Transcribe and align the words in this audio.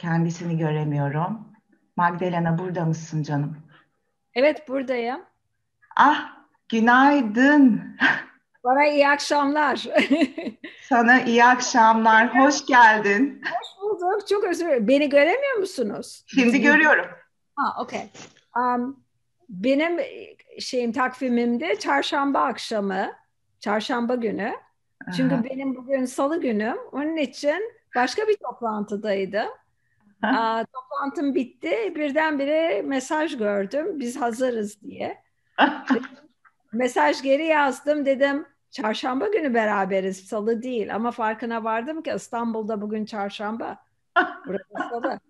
Kendisini 0.00 0.58
göremiyorum. 0.58 1.38
Magdalena 1.96 2.58
burada 2.58 2.84
mısın 2.84 3.22
canım? 3.22 3.56
Evet 4.34 4.68
buradayım. 4.68 5.20
Ah 5.96 6.36
günaydın. 6.68 7.82
Bana 8.64 8.86
iyi 8.86 9.08
akşamlar. 9.08 9.86
Sana 10.88 11.20
iyi 11.20 11.44
akşamlar. 11.44 12.38
Hoş 12.38 12.66
geldin. 12.66 13.42
Hoş 13.44 13.82
bulduk. 13.82 14.28
Çok 14.28 14.44
özür 14.44 14.64
dilerim. 14.64 14.88
Beni 14.88 15.08
göremiyor 15.08 15.56
musunuz? 15.56 16.24
Şimdi 16.26 16.60
görüyorum. 16.60 17.06
Ha, 17.56 17.82
okay. 17.82 18.08
Um, 18.56 19.04
benim 19.48 20.00
şeyim 20.58 20.92
takvimimde 20.92 21.78
çarşamba 21.78 22.40
akşamı, 22.40 23.12
çarşamba 23.60 24.14
günü. 24.14 24.52
Çünkü 25.16 25.34
Aha. 25.34 25.44
benim 25.44 25.76
bugün 25.76 26.04
salı 26.04 26.40
günüm. 26.40 26.76
Onun 26.92 27.16
için 27.16 27.72
başka 27.96 28.28
bir 28.28 28.36
toplantıdaydım. 28.36 29.48
Aa, 30.22 30.64
toplantım 30.64 31.34
bitti. 31.34 31.92
Birdenbire 31.96 32.82
mesaj 32.82 33.38
gördüm. 33.38 34.00
Biz 34.00 34.20
hazırız 34.20 34.82
diye. 34.82 35.22
Mesaj 36.72 37.22
geri 37.22 37.46
yazdım. 37.46 38.06
Dedim 38.06 38.46
çarşamba 38.70 39.28
günü 39.28 39.54
beraberiz. 39.54 40.28
Salı 40.28 40.62
değil. 40.62 40.94
Ama 40.94 41.10
farkına 41.10 41.64
vardım 41.64 42.02
ki 42.02 42.12
İstanbul'da 42.16 42.80
bugün 42.80 43.04
çarşamba. 43.04 43.76
Burası 44.46 44.88
salı. 44.90 45.20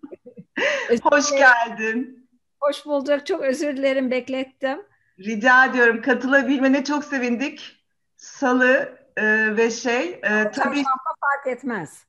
Hoş 1.02 1.30
geldin. 1.30 2.28
Hoş 2.60 2.86
bulduk. 2.86 3.26
Çok 3.26 3.40
özür 3.42 3.76
dilerim 3.76 4.10
beklettim. 4.10 4.82
Rica 5.18 5.64
ediyorum. 5.64 6.02
Katılabilmene 6.02 6.84
çok 6.84 7.04
sevindik. 7.04 7.86
Salı 8.16 8.98
e, 9.16 9.56
ve 9.56 9.70
şey 9.70 10.08
e, 10.08 10.20
tabii 10.22 10.52
Çarşamba 10.54 11.14
fark 11.20 11.46
etmez. 11.46 12.04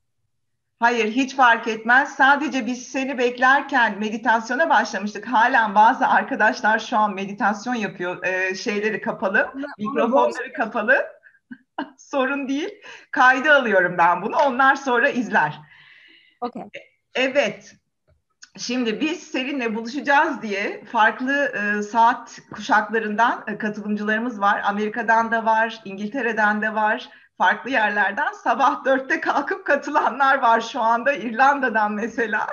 Hayır 0.82 1.12
hiç 1.12 1.36
fark 1.36 1.68
etmez. 1.68 2.16
Sadece 2.16 2.66
biz 2.66 2.88
seni 2.88 3.18
beklerken 3.18 4.00
meditasyona 4.00 4.70
başlamıştık. 4.70 5.28
Halen 5.28 5.76
bazı 5.76 6.08
arkadaşlar 6.08 6.80
şu 6.80 6.98
an 6.98 7.14
meditasyon 7.14 7.76
yapıyor. 7.76 8.24
E, 8.24 8.56
şeyleri 8.56 9.02
kapalı, 9.02 9.54
mikrofonları 9.78 10.54
kapalı. 10.54 11.08
Sorun 11.98 12.48
değil. 12.48 12.70
Kayda 13.12 13.56
alıyorum 13.56 13.96
ben 13.98 14.22
bunu. 14.22 14.38
Onlar 14.38 14.76
sonra 14.76 15.10
izler. 15.10 15.60
Okay. 16.42 16.64
Evet. 17.16 17.76
Şimdi 18.58 19.02
biz 19.02 19.24
seninle 19.24 19.76
buluşacağız 19.76 20.42
diye 20.42 20.86
farklı 20.86 21.34
e, 21.34 21.82
saat 21.82 22.40
kuşaklarından 22.52 23.44
e, 23.48 23.58
katılımcılarımız 23.58 24.42
var. 24.42 24.62
Amerika'dan 24.66 25.32
da 25.32 25.46
var, 25.46 25.82
İngiltere'den 25.86 26.62
de 26.62 26.74
var, 26.74 27.10
farklı 27.42 27.70
yerlerden. 27.70 28.32
Sabah 28.34 28.86
dörtte 28.86 29.22
kalkıp 29.22 29.66
katılanlar 29.66 30.42
var 30.42 30.62
şu 30.62 30.82
anda 30.82 31.14
İrlanda'dan 31.14 31.94
mesela. 31.94 32.48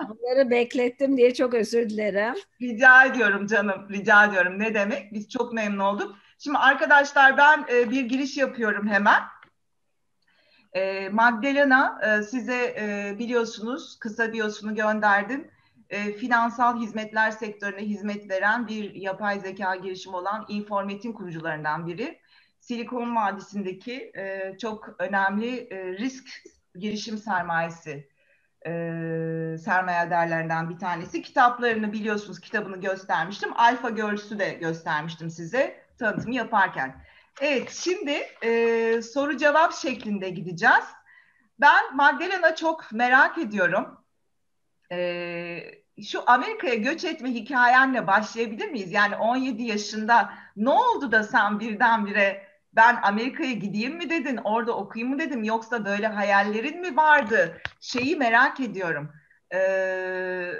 Onları 0.00 0.50
beklettim 0.50 1.16
diye 1.16 1.34
çok 1.34 1.54
özür 1.54 1.90
dilerim. 1.90 2.34
Rica 2.62 3.04
ediyorum 3.04 3.46
canım, 3.46 3.88
rica 3.90 4.24
ediyorum. 4.24 4.58
Ne 4.58 4.74
demek? 4.74 5.12
Biz 5.12 5.28
çok 5.28 5.52
memnun 5.52 5.78
olduk. 5.78 6.16
Şimdi 6.38 6.58
arkadaşlar 6.58 7.36
ben 7.36 7.64
e, 7.72 7.90
bir 7.90 8.04
giriş 8.04 8.36
yapıyorum 8.36 8.88
hemen. 8.88 9.22
E, 10.72 11.08
Magdalena 11.08 12.00
e, 12.02 12.22
size 12.22 12.74
e, 12.78 13.16
biliyorsunuz 13.18 13.98
kısa 13.98 14.32
biyosunu 14.32 14.74
gönderdim. 14.74 15.50
E, 15.90 16.12
finansal 16.12 16.80
hizmetler 16.80 17.30
sektörüne 17.30 17.82
hizmet 17.82 18.30
veren 18.30 18.68
bir 18.68 18.94
yapay 18.94 19.40
zeka 19.40 19.76
girişimi 19.76 20.16
olan 20.16 20.44
Informet'in 20.48 21.12
kurucularından 21.12 21.86
biri. 21.86 22.20
Silikon 22.66 23.16
Vadisi'ndeki 23.16 24.12
e, 24.16 24.56
çok 24.58 24.96
önemli 24.98 25.68
e, 25.70 25.92
risk 25.92 26.28
girişim 26.74 27.18
sermayesi 27.18 28.08
e, 28.66 28.70
sermayedarlarından 29.64 30.70
bir 30.70 30.78
tanesi. 30.78 31.22
Kitaplarını 31.22 31.92
biliyorsunuz 31.92 32.40
kitabını 32.40 32.80
göstermiştim. 32.80 33.50
Alfa 33.56 33.90
Girls'ü 33.90 34.38
de 34.38 34.50
göstermiştim 34.50 35.30
size 35.30 35.80
tanıtım 35.98 36.32
yaparken. 36.32 37.04
Evet 37.40 37.70
şimdi 37.70 38.22
e, 38.42 39.02
soru 39.02 39.36
cevap 39.36 39.74
şeklinde 39.74 40.30
gideceğiz. 40.30 40.84
Ben 41.60 41.96
Magdalena 41.96 42.54
çok 42.54 42.92
merak 42.92 43.38
ediyorum. 43.38 43.98
E, 44.92 45.60
şu 46.02 46.22
Amerika'ya 46.26 46.74
göç 46.74 47.04
etme 47.04 47.30
hikayenle 47.30 48.06
başlayabilir 48.06 48.68
miyiz? 48.68 48.92
Yani 48.92 49.16
17 49.16 49.62
yaşında 49.62 50.32
ne 50.56 50.70
oldu 50.70 51.12
da 51.12 51.22
sen 51.22 51.60
birdenbire 51.60 52.45
ben 52.76 52.98
Amerika'ya 53.02 53.52
gideyim 53.52 53.96
mi 53.96 54.10
dedin, 54.10 54.36
orada 54.44 54.76
okuyayım 54.76 55.14
mı 55.14 55.20
dedim 55.20 55.44
yoksa 55.44 55.84
böyle 55.84 56.06
hayallerin 56.06 56.80
mi 56.80 56.96
vardı? 56.96 57.58
Şeyi 57.80 58.16
merak 58.16 58.60
ediyorum. 58.60 59.12
Ee, 59.54 60.52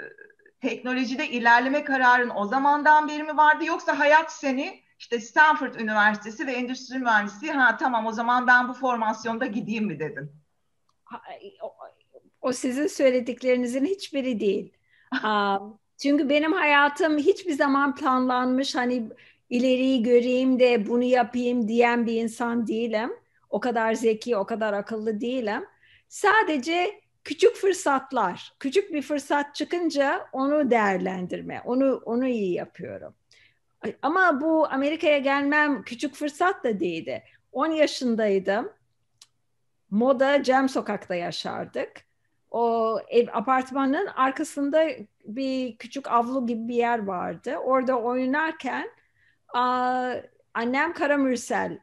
teknolojide 0.61 1.27
ilerleme 1.29 1.83
kararın 1.83 2.31
o 2.35 2.45
zamandan 2.45 3.07
beri 3.07 3.23
mi 3.23 3.37
vardı 3.37 3.65
yoksa 3.65 3.99
hayat 3.99 4.31
seni 4.33 4.83
işte 4.99 5.19
Stanford 5.19 5.75
Üniversitesi 5.75 6.47
ve 6.47 6.51
Endüstri 6.51 6.99
Mühendisliği 6.99 7.53
ha 7.53 7.77
tamam 7.77 8.05
o 8.05 8.11
zaman 8.11 8.47
ben 8.47 8.69
bu 8.69 8.73
formasyonda 8.73 9.45
gideyim 9.45 9.85
mi 9.85 9.99
dedin? 9.99 10.31
O- 12.41 12.53
sizin 12.53 12.87
söylediklerinizin 12.87 13.85
hiçbiri 13.85 14.39
değil. 14.39 14.73
Çünkü 16.01 16.29
benim 16.29 16.53
hayatım 16.53 17.17
hiçbir 17.17 17.53
zaman 17.53 17.95
planlanmış 17.95 18.75
hani 18.75 19.09
ileriyi 19.49 20.03
göreyim 20.03 20.59
de 20.59 20.87
bunu 20.87 21.03
yapayım 21.03 21.67
diyen 21.67 22.05
bir 22.05 22.21
insan 22.21 22.67
değilim. 22.67 23.11
O 23.49 23.59
kadar 23.59 23.93
zeki, 23.93 24.37
o 24.37 24.45
kadar 24.45 24.73
akıllı 24.73 25.21
değilim. 25.21 25.65
Sadece 26.07 27.01
küçük 27.23 27.55
fırsatlar, 27.55 28.53
küçük 28.59 28.93
bir 28.93 29.01
fırsat 29.01 29.55
çıkınca 29.55 30.27
onu 30.31 30.71
değerlendirme, 30.71 31.61
onu 31.65 32.01
onu 32.05 32.27
iyi 32.27 32.53
yapıyorum. 32.53 33.13
Ama 34.01 34.41
bu 34.41 34.67
Amerika'ya 34.71 35.17
gelmem 35.17 35.83
küçük 35.83 36.15
fırsat 36.15 36.63
da 36.63 36.79
değildi. 36.79 37.23
10 37.51 37.71
yaşındaydım. 37.71 38.71
Moda 39.89 40.43
Cem 40.43 40.69
Sokak'ta 40.69 41.15
yaşardık. 41.15 41.91
O 42.51 42.97
ev 43.09 43.27
apartmanın 43.33 44.07
arkasında 44.07 44.87
bir 45.25 45.77
küçük 45.77 46.11
avlu 46.11 46.45
gibi 46.45 46.67
bir 46.67 46.75
yer 46.75 47.05
vardı. 47.05 47.57
Orada 47.57 47.99
oynarken 47.99 48.89
aa, 49.53 50.13
annem 50.53 50.93
Karamürsel 50.93 51.79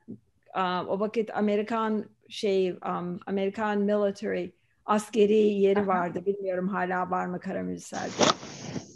aa, 0.55 0.85
o 0.87 1.01
vakit 1.01 1.37
Amerikan 1.37 2.05
şey 2.29 2.71
um, 2.71 3.21
Amerikan 3.27 3.79
military 3.79 4.51
askeri 4.87 5.37
yeri 5.37 5.87
vardı. 5.87 6.27
Bilmiyorum 6.27 6.69
hala 6.69 7.11
var 7.11 7.27
mı 7.27 7.41
Karamürsel'de. 7.41 8.25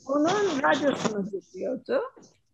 Onun 0.06 0.62
radyosunu 0.62 1.26
dinliyordu. 1.30 2.02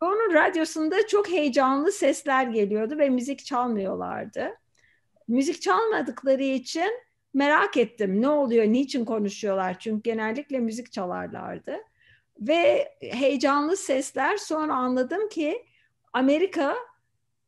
Onun 0.00 0.34
radyosunda 0.34 1.06
çok 1.06 1.28
heyecanlı 1.28 1.92
sesler 1.92 2.46
geliyordu 2.46 2.98
ve 2.98 3.08
müzik 3.08 3.44
çalmıyorlardı. 3.44 4.50
Müzik 5.28 5.62
çalmadıkları 5.62 6.42
için 6.42 6.90
merak 7.34 7.76
ettim 7.76 8.22
ne 8.22 8.28
oluyor, 8.28 8.64
niçin 8.64 9.04
konuşuyorlar? 9.04 9.78
Çünkü 9.78 10.02
genellikle 10.02 10.58
müzik 10.58 10.92
çalarlardı. 10.92 11.76
Ve 12.40 12.88
heyecanlı 13.00 13.76
sesler 13.76 14.36
sonra 14.36 14.74
anladım 14.74 15.28
ki 15.28 15.64
Amerika 16.14 16.76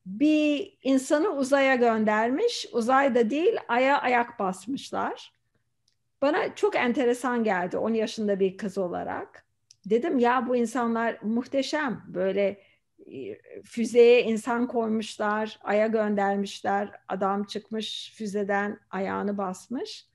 bir 0.06 0.78
insanı 0.82 1.28
uzaya 1.28 1.74
göndermiş. 1.74 2.66
Uzayda 2.72 3.30
değil, 3.30 3.56
aya 3.68 4.00
ayak 4.00 4.38
basmışlar. 4.38 5.32
Bana 6.22 6.54
çok 6.54 6.76
enteresan 6.76 7.44
geldi 7.44 7.78
10 7.78 7.94
yaşında 7.94 8.40
bir 8.40 8.56
kız 8.56 8.78
olarak. 8.78 9.46
Dedim 9.86 10.18
ya 10.18 10.46
bu 10.48 10.56
insanlar 10.56 11.18
muhteşem. 11.22 12.02
Böyle 12.06 12.60
e, 13.12 13.38
füzeye 13.64 14.22
insan 14.22 14.66
koymuşlar, 14.66 15.58
aya 15.64 15.86
göndermişler. 15.86 16.90
Adam 17.08 17.44
çıkmış 17.44 18.12
füzeden 18.16 18.78
ayağını 18.90 19.38
basmış. 19.38 20.06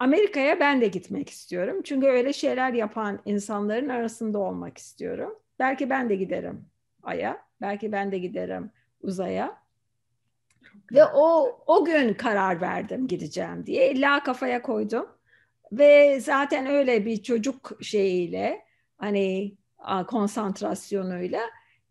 Amerika'ya 0.00 0.60
ben 0.60 0.80
de 0.80 0.88
gitmek 0.88 1.30
istiyorum. 1.30 1.82
Çünkü 1.84 2.06
öyle 2.06 2.32
şeyler 2.32 2.72
yapan 2.72 3.20
insanların 3.24 3.88
arasında 3.88 4.38
olmak 4.38 4.78
istiyorum. 4.78 5.38
Belki 5.58 5.90
ben 5.90 6.08
de 6.08 6.14
giderim 6.14 6.64
aya, 7.02 7.43
belki 7.60 7.92
ben 7.92 8.12
de 8.12 8.18
giderim 8.18 8.70
uzaya. 9.02 9.64
Ve 10.92 11.04
o 11.04 11.58
o 11.66 11.84
gün 11.84 12.14
karar 12.14 12.60
verdim 12.60 13.06
gideceğim 13.06 13.66
diye. 13.66 13.90
İlla 13.90 14.22
kafaya 14.22 14.62
koydum. 14.62 15.06
Ve 15.72 16.20
zaten 16.20 16.66
öyle 16.66 17.06
bir 17.06 17.22
çocuk 17.22 17.78
şeyiyle 17.82 18.64
hani 18.96 19.56
konsantrasyonuyla 20.06 21.40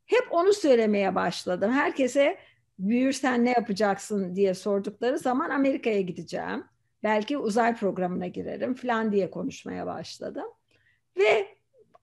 hep 0.06 0.27
onu 0.31 0.54
söylemeye 0.54 1.15
başladım. 1.15 1.71
Herkese 1.71 2.38
büyürsen 2.80 3.45
ne 3.45 3.50
yapacaksın 3.51 4.36
diye 4.36 4.54
sordukları 4.54 5.19
zaman 5.19 5.50
Amerika'ya 5.50 6.01
gideceğim. 6.01 6.63
Belki 7.04 7.38
uzay 7.38 7.75
programına 7.75 8.27
girerim 8.27 8.74
falan 8.74 9.12
diye 9.12 9.31
konuşmaya 9.31 9.86
başladım. 9.86 10.48
Ve 11.18 11.48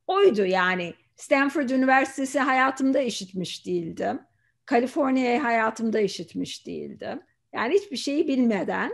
oydu 0.07 0.45
yani. 0.45 0.95
Stanford 1.21 1.69
Üniversitesi 1.69 2.41
hayatımda 2.41 3.01
işitmiş 3.01 3.67
değildim. 3.67 4.21
Kaliforniya'yı 4.67 5.41
hayatımda 5.41 6.01
işitmiş 6.01 6.67
değildim. 6.67 7.23
Yani 7.53 7.75
hiçbir 7.75 7.97
şeyi 7.97 8.29
bilmeden 8.29 8.93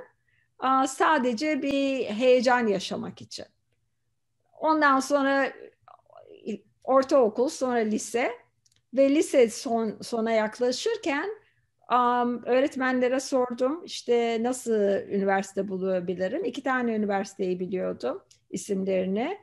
sadece 0.88 1.62
bir 1.62 2.04
heyecan 2.04 2.66
yaşamak 2.66 3.22
için. 3.22 3.46
Ondan 4.60 5.00
sonra 5.00 5.52
ortaokul, 6.84 7.48
sonra 7.48 7.78
lise 7.78 8.32
ve 8.94 9.14
lise 9.14 9.50
son 9.50 9.98
sona 10.02 10.32
yaklaşırken 10.32 11.28
um, 11.92 12.42
öğretmenlere 12.44 13.20
sordum 13.20 13.84
işte 13.84 14.38
nasıl 14.42 14.72
üniversite 15.08 15.68
bulabilirim. 15.68 16.44
İki 16.44 16.62
tane 16.62 16.94
üniversiteyi 16.94 17.60
biliyordum 17.60 18.22
isimlerini. 18.50 19.38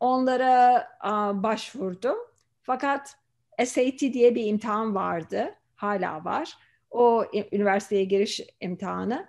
Onlara 0.00 0.88
uh, 1.04 1.42
başvurdum. 1.42 2.16
Fakat 2.62 3.16
SAT 3.64 4.00
diye 4.00 4.34
bir 4.34 4.46
imtihan 4.46 4.94
vardı. 4.94 5.54
Hala 5.74 6.24
var. 6.24 6.54
O 6.90 7.24
üniversiteye 7.52 8.04
giriş 8.04 8.40
imtihanı. 8.60 9.26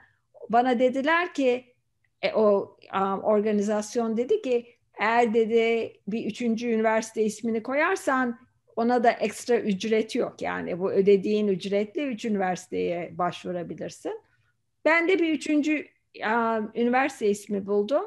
Bana 0.49 0.79
dediler 0.79 1.33
ki 1.33 1.75
e, 2.21 2.33
o 2.33 2.77
um, 2.93 3.23
organizasyon 3.23 4.17
dedi 4.17 4.41
ki 4.41 4.75
eğer 4.99 5.33
dedi 5.33 5.93
bir 6.07 6.25
üçüncü 6.25 6.67
üniversite 6.67 7.23
ismini 7.23 7.63
koyarsan 7.63 8.39
ona 8.75 9.03
da 9.03 9.11
ekstra 9.11 9.59
ücret 9.59 10.15
yok. 10.15 10.41
Yani 10.41 10.79
bu 10.79 10.91
ödediğin 10.91 11.47
ücretle 11.47 12.03
üç 12.03 12.25
üniversiteye 12.25 13.17
başvurabilirsin. 13.17 14.21
Ben 14.85 15.07
de 15.07 15.19
bir 15.19 15.29
üçüncü 15.33 15.87
um, 16.25 16.71
üniversite 16.75 17.29
ismi 17.29 17.65
buldum. 17.65 18.03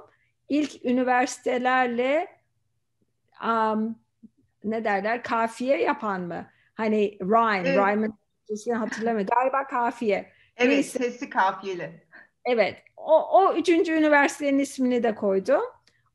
İlk 0.48 0.84
üniversitelerle 0.84 2.28
um, 3.46 3.98
ne 4.64 4.84
derler 4.84 5.22
kafiye 5.22 5.82
yapan 5.82 6.20
mı? 6.20 6.46
Hani 6.74 7.18
rhyme, 7.20 7.68
evet. 7.68 7.78
rhyme'ın 7.78 8.74
hatırlamıyorum. 8.74 9.34
Galiba 9.36 9.66
kafiye. 9.66 10.26
Evet, 10.56 10.70
Neyse. 10.70 10.98
sesi 10.98 11.30
kafiyeli. 11.30 11.90
Evet, 12.44 12.76
o, 12.96 13.40
o 13.40 13.54
üçüncü 13.54 13.92
üniversitenin 13.92 14.58
ismini 14.58 15.02
de 15.02 15.14
koydum. 15.14 15.62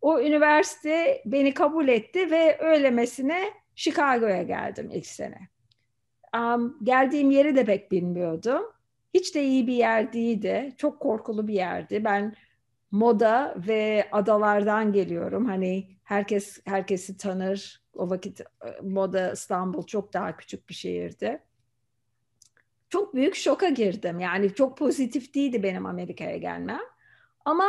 O 0.02 0.20
üniversite 0.20 1.22
beni 1.26 1.54
kabul 1.54 1.88
etti 1.88 2.32
ve 2.32 2.58
öylemesine 2.60 3.54
Chicago'ya 3.76 4.44
geldim 4.44 4.90
ilk 4.94 5.06
sene. 5.06 5.40
Um, 6.36 6.78
geldiğim 6.84 7.32
yeri 7.32 7.56
de 7.56 7.66
pek 7.66 7.92
bilmiyordum. 7.92 8.64
Hiç 9.14 9.36
de 9.36 9.44
iyi 9.44 9.68
bir 9.68 9.74
yer 9.74 10.14
değildi. 10.14 10.74
Çok 10.78 11.00
korkulu 11.00 11.48
bir 11.48 11.54
yerdi. 11.54 12.04
Ben 12.06 12.36
moda 12.92 13.56
ve 13.68 14.08
adalardan 14.12 14.94
geliyorum. 14.94 15.46
Hani 15.46 15.88
herkes 16.04 16.60
herkesi 16.66 17.18
tanır. 17.18 17.82
O 17.94 18.10
vakit 18.10 18.42
e, 18.42 18.46
moda 18.82 19.32
İstanbul 19.32 19.84
çok 19.84 20.14
daha 20.14 20.38
küçük 20.38 20.70
bir 20.70 20.74
şehirdi. 20.74 21.42
Çok 22.90 23.16
büyük 23.16 23.36
şoka 23.36 23.70
girdim. 23.70 24.20
Yani 24.20 24.54
çok 24.54 24.78
pozitif 24.78 25.34
değildi 25.34 25.64
benim 25.64 25.86
Amerika'ya 25.86 26.38
gelmem. 26.38 26.82
Ama 27.46 27.68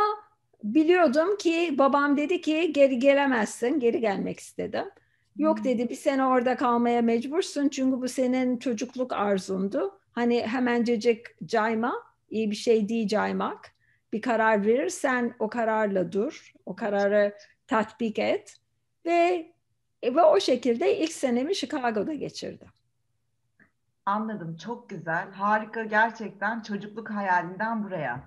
biliyordum 0.63 1.37
ki 1.37 1.75
babam 1.77 2.17
dedi 2.17 2.41
ki 2.41 2.73
geri 2.73 2.99
gelemezsin. 2.99 3.79
Geri 3.79 3.99
gelmek 3.99 4.39
istedim. 4.39 4.85
Yok 5.35 5.57
hmm. 5.57 5.65
dedi 5.65 5.89
bir 5.89 5.95
sene 5.95 6.25
orada 6.25 6.55
kalmaya 6.55 7.01
mecbursun 7.01 7.69
çünkü 7.69 8.01
bu 8.01 8.07
senin 8.07 8.57
çocukluk 8.57 9.13
arzundu. 9.13 9.99
Hani 10.11 10.41
hemencecik 10.41 11.25
cayma, 11.45 12.03
iyi 12.29 12.51
bir 12.51 12.55
şey 12.55 12.89
değil 12.89 13.07
caymak. 13.07 13.78
Bir 14.13 14.21
karar 14.21 14.65
verirsen 14.65 15.35
o 15.39 15.49
kararla 15.49 16.11
dur, 16.11 16.53
o 16.65 16.75
kararı 16.75 17.37
tatbik 17.67 18.19
et 18.19 18.57
ve 19.05 19.51
ve 20.03 20.23
o 20.23 20.39
şekilde 20.39 20.97
ilk 20.97 21.11
senemi 21.11 21.55
Chicago'da 21.55 22.13
geçirdim. 22.13 22.67
Anladım, 24.05 24.57
çok 24.57 24.89
güzel, 24.89 25.31
harika 25.31 25.83
gerçekten 25.83 26.61
çocukluk 26.61 27.09
hayalinden 27.09 27.83
buraya. 27.83 28.23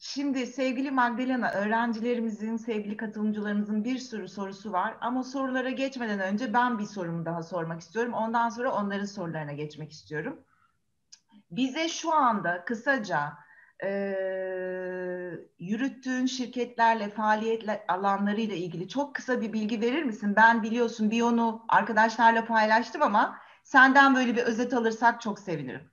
Şimdi 0.00 0.46
sevgili 0.46 0.90
Magdalena, 0.90 1.52
öğrencilerimizin, 1.52 2.56
sevgili 2.56 2.96
katılımcılarımızın 2.96 3.84
bir 3.84 3.98
sürü 3.98 4.28
sorusu 4.28 4.72
var. 4.72 4.96
Ama 5.00 5.24
sorulara 5.24 5.70
geçmeden 5.70 6.20
önce 6.20 6.52
ben 6.52 6.78
bir 6.78 6.84
sorumu 6.84 7.24
daha 7.24 7.42
sormak 7.42 7.80
istiyorum. 7.80 8.12
Ondan 8.12 8.48
sonra 8.48 8.72
onların 8.72 9.04
sorularına 9.04 9.52
geçmek 9.52 9.92
istiyorum. 9.92 10.40
Bize 11.50 11.88
şu 11.88 12.14
anda 12.14 12.64
kısaca 12.64 13.32
e, 13.84 14.14
yürüttüğün 15.58 16.26
şirketlerle, 16.26 17.08
faaliyet 17.08 17.62
alanlarıyla 17.88 18.56
ilgili 18.56 18.88
çok 18.88 19.14
kısa 19.14 19.40
bir 19.40 19.52
bilgi 19.52 19.80
verir 19.80 20.02
misin? 20.02 20.36
Ben 20.36 20.62
biliyorsun 20.62 21.10
bir 21.10 21.22
onu 21.22 21.64
arkadaşlarla 21.68 22.44
paylaştım 22.44 23.02
ama 23.02 23.38
senden 23.64 24.14
böyle 24.14 24.36
bir 24.36 24.42
özet 24.42 24.74
alırsak 24.74 25.20
çok 25.20 25.38
sevinirim. 25.38 25.90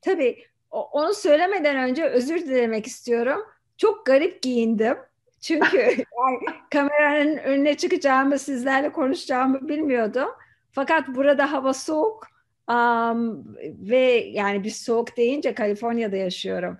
Tabii 0.00 0.44
onu 0.70 1.14
söylemeden 1.14 1.76
önce 1.76 2.04
özür 2.04 2.38
dilemek 2.38 2.86
istiyorum. 2.86 3.40
Çok 3.76 4.06
garip 4.06 4.42
giyindim. 4.42 4.96
Çünkü 5.40 5.76
yani 6.18 6.38
kameranın 6.70 7.36
önüne 7.36 7.76
çıkacağımı, 7.76 8.38
sizlerle 8.38 8.92
konuşacağımı 8.92 9.68
bilmiyordum. 9.68 10.28
Fakat 10.72 11.08
burada 11.08 11.52
hava 11.52 11.72
soğuk 11.72 12.26
um, 12.68 13.56
ve 13.90 14.00
yani 14.32 14.64
bir 14.64 14.70
soğuk 14.70 15.16
deyince 15.16 15.54
Kaliforniya'da 15.54 16.16
yaşıyorum. 16.16 16.78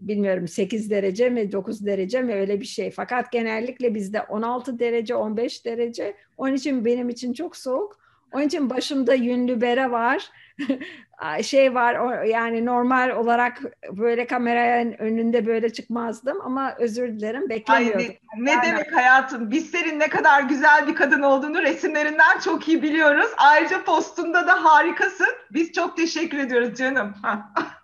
Bilmiyorum 0.00 0.48
8 0.48 0.90
derece 0.90 1.30
mi 1.30 1.52
9 1.52 1.86
derece 1.86 2.22
mi 2.22 2.34
öyle 2.34 2.60
bir 2.60 2.66
şey. 2.66 2.90
Fakat 2.90 3.32
genellikle 3.32 3.94
bizde 3.94 4.22
16 4.22 4.78
derece 4.78 5.14
15 5.14 5.64
derece. 5.64 6.14
Onun 6.36 6.54
için 6.54 6.84
benim 6.84 7.08
için 7.08 7.32
çok 7.32 7.56
soğuk. 7.56 8.00
Onun 8.32 8.42
için 8.42 8.70
başımda 8.70 9.14
yünlü 9.14 9.60
bere 9.60 9.90
var. 9.90 10.30
şey 11.42 11.74
var 11.74 12.24
yani 12.24 12.66
normal 12.66 13.10
olarak 13.10 13.62
böyle 13.90 14.26
kameranın 14.26 14.92
önünde 14.92 15.46
böyle 15.46 15.72
çıkmazdım 15.72 16.40
ama 16.40 16.74
özür 16.78 17.08
dilerim 17.08 17.48
beklemiyordum. 17.48 18.00
Ay, 18.00 18.18
ne, 18.36 18.56
ne 18.56 18.62
demek 18.62 18.96
hayatım 18.96 19.50
biz 19.50 19.70
senin 19.70 20.00
ne 20.00 20.08
kadar 20.08 20.42
güzel 20.42 20.88
bir 20.88 20.94
kadın 20.94 21.22
olduğunu 21.22 21.62
resimlerinden 21.62 22.38
çok 22.44 22.68
iyi 22.68 22.82
biliyoruz. 22.82 23.30
Ayrıca 23.36 23.84
postunda 23.84 24.46
da 24.46 24.64
harikasın. 24.64 25.34
Biz 25.50 25.72
çok 25.72 25.96
teşekkür 25.96 26.38
ediyoruz 26.38 26.78
canım. 26.78 27.14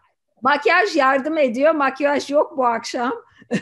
Makyaj 0.46 0.96
yardım 0.96 1.38
ediyor. 1.38 1.74
Makyaj 1.74 2.30
yok 2.30 2.56
bu 2.56 2.66
akşam. 2.66 3.12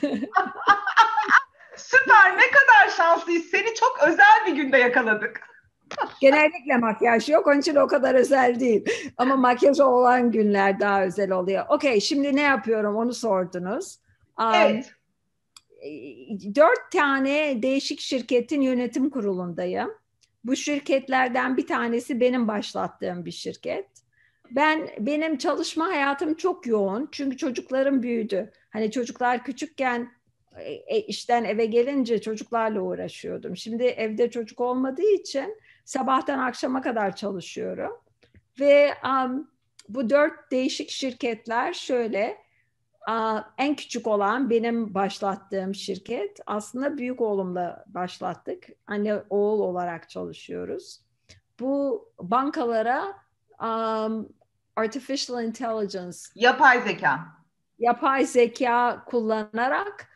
Süper 1.77 2.37
ne 2.37 2.51
kadar 2.51 2.89
şanslıyız. 2.97 3.45
Seni 3.45 3.75
çok 3.75 3.99
özel 4.07 4.47
bir 4.47 4.53
günde 4.53 4.79
yakaladık. 4.79 5.41
Genellikle 6.21 6.77
makyaj 6.77 7.29
yok. 7.29 7.47
Onun 7.47 7.61
için 7.61 7.77
o 7.77 7.87
kadar 7.87 8.15
özel 8.15 8.61
değil. 8.61 8.85
Ama 9.17 9.37
makyaj 9.37 9.81
olan 9.81 10.31
günler 10.31 10.81
daha 10.81 11.05
özel 11.05 11.31
oluyor. 11.31 11.65
Okey 11.69 12.01
şimdi 12.01 12.37
ne 12.37 12.43
yapıyorum 12.43 12.97
onu 12.97 13.15
sordunuz. 13.15 13.99
Evet. 14.55 14.95
Dört 16.55 16.93
tane 16.93 17.63
değişik 17.63 18.01
şirketin 18.01 18.61
yönetim 18.61 19.11
kurulundayım. 19.11 19.91
Bu 20.44 20.56
şirketlerden 20.56 21.56
bir 21.56 21.67
tanesi 21.67 22.20
benim 22.20 22.49
başlattığım 22.49 23.25
bir 23.25 23.32
şirket. 23.32 23.94
Ben 24.51 24.89
benim 24.98 25.39
çalışma 25.39 25.86
hayatım 25.86 26.34
çok 26.34 26.67
yoğun 26.67 27.08
çünkü 27.13 27.36
çocuklarım 27.36 28.03
büyüdü. 28.03 28.53
Hani 28.70 28.91
çocuklar 28.91 29.44
küçükken 29.44 30.13
e, 30.86 31.01
işten 31.01 31.44
eve 31.44 31.67
gelince 31.67 32.20
çocuklarla 32.20 32.81
uğraşıyordum. 32.81 33.56
Şimdi 33.56 33.82
evde 33.82 34.31
çocuk 34.31 34.60
olmadığı 34.60 35.10
için 35.15 35.56
Sabahtan 35.84 36.39
akşama 36.39 36.82
kadar 36.82 37.17
çalışıyorum. 37.17 37.93
Ve 38.60 38.94
um, 39.05 39.51
bu 39.89 40.10
dört 40.10 40.51
değişik 40.51 40.91
şirketler 40.91 41.72
şöyle. 41.72 42.44
En 43.58 43.77
küçük 43.77 44.06
olan 44.06 44.51
benim 44.51 44.94
başlattığım 44.94 45.74
şirket. 45.74 46.41
Aslında 46.46 46.98
büyük 46.98 47.20
oğlumla 47.20 47.84
başlattık. 47.86 48.69
Anne 48.86 49.15
oğul 49.31 49.60
olarak 49.60 50.10
çalışıyoruz. 50.10 51.01
Bu 51.60 52.05
bankalara 52.20 53.24
um, 53.65 54.29
artificial 54.77 55.44
intelligence 55.44 56.19
yapay 56.35 56.83
zeka 56.83 57.21
yapay 57.79 58.27
zeka 58.27 59.05
kullanarak 59.06 60.09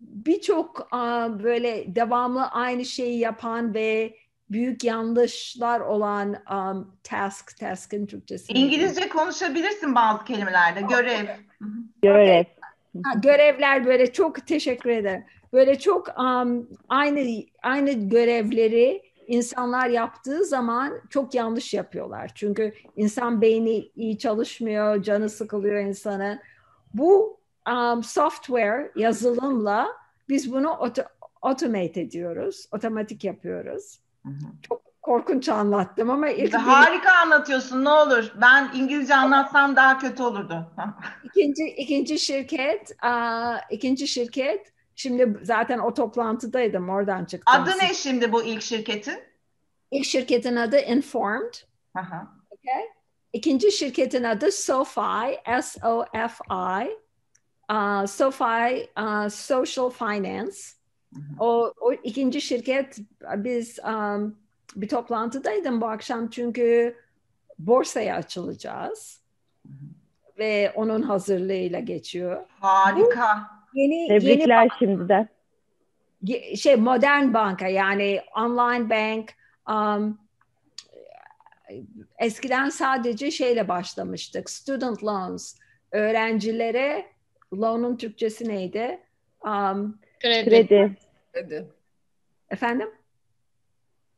birçok 0.00 0.88
uh, 0.92 1.42
böyle 1.42 1.94
devamlı 1.94 2.46
aynı 2.46 2.84
şeyi 2.84 3.18
yapan 3.18 3.74
ve 3.74 4.16
büyük 4.50 4.84
yanlışlar 4.84 5.80
olan 5.80 6.36
um, 6.50 6.98
task, 7.02 7.58
task'ın 7.58 8.06
Türkçesi. 8.06 8.52
İngilizce 8.52 9.08
konuşabilirsin 9.08 9.94
bazı 9.94 10.24
kelimelerde. 10.24 10.80
Görev. 10.80 11.26
Görev. 12.02 12.44
Ha, 13.04 13.18
görevler 13.22 13.86
böyle 13.86 14.12
çok 14.12 14.46
teşekkür 14.46 14.90
ederim. 14.90 15.24
Böyle 15.52 15.78
çok 15.78 16.18
um, 16.18 16.68
aynı 16.88 17.44
aynı 17.62 17.92
görevleri 17.92 19.02
insanlar 19.28 19.88
yaptığı 19.88 20.44
zaman 20.44 21.00
çok 21.10 21.34
yanlış 21.34 21.74
yapıyorlar. 21.74 22.32
Çünkü 22.34 22.74
insan 22.96 23.40
beyni 23.40 23.90
iyi 23.96 24.18
çalışmıyor, 24.18 25.02
canı 25.02 25.30
sıkılıyor 25.30 25.80
insanın. 25.80 26.40
Bu 26.94 27.38
um, 27.70 28.02
software 28.02 28.92
yazılımla 28.96 29.88
biz 30.28 30.52
bunu 30.52 30.70
auto, 30.84 31.02
automate 31.42 32.00
ediyoruz, 32.00 32.68
otomatik 32.72 33.24
yapıyoruz. 33.24 34.00
Çok 34.68 34.82
korkunç 35.02 35.48
anlattım 35.48 36.10
ama 36.10 36.28
ilk 36.28 36.54
harika 36.54 37.08
bir... 37.08 37.22
anlatıyorsun 37.22 37.84
ne 37.84 37.88
olur. 37.88 38.32
Ben 38.40 38.70
İngilizce 38.74 39.14
anlatsam 39.14 39.76
daha 39.76 39.98
kötü 39.98 40.22
olurdu. 40.22 40.66
İkinci 41.24 41.64
ikinci 41.64 42.18
şirket, 42.18 42.96
ikinci 43.70 44.08
şirket 44.08 44.72
Şimdi 44.98 45.38
zaten 45.42 45.78
o 45.78 45.94
toplantıdaydım 45.94 46.88
oradan 46.88 47.24
çıktım. 47.24 47.62
Adı 47.62 47.70
ne 47.82 47.94
şimdi 47.94 48.32
bu 48.32 48.42
ilk 48.42 48.62
şirketin? 48.62 49.18
İlk 49.90 50.04
şirketin 50.04 50.56
adı 50.56 50.80
Informed. 50.80 51.54
Aha. 51.94 52.28
Okay. 52.50 52.84
İkinci 53.32 53.72
şirketin 53.72 54.24
adı 54.24 54.52
SoFi, 54.52 55.38
S-O-F-I. 55.62 56.88
Uh, 57.70 58.06
SoFi 58.06 58.88
uh, 58.98 59.28
Social 59.28 59.90
Finance. 59.90 60.56
O, 61.38 61.72
o 61.80 61.92
ikinci 61.92 62.40
şirket 62.40 62.98
biz 63.36 63.78
um, 63.78 64.38
bir 64.76 64.88
toplantıdaydım 64.88 65.80
bu 65.80 65.86
akşam 65.86 66.30
çünkü 66.30 66.96
borsaya 67.58 68.16
açılacağız 68.16 69.22
ve 70.38 70.72
onun 70.74 71.02
hazırlığıyla 71.02 71.80
geçiyor. 71.80 72.46
Harika. 72.60 73.50
Bu 73.52 73.57
yeni 73.78 74.08
Tebrikler 74.08 74.62
yeni 74.62 74.70
şimdiden. 74.78 75.28
şey 76.56 76.76
modern 76.76 77.34
banka 77.34 77.68
yani 77.68 78.20
online 78.36 78.90
bank 78.90 79.34
um, 79.68 80.18
eskiden 82.18 82.68
sadece 82.68 83.30
şeyle 83.30 83.68
başlamıştık 83.68 84.50
student 84.50 85.04
loans 85.04 85.54
öğrencilere 85.92 87.06
loan'un 87.52 87.96
Türkçesi 87.96 88.48
neydi? 88.48 89.00
Um, 89.44 89.98
Kredi. 90.20 90.50
Kredi. 90.50 90.96
Hadi. 91.34 91.66
efendim? 92.50 92.90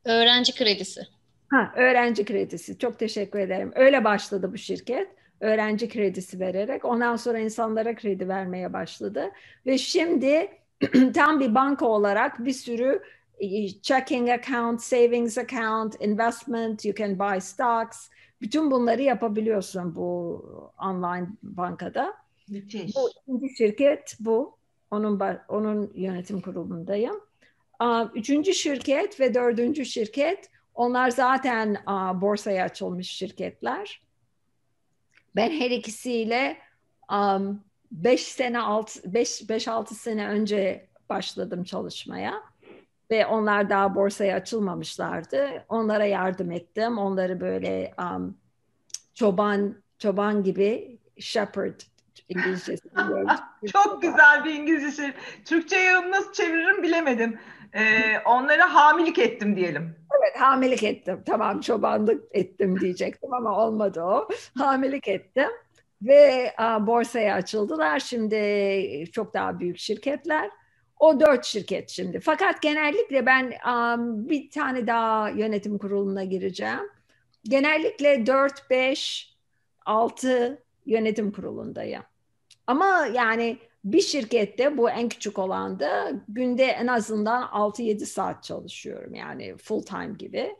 Öğrenci 0.05 0.55
kredisi. 0.55 1.01
Ha, 1.49 1.73
öğrenci 1.75 2.25
kredisi. 2.25 2.77
Çok 2.77 2.99
teşekkür 2.99 3.39
ederim. 3.39 3.71
Öyle 3.75 4.03
başladı 4.03 4.53
bu 4.53 4.57
şirket. 4.57 5.07
Öğrenci 5.41 5.89
kredisi 5.89 6.39
vererek. 6.39 6.85
Ondan 6.85 7.15
sonra 7.15 7.39
insanlara 7.39 7.95
kredi 7.95 8.27
vermeye 8.27 8.73
başladı. 8.73 9.31
Ve 9.65 9.77
şimdi 9.77 10.47
tam 11.13 11.39
bir 11.39 11.55
banka 11.55 11.85
olarak 11.85 12.45
bir 12.45 12.53
sürü 12.53 13.01
e, 13.39 13.67
checking 13.67 14.29
account, 14.29 14.81
savings 14.81 15.37
account, 15.37 16.01
investment, 16.01 16.85
you 16.85 16.95
can 16.95 17.19
buy 17.19 17.39
stocks. 17.39 18.09
Bütün 18.41 18.71
bunları 18.71 19.01
yapabiliyorsun 19.01 19.95
bu 19.95 20.45
online 20.81 21.27
bankada. 21.43 22.13
Müthiş. 22.49 22.95
Bu 22.95 23.09
ikinci 23.09 23.55
şirket 23.55 24.17
bu. 24.19 24.57
Onun 24.91 25.21
onun 25.49 25.91
yönetim 25.95 26.41
kurulundayım. 26.41 27.15
Üçüncü 28.15 28.53
şirket 28.53 29.19
ve 29.19 29.33
dördüncü 29.33 29.85
şirket 29.85 30.49
onlar 30.75 31.09
zaten 31.09 31.77
borsaya 32.21 32.65
açılmış 32.65 33.09
şirketler. 33.09 34.01
Ben 35.35 35.51
her 35.51 35.71
ikisiyle 35.71 36.57
um, 37.11 37.63
beş 37.91 38.21
sene 38.21 38.59
alt, 38.59 38.95
beş, 39.05 39.49
beş 39.49 39.67
altı 39.67 39.95
sene 39.95 40.27
önce 40.27 40.87
başladım 41.09 41.63
çalışmaya 41.63 42.43
ve 43.11 43.25
onlar 43.25 43.69
daha 43.69 43.95
borsaya 43.95 44.35
açılmamışlardı. 44.35 45.65
Onlara 45.69 46.05
yardım 46.05 46.51
ettim. 46.51 46.97
Onları 46.97 47.41
böyle 47.41 47.93
um, 47.99 48.37
çoban 49.13 49.75
çoban 49.99 50.43
gibi 50.43 50.99
shepherd 51.19 51.81
İngilizcesi. 52.29 52.89
Çok 53.73 54.01
güzel 54.01 54.45
bir 54.45 54.53
İngilizce. 54.53 55.13
Türkçe'ye 55.45 56.11
nasıl 56.11 56.33
çeviririm 56.33 56.83
bilemedim. 56.83 57.39
Ee, 57.73 58.19
onlara 58.25 58.73
hamilik 58.73 59.19
ettim 59.19 59.55
diyelim. 59.55 59.95
Evet 60.19 60.39
hamilik 60.39 60.83
ettim. 60.83 61.23
Tamam 61.25 61.61
çobanlık 61.61 62.23
ettim 62.31 62.79
diyecektim 62.79 63.33
ama 63.33 63.65
olmadı 63.65 64.01
o. 64.01 64.27
Hamilik 64.57 65.07
ettim 65.07 65.49
ve 66.01 66.53
a, 66.57 66.87
borsaya 66.87 67.35
açıldılar. 67.35 67.99
Şimdi 67.99 69.05
çok 69.11 69.33
daha 69.33 69.59
büyük 69.59 69.77
şirketler. 69.77 70.49
O 70.99 71.19
dört 71.19 71.45
şirket 71.45 71.89
şimdi. 71.89 72.19
Fakat 72.19 72.61
genellikle 72.61 73.25
ben 73.25 73.53
um, 73.67 74.29
bir 74.29 74.49
tane 74.49 74.87
daha 74.87 75.29
yönetim 75.29 75.77
kuruluna 75.77 76.23
gireceğim. 76.23 76.89
Genellikle 77.43 78.25
4, 78.25 78.69
5, 78.69 79.35
6 79.85 80.63
yönetim 80.85 81.31
kurulundayım. 81.31 82.03
Ama 82.67 83.07
yani 83.13 83.57
bir 83.83 84.01
şirkette 84.01 84.77
bu 84.77 84.89
en 84.89 85.09
küçük 85.09 85.39
olan 85.39 85.79
da 85.79 86.11
günde 86.27 86.65
en 86.65 86.87
azından 86.87 87.43
6-7 87.43 88.05
saat 88.05 88.43
çalışıyorum 88.43 89.15
yani 89.15 89.57
full 89.57 89.81
time 89.83 90.13
gibi. 90.13 90.55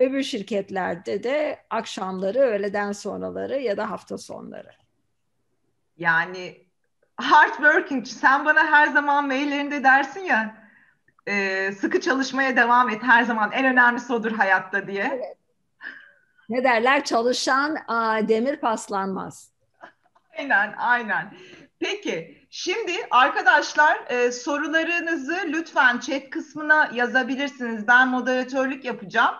Öbür 0.00 0.22
şirketlerde 0.22 1.22
de 1.22 1.58
akşamları, 1.70 2.38
öğleden 2.38 2.92
sonraları 2.92 3.60
ya 3.60 3.76
da 3.76 3.90
hafta 3.90 4.18
sonları. 4.18 4.70
Yani 5.96 6.66
hard 7.16 7.54
working. 7.54 8.06
Sen 8.06 8.44
bana 8.44 8.66
her 8.66 8.86
zaman 8.86 9.26
maillerinde 9.26 9.84
dersin 9.84 10.20
ya 10.20 10.64
e, 11.26 11.72
sıkı 11.72 12.00
çalışmaya 12.00 12.56
devam 12.56 12.88
et 12.88 13.02
her 13.02 13.22
zaman. 13.22 13.52
En 13.52 13.64
önemlisi 13.64 14.12
odur 14.12 14.32
hayatta 14.32 14.86
diye. 14.86 15.10
Evet. 15.14 15.36
Ne 16.48 16.64
derler? 16.64 17.04
Çalışan 17.04 17.76
aa, 17.88 18.28
demir 18.28 18.56
paslanmaz. 18.56 19.52
Aynen, 20.38 20.74
aynen. 20.78 21.34
Peki, 21.78 22.43
şimdi 22.56 22.92
arkadaşlar 23.10 23.98
e, 24.08 24.32
sorularınızı 24.32 25.38
lütfen 25.46 25.98
chat 25.98 26.30
kısmına 26.30 26.90
yazabilirsiniz. 26.94 27.86
Ben 27.88 28.08
moderatörlük 28.08 28.84
yapacağım. 28.84 29.34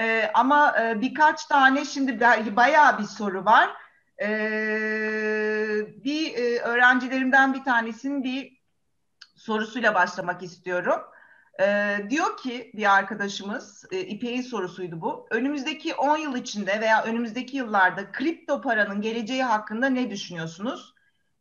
E, 0.00 0.30
ama 0.34 0.76
e, 0.80 1.00
birkaç 1.00 1.44
tane 1.44 1.84
şimdi 1.84 2.20
bayağı 2.56 2.98
bir 2.98 3.04
soru 3.04 3.44
var. 3.44 3.70
E, 4.22 4.28
bir 6.04 6.34
e, 6.34 6.58
öğrencilerimden 6.58 7.54
bir 7.54 7.64
tanesinin 7.64 8.24
bir 8.24 8.58
sorusuyla 9.36 9.94
başlamak 9.94 10.42
istiyorum. 10.42 11.00
E, 11.60 11.96
diyor 12.10 12.36
ki 12.36 12.70
bir 12.74 12.94
arkadaşımız, 12.96 13.84
e, 13.90 14.00
İpek'in 14.00 14.42
sorusuydu 14.42 15.00
bu. 15.00 15.26
Önümüzdeki 15.30 15.94
10 15.94 16.16
yıl 16.16 16.36
içinde 16.36 16.80
veya 16.80 17.04
önümüzdeki 17.04 17.56
yıllarda 17.56 18.12
kripto 18.12 18.60
paranın 18.60 19.00
geleceği 19.00 19.44
hakkında 19.44 19.86
ne 19.86 20.10
düşünüyorsunuz? 20.10 20.95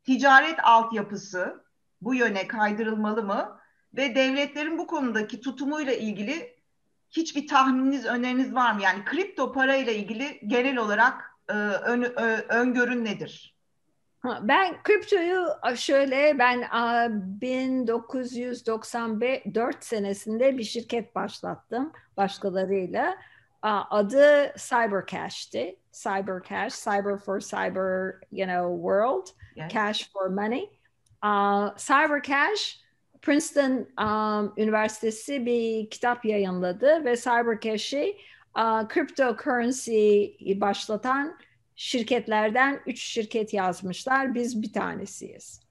Ticaret 0.06 0.60
altyapısı 0.64 1.64
bu 2.02 2.16
yöne 2.16 2.48
kaydırılmalı 2.48 3.24
mı? 3.24 3.60
Ve 3.94 4.16
devletlerin 4.16 4.78
bu 4.78 4.88
konudaki 4.88 5.42
tutumuyla 5.42 5.94
ilgili 5.94 6.56
hiçbir 7.10 7.48
tahmininiz, 7.48 8.06
öneriniz 8.06 8.56
var 8.56 8.74
mı? 8.74 8.82
Yani 8.82 9.06
kripto 9.06 9.54
para 9.54 9.76
ile 9.76 9.96
ilgili 9.96 10.40
genel 10.48 10.78
olarak 10.78 11.36
e, 11.50 11.54
ön, 11.54 12.02
ö, 12.02 12.38
öngörün 12.50 13.06
nedir? 13.06 13.56
Ben 14.42 14.84
kriptoyu 14.84 15.48
şöyle 15.76 16.40
ben 16.40 16.62
1994 17.42 19.84
senesinde 19.84 20.58
bir 20.58 20.64
şirket 20.64 21.16
başlattım 21.16 21.94
başkalarıyla. 22.18 23.18
Adı 23.62 24.54
Cybercash'ti. 24.58 25.80
Cybercash, 25.92 26.84
Cyber 26.84 27.18
for 27.18 27.40
Cyber, 27.40 28.16
you 28.32 28.48
know, 28.48 28.76
world, 28.76 29.28
yes. 29.56 29.74
cash 29.74 30.12
for 30.14 30.30
money. 30.30 30.70
Cybercash 31.78 32.86
Princeton 33.22 33.88
um, 34.02 34.54
Üniversitesi 34.58 35.46
bir 35.46 35.90
kitap 35.90 36.26
yayınladı 36.26 37.06
ve 37.06 37.16
Cybercash'i 37.16 38.18
uh, 38.58 38.88
cryptocurrency 38.94 40.26
başlatan 40.62 41.38
şirketlerden 41.76 42.80
üç 42.86 43.02
şirket 43.02 43.54
yazmışlar. 43.54 44.36
Biz 44.36 44.62
bir 44.62 44.74
tanesiyiz. 44.74 45.62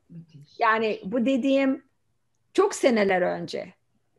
Yani 0.58 1.00
bu 1.04 1.26
dediğim 1.26 1.84
çok 2.52 2.74
seneler 2.74 3.22
önce. 3.22 3.74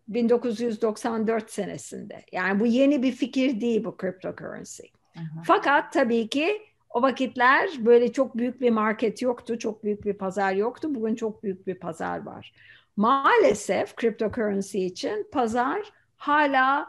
1994 0.07 1.51
senesinde. 1.51 2.25
Yani 2.31 2.59
bu 2.59 2.65
yeni 2.65 3.03
bir 3.03 3.11
fikir 3.11 3.61
değil 3.61 3.83
bu 3.83 3.97
cryptocurrency. 4.01 4.83
Hı. 5.13 5.21
Fakat 5.45 5.93
tabii 5.93 6.27
ki 6.27 6.61
o 6.95 7.01
vakitler 7.01 7.69
böyle 7.79 8.11
çok 8.11 8.37
büyük 8.37 8.61
bir 8.61 8.69
market 8.69 9.21
yoktu, 9.21 9.59
çok 9.59 9.83
büyük 9.83 10.05
bir 10.05 10.13
pazar 10.13 10.53
yoktu. 10.53 10.95
Bugün 10.95 11.15
çok 11.15 11.43
büyük 11.43 11.67
bir 11.67 11.75
pazar 11.75 12.25
var. 12.25 12.53
Maalesef 12.97 13.97
cryptocurrency 13.97 14.85
için 14.85 15.27
pazar 15.31 15.81
hala 16.17 16.87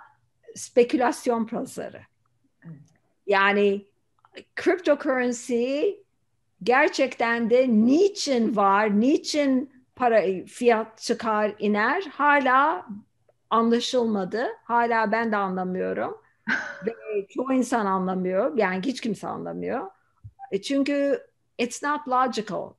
spekülasyon 0.55 1.47
pazarı. 1.47 2.01
Yani 3.27 3.87
cryptocurrency 4.57 5.81
gerçekten 6.63 7.51
de 7.51 7.69
niçin 7.69 8.57
var, 8.57 9.01
niçin 9.01 9.73
para 9.97 10.23
fiyat 10.47 10.99
çıkar 10.99 11.55
iner 11.59 12.03
hala 12.03 12.87
anlaşılmadı. 13.51 14.47
Hala 14.65 15.13
ben 15.13 15.33
de 15.33 15.37
anlamıyorum. 15.37 16.17
Ve 16.87 17.27
çoğu 17.29 17.53
insan 17.53 17.87
anlamıyor. 17.87 18.57
Yani 18.57 18.83
hiç 18.85 19.01
kimse 19.01 19.29
anlamıyor. 19.29 19.96
Çünkü 20.65 21.21
it's 21.59 21.83
not 21.83 22.09
logical. 22.09 22.71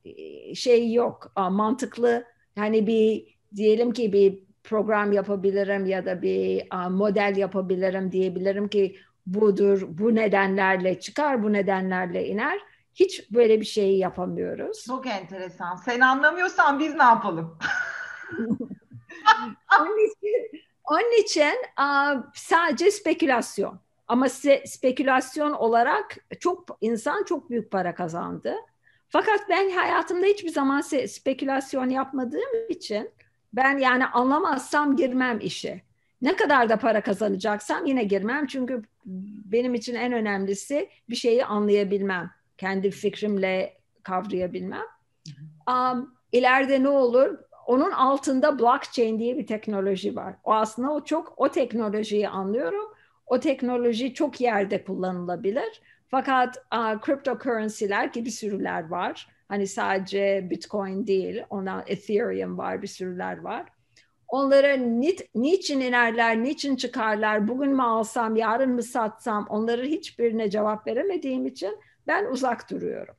Şey 0.56 0.94
yok. 0.94 1.32
Mantıklı 1.36 2.26
yani 2.56 2.88
bir 2.88 3.38
diyelim 3.56 3.94
ki 3.94 4.14
bir 4.14 4.40
program 4.64 5.12
yapabilirim 5.12 5.86
ya 5.86 6.06
da 6.06 6.22
bir 6.22 6.68
model 6.90 7.38
yapabilirim 7.38 8.12
diyebilirim 8.12 8.68
ki 8.68 8.96
budur, 9.26 9.82
bu 9.88 10.16
nedenlerle 10.16 11.00
çıkar, 11.00 11.44
bu 11.44 11.54
nedenlerle 11.54 12.28
iner. 12.28 12.60
Hiç 12.96 13.32
böyle 13.32 13.60
bir 13.60 13.66
şeyi 13.66 13.98
yapamıyoruz. 13.98 14.86
Çok 14.88 15.08
enteresan. 15.08 15.76
Sen 15.76 16.00
anlamıyorsan 16.00 16.80
biz 16.80 16.96
ne 16.96 17.04
yapalım? 17.04 17.58
onun 19.82 20.08
için, 20.08 20.62
onun 20.84 21.22
için 21.22 21.54
sadece 22.34 22.92
spekülasyon. 22.92 23.80
Ama 24.08 24.30
spekülasyon 24.66 25.54
olarak 25.54 26.18
çok 26.40 26.78
insan 26.82 27.24
çok 27.24 27.50
büyük 27.50 27.72
para 27.72 27.96
kazandı. 27.96 28.56
Fakat 29.10 29.40
ben 29.50 29.70
hayatımda 29.70 30.26
hiçbir 30.26 30.50
zaman 30.50 30.82
spekülasyon 30.82 31.90
yapmadığım 31.90 32.70
için 32.70 33.10
ben 33.54 33.78
yani 33.78 34.06
anlamazsam 34.06 34.96
girmem 34.96 35.40
işe. 35.42 35.82
Ne 36.22 36.36
kadar 36.36 36.70
da 36.70 36.80
para 36.80 37.02
kazanacaksam 37.02 37.86
yine 37.86 38.04
girmem. 38.04 38.48
Çünkü 38.48 38.84
benim 39.46 39.74
için 39.74 39.96
en 39.96 40.14
önemlisi 40.14 40.90
bir 41.10 41.16
şeyi 41.16 41.46
anlayabilmem. 41.46 42.32
Kendi 42.58 42.92
fikrimle 42.92 43.78
kavrayabilmem. 44.04 44.86
Um, 45.70 46.14
ileride 46.32 46.84
ne 46.84 46.90
olur? 46.90 47.38
Onun 47.68 47.92
altında 47.92 48.60
blockchain 48.60 49.20
diye 49.20 49.38
bir 49.38 49.48
teknoloji 49.48 50.16
var. 50.16 50.36
O 50.44 50.54
aslında 50.54 50.92
o 50.92 51.04
çok 51.04 51.34
o 51.38 51.50
teknolojiyi 51.50 52.30
anlıyorum. 52.30 52.94
O 53.28 53.40
teknoloji 53.40 54.14
çok 54.14 54.42
yerde 54.42 54.84
kullanılabilir. 54.84 55.82
Fakat 56.08 56.58
uh, 56.76 57.06
cryptocurrency'ler 57.06 58.06
gibi 58.06 58.32
sürüler 58.32 58.88
var. 58.88 59.28
Hani 59.48 59.68
sadece 59.68 60.48
Bitcoin 60.50 61.08
değil, 61.08 61.44
ona 61.50 61.84
Ethereum 61.88 62.58
var, 62.58 62.82
bir 62.82 62.88
sürüler 62.88 63.38
var. 63.38 63.66
Onlara 64.28 64.74
nit, 64.74 65.36
niçin 65.36 65.80
inerler, 65.80 66.44
niçin 66.44 66.76
çıkarlar, 66.76 67.48
bugün 67.48 67.72
mü 67.72 67.82
alsam, 67.82 68.36
yarın 68.36 68.72
mı 68.72 68.84
satsam, 68.84 69.46
onları 69.50 69.86
hiçbirine 69.86 70.50
cevap 70.50 70.88
veremediğim 70.88 71.46
için 71.46 71.80
ben 72.08 72.26
uzak 72.26 72.72
duruyorum. 72.72 73.16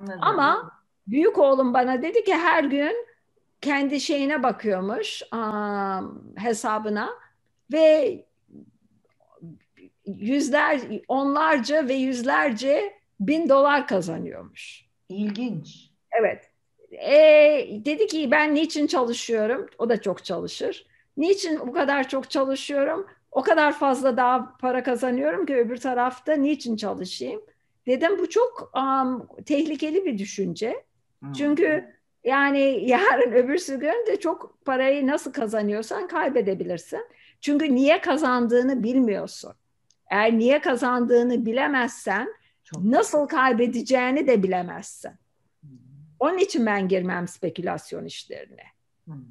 Anladım. 0.00 0.18
Ama 0.22 0.72
büyük 1.06 1.38
oğlum 1.38 1.74
bana 1.74 2.02
dedi 2.02 2.24
ki 2.24 2.34
her 2.34 2.64
gün 2.64 3.06
kendi 3.60 4.00
şeyine 4.00 4.42
bakıyormuş, 4.42 5.22
um, 5.32 6.34
hesabına 6.36 7.10
ve 7.72 8.25
yüzler, 10.06 10.80
onlarca 11.08 11.88
ve 11.88 11.94
yüzlerce 11.94 12.94
bin 13.20 13.48
dolar 13.48 13.86
kazanıyormuş. 13.86 14.86
İlginç. 15.08 15.90
Evet. 16.20 16.50
E, 16.92 17.14
dedi 17.84 18.06
ki 18.06 18.30
ben 18.30 18.54
niçin 18.54 18.86
çalışıyorum? 18.86 19.66
O 19.78 19.88
da 19.88 20.00
çok 20.00 20.24
çalışır. 20.24 20.86
Niçin 21.16 21.60
bu 21.60 21.72
kadar 21.72 22.08
çok 22.08 22.30
çalışıyorum? 22.30 23.06
O 23.32 23.42
kadar 23.42 23.72
fazla 23.72 24.16
daha 24.16 24.56
para 24.56 24.82
kazanıyorum 24.82 25.46
ki 25.46 25.56
öbür 25.56 25.76
tarafta 25.76 26.32
niçin 26.32 26.76
çalışayım? 26.76 27.42
Dedim 27.86 28.18
bu 28.18 28.28
çok 28.28 28.72
um, 28.76 29.28
tehlikeli 29.46 30.04
bir 30.04 30.18
düşünce. 30.18 30.84
Hmm. 31.20 31.32
Çünkü 31.32 31.96
yani 32.24 32.88
yarın 32.90 33.32
öbürsü 33.32 33.80
gün 33.80 34.06
de 34.06 34.20
çok 34.20 34.64
parayı 34.64 35.06
nasıl 35.06 35.32
kazanıyorsan 35.32 36.08
kaybedebilirsin. 36.08 37.06
Çünkü 37.40 37.74
niye 37.74 38.00
kazandığını 38.00 38.82
bilmiyorsun. 38.82 39.52
Eğer 40.10 40.38
niye 40.38 40.60
kazandığını 40.60 41.46
bilemezsen 41.46 42.34
çok 42.64 42.84
nasıl 42.84 43.26
kaybedeceğini 43.26 44.26
de 44.26 44.42
bilemezsin. 44.42 45.12
Hmm. 45.60 45.70
Onun 46.18 46.38
için 46.38 46.66
ben 46.66 46.88
girmem 46.88 47.28
spekülasyon 47.28 48.04
işlerine. 48.04 48.64
Hmm. 49.04 49.24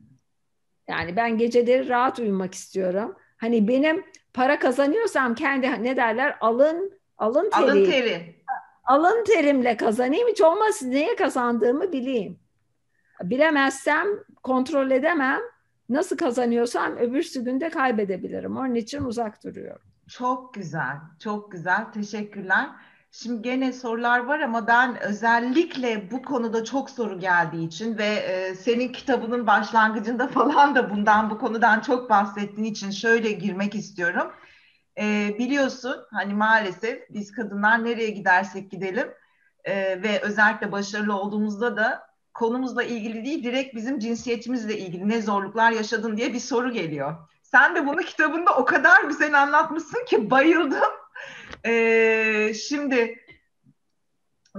Yani 0.87 1.15
ben 1.15 1.37
geceleri 1.37 1.89
rahat 1.89 2.19
uyumak 2.19 2.53
istiyorum. 2.53 3.15
Hani 3.37 3.67
benim 3.67 4.05
para 4.33 4.59
kazanıyorsam 4.59 5.35
kendi 5.35 5.83
ne 5.83 5.97
derler 5.97 6.37
alın 6.41 6.99
alın 7.17 7.49
teri. 7.49 7.63
Alın 7.63 7.85
teri. 7.85 8.35
Alın 8.85 9.23
terimle 9.23 9.77
kazanayım 9.77 10.27
hiç 10.27 10.41
olmazsa 10.41 10.85
neye 10.85 11.15
kazandığımı 11.15 11.91
bileyim. 11.91 12.39
Bilemezsem 13.23 14.07
kontrol 14.43 14.91
edemem. 14.91 15.41
Nasıl 15.89 16.17
kazanıyorsam 16.17 16.97
öbürsü 16.97 17.45
günde 17.45 17.69
kaybedebilirim. 17.69 18.57
Onun 18.57 18.75
için 18.75 19.03
uzak 19.03 19.43
duruyorum. 19.43 19.94
Çok 20.07 20.53
güzel, 20.53 20.97
çok 21.19 21.51
güzel. 21.51 21.91
Teşekkürler. 21.91 22.69
Şimdi 23.11 23.41
gene 23.41 23.73
sorular 23.73 24.19
var 24.19 24.39
ama 24.39 24.67
ben 24.67 24.99
özellikle 25.03 26.11
bu 26.11 26.21
konuda 26.21 26.63
çok 26.65 26.89
soru 26.89 27.19
geldiği 27.19 27.67
için 27.67 27.97
ve 27.97 28.05
e, 28.05 28.55
senin 28.55 28.91
kitabının 28.91 29.47
başlangıcında 29.47 30.27
falan 30.37 30.75
da 30.75 30.89
bundan 30.89 31.29
bu 31.29 31.37
konudan 31.39 31.79
çok 31.79 32.09
bahsettiğin 32.09 32.71
için 32.71 32.91
şöyle 32.91 33.31
girmek 33.31 33.75
istiyorum. 33.75 34.31
E, 34.99 35.35
biliyorsun 35.39 35.95
hani 36.11 36.33
maalesef 36.33 36.99
biz 37.09 37.31
kadınlar 37.31 37.85
nereye 37.85 38.09
gidersek 38.09 38.71
gidelim 38.71 39.07
e, 39.63 40.03
ve 40.03 40.21
özellikle 40.21 40.71
başarılı 40.71 41.13
olduğumuzda 41.19 41.77
da 41.77 42.07
konumuzla 42.33 42.83
ilgili 42.83 43.25
değil 43.25 43.43
direkt 43.43 43.75
bizim 43.75 43.99
cinsiyetimizle 43.99 44.77
ilgili 44.77 45.09
ne 45.09 45.21
zorluklar 45.21 45.71
yaşadın 45.71 46.17
diye 46.17 46.33
bir 46.33 46.39
soru 46.39 46.71
geliyor. 46.71 47.15
Sen 47.55 47.75
de 47.75 47.87
bunu 47.87 48.01
kitabında 48.01 48.55
o 48.55 48.65
kadar 48.65 49.03
güzel 49.03 49.41
anlatmışsın 49.41 50.05
ki 50.05 50.31
bayıldım. 50.31 50.91
Ee, 51.65 52.53
şimdi 52.53 53.25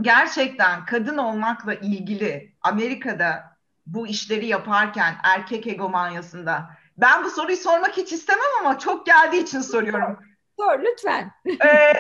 gerçekten 0.01 0.85
kadın 0.87 1.19
olmakla 1.19 1.75
ilgili 1.75 2.57
Amerika'da 2.63 3.57
bu 3.87 4.07
işleri 4.07 4.47
yaparken 4.47 5.15
erkek 5.25 5.67
egomanyasında 5.67 6.71
ben 6.97 7.25
bu 7.25 7.31
soruyu 7.31 7.57
sormak 7.57 7.97
hiç 7.97 8.13
istemem 8.13 8.51
ama 8.61 8.79
çok 8.79 9.07
geldiği 9.07 9.43
için 9.43 9.61
soruyorum. 9.61 10.19
Sor 10.59 10.79
lütfen. 10.79 11.33
Ee, 11.65 11.93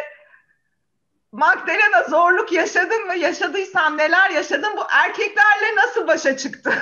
Magdalena 1.32 2.02
zorluk 2.08 2.52
yaşadın 2.52 3.06
mı? 3.06 3.16
Yaşadıysan 3.16 3.98
neler 3.98 4.30
yaşadın? 4.30 4.76
Bu 4.76 4.82
erkeklerle 4.90 5.76
nasıl 5.76 6.06
başa 6.06 6.36
çıktın? 6.36 6.74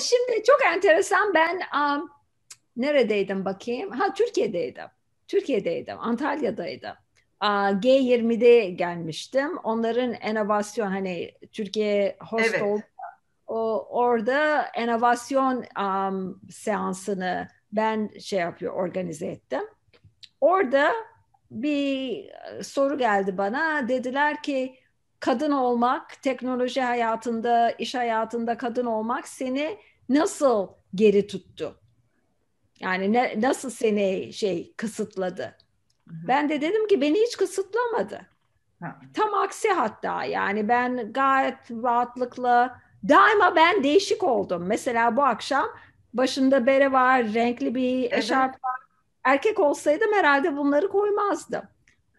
Şimdi 0.00 0.42
çok 0.46 0.64
enteresan 0.64 1.34
ben 1.34 1.60
um, 1.74 2.21
neredeydim 2.76 3.44
bakayım? 3.44 3.90
Ha 3.90 4.14
Türkiye'deydim. 4.14 4.86
Türkiye'deydim, 5.28 5.96
Antalya'daydım. 6.00 6.94
G20'de 7.42 8.70
gelmiştim. 8.70 9.56
Onların 9.58 10.14
inovasyon 10.30 10.86
hani 10.86 11.32
Türkiye 11.52 12.16
host 12.20 12.48
evet. 12.50 12.62
oldu. 12.62 12.82
O, 13.46 13.86
orada 13.90 14.66
inovasyon 14.82 15.64
um, 15.80 16.40
seansını 16.50 17.48
ben 17.72 18.10
şey 18.20 18.38
yapıyor, 18.38 18.72
organize 18.72 19.26
ettim. 19.26 19.62
Orada 20.40 20.92
bir 21.50 22.30
soru 22.62 22.98
geldi 22.98 23.38
bana. 23.38 23.88
Dediler 23.88 24.42
ki 24.42 24.74
kadın 25.20 25.50
olmak, 25.50 26.22
teknoloji 26.22 26.80
hayatında, 26.80 27.70
iş 27.70 27.94
hayatında 27.94 28.56
kadın 28.56 28.86
olmak 28.86 29.28
seni 29.28 29.78
nasıl 30.08 30.68
geri 30.94 31.26
tuttu? 31.26 31.81
Yani 32.82 33.12
ne, 33.12 33.40
nasıl 33.40 33.70
seni 33.70 34.32
şey 34.32 34.74
kısıtladı? 34.76 35.42
Hı 36.08 36.14
hı. 36.14 36.28
Ben 36.28 36.48
de 36.48 36.60
dedim 36.60 36.88
ki 36.88 37.00
beni 37.00 37.20
hiç 37.20 37.36
kısıtlamadı. 37.36 38.20
Hı. 38.82 38.86
Tam 39.14 39.34
aksi 39.34 39.68
hatta 39.68 40.24
yani 40.24 40.68
ben 40.68 41.12
gayet 41.12 41.70
rahatlıkla 41.70 42.80
daima 43.08 43.56
ben 43.56 43.84
değişik 43.84 44.22
oldum. 44.22 44.62
Mesela 44.66 45.16
bu 45.16 45.24
akşam 45.24 45.66
başında 46.14 46.66
bere 46.66 46.92
var, 46.92 47.34
renkli 47.34 47.74
bir 47.74 47.98
evet. 48.00 48.12
eşarp 48.12 48.54
var. 48.54 48.80
Erkek 49.24 49.60
olsaydım 49.60 50.12
herhalde 50.12 50.56
bunları 50.56 50.88
koymazdım. 50.88 51.62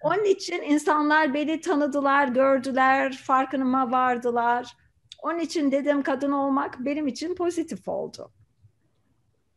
Onun 0.01 0.23
için 0.23 0.61
insanlar 0.61 1.33
beni 1.33 1.61
tanıdılar, 1.61 2.27
gördüler, 2.27 3.13
farkına 3.13 3.91
vardılar. 3.91 4.77
Onun 5.21 5.39
için 5.39 5.71
dedim 5.71 6.03
kadın 6.03 6.31
olmak 6.31 6.79
benim 6.79 7.07
için 7.07 7.35
pozitif 7.35 7.87
oldu. 7.87 8.31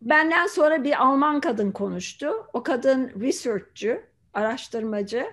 Benden 0.07 0.47
sonra 0.47 0.85
bir 0.85 1.03
Alman 1.03 1.41
kadın 1.41 1.73
konuştu. 1.73 2.47
O 2.53 2.63
kadın 2.63 3.11
researchçı, 3.21 4.03
araştırmacı. 4.35 5.27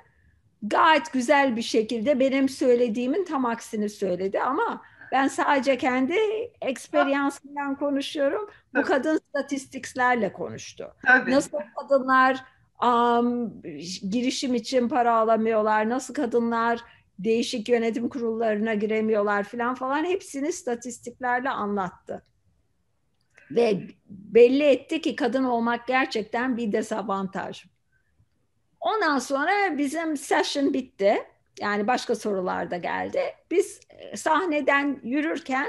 Gayet 0.64 1.14
güzel 1.14 1.56
bir 1.56 1.62
şekilde 1.62 2.20
benim 2.20 2.50
söylediğimin 2.50 3.26
tam 3.26 3.46
aksini 3.46 3.90
söyledi 3.90 4.42
ama 4.42 4.82
ben 5.12 5.28
sadece 5.28 5.78
kendi 5.78 6.16
eksperyansımdan 6.62 7.76
konuşuyorum. 7.76 8.50
Bu 8.76 8.82
kadın 8.82 9.18
statistiklerle 9.30 10.34
konuştu. 10.34 10.96
Tabii. 11.06 11.32
Nasıl 11.32 11.58
kadınlar 11.80 12.44
um, 12.84 13.62
girişim 14.10 14.56
için 14.56 14.90
para 14.90 15.16
alamıyorlar, 15.16 15.90
nasıl 15.90 16.14
kadınlar 16.14 16.80
değişik 17.20 17.70
yönetim 17.70 18.10
kurullarına 18.10 18.74
giremiyorlar 18.74 19.44
falan 19.44 19.76
falan 19.76 20.04
hepsini 20.04 20.54
statistiklerle 20.54 21.50
anlattı 21.50 22.24
ve 23.56 23.82
belli 24.10 24.64
etti 24.64 25.02
ki 25.02 25.16
kadın 25.16 25.44
olmak 25.44 25.88
gerçekten 25.88 26.58
bir 26.58 26.72
dezavantaj. 26.72 27.66
Ondan 28.80 29.20
sonra 29.20 29.78
bizim 29.78 30.18
session 30.18 30.74
bitti. 30.74 31.24
Yani 31.60 31.88
başka 31.88 32.16
sorular 32.16 32.72
da 32.72 32.78
geldi. 32.78 33.22
Biz 33.52 33.80
e, 33.90 34.18
sahneden 34.18 35.00
yürürken 35.04 35.68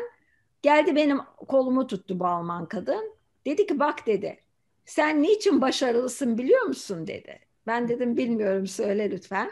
geldi 0.63 0.97
benim 0.97 1.19
kolumu 1.49 1.87
tuttu 1.87 2.21
bu 2.21 2.27
Alman 2.27 2.67
kadın. 2.67 3.15
Dedi 3.47 3.67
ki 3.67 3.79
bak 3.79 4.07
dedi 4.07 4.41
sen 4.85 5.23
niçin 5.23 5.61
başarılısın 5.61 6.39
biliyor 6.39 6.63
musun 6.63 7.07
dedi. 7.07 7.39
Ben 7.67 7.89
dedim 7.89 8.17
bilmiyorum 8.17 8.67
söyle 8.67 9.11
lütfen. 9.11 9.51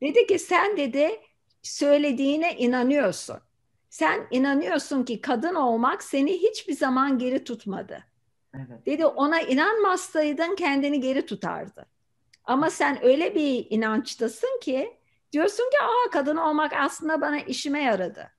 Dedi 0.00 0.26
ki 0.26 0.38
sen 0.38 0.76
dedi 0.76 1.20
söylediğine 1.62 2.56
inanıyorsun. 2.56 3.36
Sen 3.92 4.26
inanıyorsun 4.30 5.04
ki 5.04 5.20
kadın 5.20 5.54
olmak 5.54 6.02
seni 6.02 6.32
hiçbir 6.32 6.72
zaman 6.72 7.18
geri 7.18 7.44
tutmadı. 7.44 8.04
Evet. 8.54 8.86
Dedi 8.86 9.06
ona 9.06 9.40
inanmazsaydın 9.40 10.56
kendini 10.56 11.00
geri 11.00 11.26
tutardı. 11.26 11.86
Ama 12.44 12.70
sen 12.70 13.04
öyle 13.04 13.34
bir 13.34 13.66
inançtasın 13.70 14.60
ki 14.62 14.96
diyorsun 15.32 15.70
ki 15.70 15.76
aa 15.82 16.10
kadın 16.10 16.36
olmak 16.36 16.72
aslında 16.72 17.20
bana 17.20 17.38
işime 17.38 17.82
yaradı. 17.82 18.30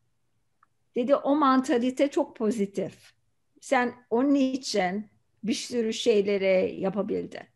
Dedi 0.95 1.15
o 1.15 1.35
mantalite 1.35 2.07
çok 2.07 2.35
pozitif. 2.35 3.13
Sen 3.61 3.93
onun 4.09 4.35
için 4.35 5.09
bir 5.43 5.53
sürü 5.53 5.93
şeyleri 5.93 6.75
yapabildin. 6.79 7.47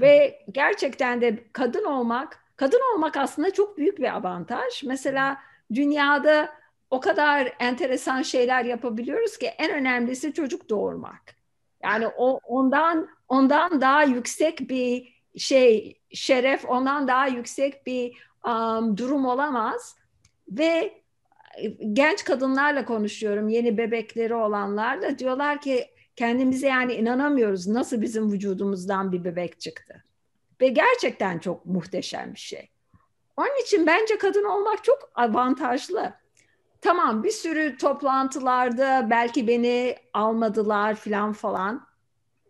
Ve 0.00 0.44
gerçekten 0.50 1.20
de 1.20 1.44
kadın 1.52 1.84
olmak, 1.84 2.44
kadın 2.56 2.80
olmak 2.94 3.16
aslında 3.16 3.52
çok 3.52 3.78
büyük 3.78 3.98
bir 3.98 4.16
avantaj. 4.16 4.82
Mesela 4.84 5.38
dünyada 5.74 6.61
o 6.92 7.00
kadar 7.00 7.52
enteresan 7.60 8.22
şeyler 8.22 8.64
yapabiliyoruz 8.64 9.36
ki 9.38 9.46
en 9.46 9.70
önemlisi 9.70 10.32
çocuk 10.32 10.70
doğurmak. 10.70 11.36
Yani 11.82 12.06
o 12.16 12.38
ondan 12.44 13.08
ondan 13.28 13.80
daha 13.80 14.02
yüksek 14.02 14.60
bir 14.70 15.22
şey 15.36 16.00
şeref, 16.10 16.64
ondan 16.68 17.08
daha 17.08 17.26
yüksek 17.26 17.86
bir 17.86 18.16
um, 18.46 18.96
durum 18.96 19.26
olamaz 19.26 19.96
ve 20.48 21.02
genç 21.92 22.24
kadınlarla 22.24 22.84
konuşuyorum, 22.84 23.48
yeni 23.48 23.78
bebekleri 23.78 24.34
olanlarla 24.34 25.18
diyorlar 25.18 25.60
ki 25.60 25.86
kendimize 26.16 26.68
yani 26.68 26.94
inanamıyoruz 26.94 27.66
nasıl 27.66 28.00
bizim 28.00 28.32
vücudumuzdan 28.32 29.12
bir 29.12 29.24
bebek 29.24 29.60
çıktı. 29.60 30.04
Ve 30.60 30.68
gerçekten 30.68 31.38
çok 31.38 31.66
muhteşem 31.66 32.34
bir 32.34 32.40
şey. 32.40 32.70
Onun 33.36 33.62
için 33.62 33.86
bence 33.86 34.18
kadın 34.18 34.44
olmak 34.44 34.84
çok 34.84 35.12
avantajlı. 35.14 36.21
Tamam 36.82 37.24
bir 37.24 37.30
sürü 37.30 37.76
toplantılarda 37.76 39.06
belki 39.10 39.48
beni 39.48 39.96
almadılar 40.12 40.94
falan 40.94 41.32
falan. 41.32 41.86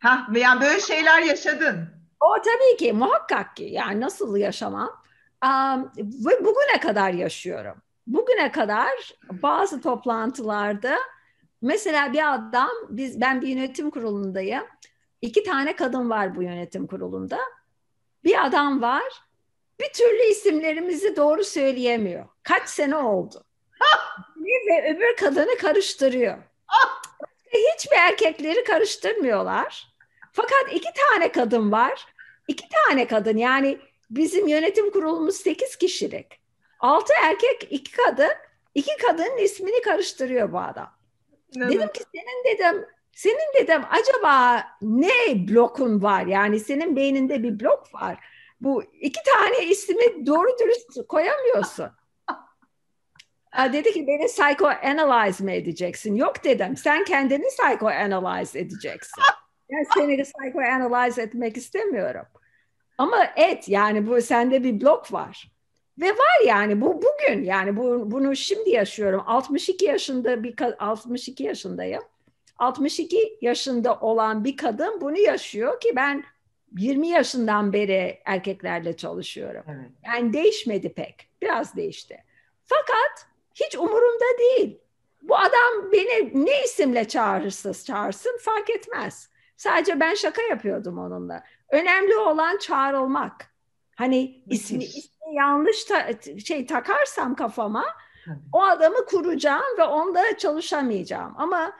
Ha, 0.00 0.26
yani 0.34 0.60
böyle 0.60 0.80
şeyler 0.80 1.22
yaşadın. 1.22 1.88
O 2.20 2.34
tabii 2.44 2.76
ki 2.78 2.92
muhakkak 2.92 3.56
ki 3.56 3.64
yani 3.64 4.00
nasıl 4.00 4.36
yaşamam. 4.36 5.02
Um, 5.44 5.92
ve 5.98 6.44
bugüne 6.44 6.80
kadar 6.82 7.10
yaşıyorum. 7.10 7.82
Bugüne 8.06 8.52
kadar 8.52 8.90
bazı 9.32 9.80
toplantılarda 9.80 10.96
mesela 11.62 12.12
bir 12.12 12.34
adam 12.34 12.70
biz 12.88 13.20
ben 13.20 13.40
bir 13.42 13.48
yönetim 13.48 13.90
kurulundayım. 13.90 14.64
İki 15.22 15.42
tane 15.42 15.76
kadın 15.76 16.10
var 16.10 16.36
bu 16.36 16.42
yönetim 16.42 16.86
kurulunda. 16.86 17.38
Bir 18.24 18.46
adam 18.46 18.82
var. 18.82 19.12
Bir 19.80 19.92
türlü 19.92 20.22
isimlerimizi 20.30 21.16
doğru 21.16 21.44
söyleyemiyor. 21.44 22.28
Kaç 22.42 22.68
sene 22.68 22.96
oldu. 22.96 23.44
Ve 24.68 24.94
öbür 24.94 25.16
kadını 25.16 25.56
karıştırıyor. 25.56 26.38
Hiçbir 27.74 27.96
erkekleri 27.96 28.64
karıştırmıyorlar. 28.64 29.92
Fakat 30.32 30.72
iki 30.72 30.88
tane 31.10 31.32
kadın 31.32 31.72
var. 31.72 32.06
İki 32.48 32.64
tane 32.68 33.06
kadın 33.06 33.36
yani 33.36 33.78
bizim 34.10 34.48
yönetim 34.48 34.90
kurulumuz 34.90 35.36
sekiz 35.36 35.76
kişilik. 35.76 36.26
Altı 36.80 37.12
erkek, 37.22 37.68
iki 37.70 37.92
kadın. 37.92 38.32
İki 38.74 38.96
kadının 39.06 39.36
ismini 39.36 39.82
karıştırıyor 39.82 40.52
bu 40.52 40.58
adam. 40.58 40.90
Evet. 41.56 41.70
Dedim 41.70 41.88
ki 41.92 42.02
senin 42.14 42.44
dedim 42.44 42.86
senin 43.12 43.54
dedim 43.62 43.82
acaba 43.90 44.64
ne 44.82 45.48
blokun 45.48 46.02
var? 46.02 46.26
Yani 46.26 46.60
senin 46.60 46.96
beyninde 46.96 47.42
bir 47.42 47.60
blok 47.60 47.94
var. 47.94 48.18
Bu 48.60 48.84
iki 49.00 49.20
tane 49.22 49.64
ismi 49.66 50.26
doğru 50.26 50.58
dürüst 50.58 51.08
koyamıyorsun. 51.08 51.90
Dedi 53.72 53.92
ki 53.92 54.06
beni 54.06 54.26
psychoanalyze 54.26 55.44
mi 55.44 55.52
edeceksin? 55.52 56.14
Yok 56.14 56.44
dedim. 56.44 56.76
Sen 56.76 57.04
kendini 57.04 57.44
psychoanalyze 57.46 58.58
edeceksin. 58.58 59.22
Ben 59.72 59.86
seni 59.94 60.22
psychoanalyze 60.22 61.22
etmek 61.22 61.56
istemiyorum. 61.56 62.26
Ama 62.98 63.24
et 63.36 63.68
yani 63.68 64.06
bu 64.06 64.22
sende 64.22 64.64
bir 64.64 64.80
blok 64.80 65.12
var. 65.12 65.52
Ve 66.00 66.10
var 66.10 66.46
yani 66.46 66.80
bu 66.80 67.02
bugün 67.02 67.44
yani 67.44 67.76
bu 67.76 68.10
bunu 68.10 68.36
şimdi 68.36 68.70
yaşıyorum. 68.70 69.22
62 69.26 69.84
yaşında 69.84 70.42
bir 70.42 70.54
62 70.78 71.44
yaşındayım. 71.44 72.02
62 72.58 73.38
yaşında 73.40 74.00
olan 74.00 74.44
bir 74.44 74.56
kadın 74.56 75.00
bunu 75.00 75.18
yaşıyor 75.18 75.80
ki 75.80 75.92
ben 75.96 76.24
20 76.78 77.08
yaşından 77.08 77.72
beri 77.72 78.20
erkeklerle 78.24 78.96
çalışıyorum. 78.96 79.64
Evet. 79.68 79.90
Yani 80.04 80.32
değişmedi 80.32 80.92
pek. 80.92 81.30
Biraz 81.42 81.76
değişti. 81.76 82.24
Fakat 82.64 83.31
hiç 83.54 83.76
umurumda 83.76 84.38
değil. 84.38 84.80
Bu 85.22 85.36
adam 85.36 85.92
beni 85.92 86.46
ne 86.46 86.64
isimle 86.64 87.08
çağırırsa 87.08 87.74
çağırsın 87.84 88.38
fark 88.40 88.70
etmez. 88.70 89.30
Sadece 89.56 90.00
ben 90.00 90.14
şaka 90.14 90.42
yapıyordum 90.42 90.98
onunla. 90.98 91.44
Önemli 91.70 92.16
olan 92.16 92.58
çağrılmak. 92.58 93.52
Hani 93.96 94.42
ismi, 94.46 94.84
ismi 94.84 95.34
yanlış 95.34 95.84
ta, 95.84 96.08
şey 96.44 96.66
takarsam 96.66 97.34
kafama 97.34 97.84
o 98.52 98.62
adamı 98.62 99.06
kuracağım 99.06 99.78
ve 99.78 99.82
onda 99.82 100.38
çalışamayacağım. 100.38 101.34
Ama 101.36 101.72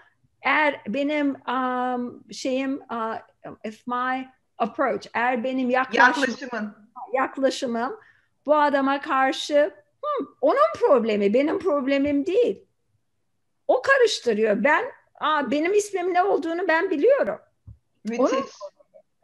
eğer 0.43 0.81
benim 0.89 1.37
um, 1.49 2.25
şeyim 2.33 2.81
uh, 2.91 3.17
if 3.65 3.87
my 3.87 4.29
approach 4.59 5.07
eğer 5.15 5.45
benim 5.45 5.71
yaklaşım, 5.71 6.23
yaklaşımın 6.23 6.77
yaklaşımım 7.13 8.01
bu 8.47 8.57
adama 8.57 9.01
karşı 9.01 9.75
hmm, 10.03 10.27
onun 10.41 10.73
problemi 10.75 11.35
benim 11.35 11.59
problemim 11.59 12.27
değil. 12.27 12.65
O 13.69 13.83
karıştırıyor. 13.83 14.65
Ben 14.65 14.85
aa, 15.21 15.51
benim 15.51 15.75
ismim 15.75 16.15
ne 16.15 16.23
olduğunu 16.23 16.69
ben 16.69 16.91
biliyorum. 16.91 17.39
Müthiş. 18.05 18.39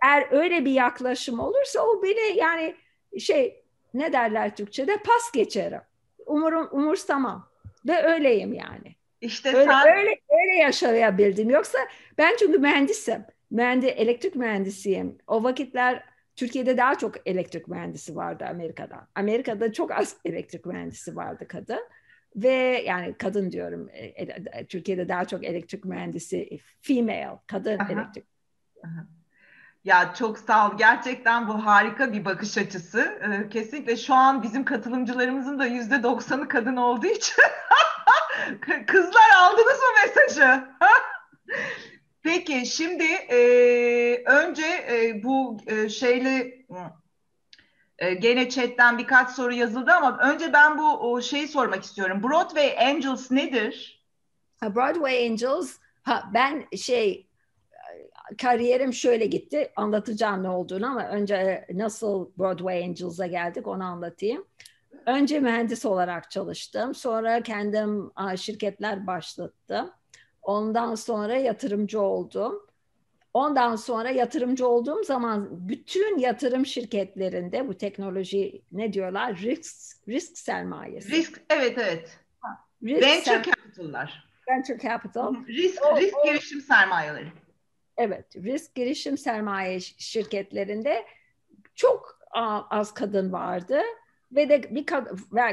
eğer 0.05 0.29
öyle 0.31 0.65
bir 0.65 0.71
yaklaşım 0.71 1.41
olursa 1.41 1.81
o 1.81 2.03
beni 2.03 2.39
yani 2.39 2.77
şey 3.19 3.65
ne 3.95 4.13
derler 4.13 4.57
Türkçe'de 4.57 4.97
pas 4.97 5.33
geçerim. 5.33 5.81
Umurum 6.27 6.69
umursamam 6.73 7.51
ve 7.87 8.03
öyleyim 8.03 8.53
yani. 8.53 8.97
İşte 9.21 9.49
öyle, 9.49 9.71
sen... 9.71 9.97
öyle 9.99 10.21
öyle 10.31 10.63
yaşayabildim. 10.63 11.51
Yoksa 11.51 11.79
ben 12.19 12.37
çünkü 12.39 12.59
mühendisim. 12.59 13.25
Mühendi, 13.51 13.87
elektrik 13.87 14.35
mühendisiyim. 14.35 15.19
O 15.27 15.45
vakitler 15.45 16.05
Türkiye'de 16.39 16.77
daha 16.77 16.95
çok 16.95 17.29
elektrik 17.29 17.69
mühendisi 17.69 18.17
vardı 18.17 18.45
Amerika'da. 18.51 19.09
Amerika'da 19.15 19.73
çok 19.73 19.93
az 19.93 20.17
elektrik 20.25 20.67
mühendisi 20.67 21.17
vardı 21.17 21.49
kadın. 21.49 21.81
Ve 22.37 22.83
yani 22.87 23.15
kadın 23.19 23.51
diyorum 23.51 23.89
e, 23.93 24.07
e, 24.07 24.67
Türkiye'de 24.67 25.09
daha 25.09 25.25
çok 25.25 25.45
elektrik 25.45 25.85
mühendisi 25.85 26.61
female, 26.81 27.39
kadın 27.47 27.79
Aha. 27.79 27.93
elektrik 27.93 28.27
ya 29.85 30.15
çok 30.15 30.39
sağ 30.39 30.69
ol. 30.69 30.79
Gerçekten 30.79 31.49
bu 31.49 31.67
harika 31.67 32.13
bir 32.13 32.25
bakış 32.25 32.59
açısı. 32.59 33.01
Ee, 33.01 33.49
kesinlikle 33.49 33.97
şu 33.97 34.15
an 34.15 34.43
bizim 34.43 34.65
katılımcılarımızın 34.65 35.59
da 35.59 35.67
yüzde 35.67 36.03
doksanı 36.03 36.49
kadın 36.49 36.77
olduğu 36.77 37.07
için 37.07 37.37
kızlar 38.87 39.31
aldınız 39.39 39.79
mı 39.79 39.89
mesajı? 40.07 40.65
Peki 42.29 42.67
şimdi 42.67 43.05
e, 43.05 43.39
önce 44.27 44.67
e, 44.67 45.23
bu 45.25 45.59
e, 45.67 45.89
şeyli 45.89 46.67
e, 47.99 48.15
gene 48.15 48.49
chatten 48.49 48.99
birkaç 48.99 49.31
soru 49.31 49.53
yazıldı 49.53 49.93
ama 49.93 50.19
önce 50.19 50.53
ben 50.53 50.79
bu 50.79 51.13
o 51.13 51.23
şeyi 51.23 51.49
sormak 51.49 51.85
istiyorum. 51.85 52.23
Broadway 52.23 52.89
Angels 52.89 53.31
nedir? 53.31 54.05
Broadway 54.63 55.29
Angels 55.29 55.77
ha 56.03 56.31
ben 56.35 56.67
şey 56.77 57.27
kariyerim 58.39 58.93
şöyle 58.93 59.27
gitti. 59.27 59.73
Anlatacağım 59.77 60.43
ne 60.43 60.49
olduğunu 60.49 60.87
ama 60.87 61.09
önce 61.09 61.67
nasıl 61.75 62.31
Broadway 62.39 62.85
Angels'a 62.85 63.27
geldik 63.27 63.67
onu 63.67 63.85
anlatayım. 63.85 64.47
Önce 65.07 65.41
mühendis 65.41 65.85
olarak 65.85 66.31
çalıştım. 66.31 66.95
Sonra 66.95 67.43
kendim 67.43 68.11
şirketler 68.37 69.07
başlattım. 69.07 69.91
Ondan 70.49 70.95
sonra 70.95 71.37
yatırımcı 71.37 72.01
oldum. 72.01 72.67
Ondan 73.35 73.77
sonra 73.77 74.11
yatırımcı 74.11 74.69
olduğum 74.69 75.05
zaman 75.05 75.69
bütün 75.69 76.19
yatırım 76.19 76.67
şirketlerinde 76.67 77.69
bu 77.69 77.75
teknoloji 77.75 78.63
ne 78.73 78.93
diyorlar? 78.93 79.37
Risk, 79.37 80.09
risk 80.09 80.39
sermayesi. 80.39 81.11
Risk, 81.11 81.41
evet 81.51 81.79
evet. 81.79 82.19
Risk 82.83 83.03
Venture 83.03 83.43
capital'lar. 83.43 84.29
Venture 84.49 84.79
capital. 84.79 85.35
Risk, 85.47 85.83
o, 85.85 86.01
risk 86.01 86.17
o, 86.17 86.27
girişim 86.27 86.61
sermayeleri. 86.61 87.33
Evet, 87.97 88.37
risk 88.37 88.75
girişim 88.75 89.19
sermaye 89.19 89.81
şirketlerinde 89.81 91.05
çok 91.75 92.21
az 92.71 92.95
kadın 92.95 93.33
vardı 93.33 93.81
ve 94.33 94.49
de 94.49 94.75
bir 94.75 94.87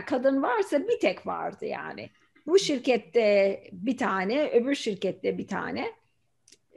kadın 0.06 0.44
varsa 0.44 0.88
bir 0.88 1.00
tek 1.00 1.28
vardı 1.28 1.66
yani. 1.66 2.10
Bu 2.48 2.60
şirkette 2.60 3.64
bir 3.72 3.98
tane, 3.98 4.50
öbür 4.50 4.76
şirkette 4.76 5.38
bir 5.38 5.48
tane 5.48 5.92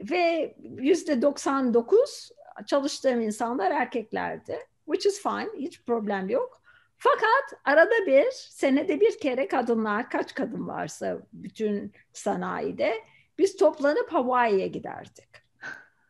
ve 0.01 0.55
yüzde 0.77 1.21
99 1.21 2.31
çalıştığım 2.67 3.21
insanlar 3.21 3.71
erkeklerdi. 3.71 4.59
Which 4.85 5.07
is 5.07 5.23
fine, 5.23 5.49
hiç 5.57 5.83
problem 5.83 6.29
yok. 6.29 6.61
Fakat 6.97 7.61
arada 7.65 8.05
bir, 8.07 8.31
senede 8.31 8.99
bir 8.99 9.19
kere 9.19 9.47
kadınlar, 9.47 10.09
kaç 10.09 10.33
kadın 10.33 10.67
varsa 10.67 11.17
bütün 11.33 11.93
sanayide 12.13 12.93
biz 13.37 13.57
toplanıp 13.57 14.13
Hawaii'ye 14.13 14.67
giderdik. 14.67 15.29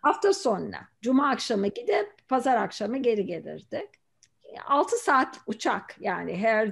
Hafta 0.01 0.33
sonuna, 0.33 0.87
cuma 1.01 1.29
akşamı 1.29 1.67
gidip 1.67 2.27
pazar 2.27 2.57
akşamı 2.57 2.97
geri 2.97 3.25
gelirdik. 3.25 3.89
6 4.67 4.97
saat 4.97 5.39
uçak 5.47 5.95
yani 5.99 6.37
her 6.37 6.67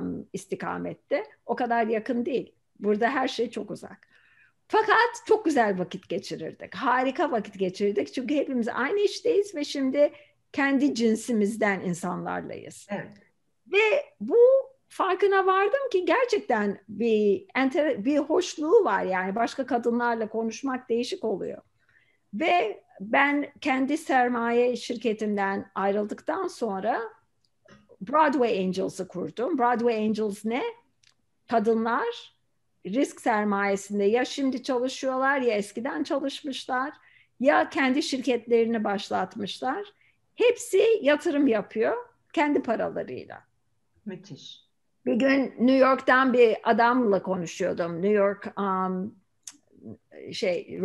um, 0.00 0.26
istikamette 0.32 1.24
o 1.46 1.56
kadar 1.56 1.86
yakın 1.86 2.26
değil. 2.26 2.54
Burada 2.78 3.10
her 3.10 3.28
şey 3.28 3.50
çok 3.50 3.70
uzak. 3.70 4.08
Fakat 4.68 5.22
çok 5.26 5.44
güzel 5.44 5.78
vakit 5.78 6.08
geçirirdik. 6.08 6.74
Harika 6.74 7.30
vakit 7.30 7.58
geçirirdik. 7.58 8.14
Çünkü 8.14 8.34
hepimiz 8.34 8.68
aynı 8.68 9.00
işteyiz 9.00 9.54
ve 9.54 9.64
şimdi 9.64 10.12
kendi 10.52 10.94
cinsimizden 10.94 11.80
insanlarlayız. 11.80 12.86
Evet. 12.90 13.12
Ve 13.72 14.04
bu 14.20 14.36
farkına 14.88 15.46
vardım 15.46 15.88
ki 15.92 16.04
gerçekten 16.04 16.78
bir 16.88 17.46
enter, 17.54 18.04
bir 18.04 18.18
hoşluğu 18.18 18.84
var 18.84 19.02
yani 19.02 19.34
başka 19.34 19.66
kadınlarla 19.66 20.28
konuşmak 20.28 20.88
değişik 20.88 21.24
oluyor. 21.24 21.62
Ve 22.34 22.84
ben 23.00 23.52
kendi 23.60 23.98
sermaye 23.98 24.76
şirketimden 24.76 25.70
ayrıldıktan 25.74 26.46
sonra 26.46 27.00
Broadway 28.08 28.64
Angels'ı 28.64 29.08
kurdum. 29.08 29.58
Broadway 29.58 30.06
Angels 30.06 30.44
ne? 30.44 30.62
Kadınlar 31.50 32.34
risk 32.86 33.20
sermayesinde 33.20 34.04
ya 34.04 34.24
şimdi 34.24 34.62
çalışıyorlar 34.62 35.40
ya 35.40 35.54
eskiden 35.54 36.02
çalışmışlar 36.02 36.92
ya 37.40 37.68
kendi 37.68 38.02
şirketlerini 38.02 38.84
başlatmışlar. 38.84 39.84
Hepsi 40.34 40.98
yatırım 41.02 41.46
yapıyor 41.46 41.96
kendi 42.32 42.62
paralarıyla. 42.62 43.44
Müthiş. 44.06 44.64
Bir 45.06 45.14
gün 45.14 45.42
New 45.42 45.76
York'tan 45.76 46.32
bir 46.32 46.56
adamla 46.62 47.22
konuşuyordum. 47.22 48.02
New 48.02 48.12
York 48.12 48.58
um, 48.58 49.14
şey 50.32 50.78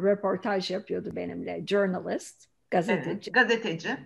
röportaj 0.00 0.70
yapıyordu 0.70 1.16
benimle. 1.16 1.66
Journalist, 1.66 2.48
gazeteci. 2.70 3.10
Evet, 3.10 3.34
gazeteci. 3.34 3.96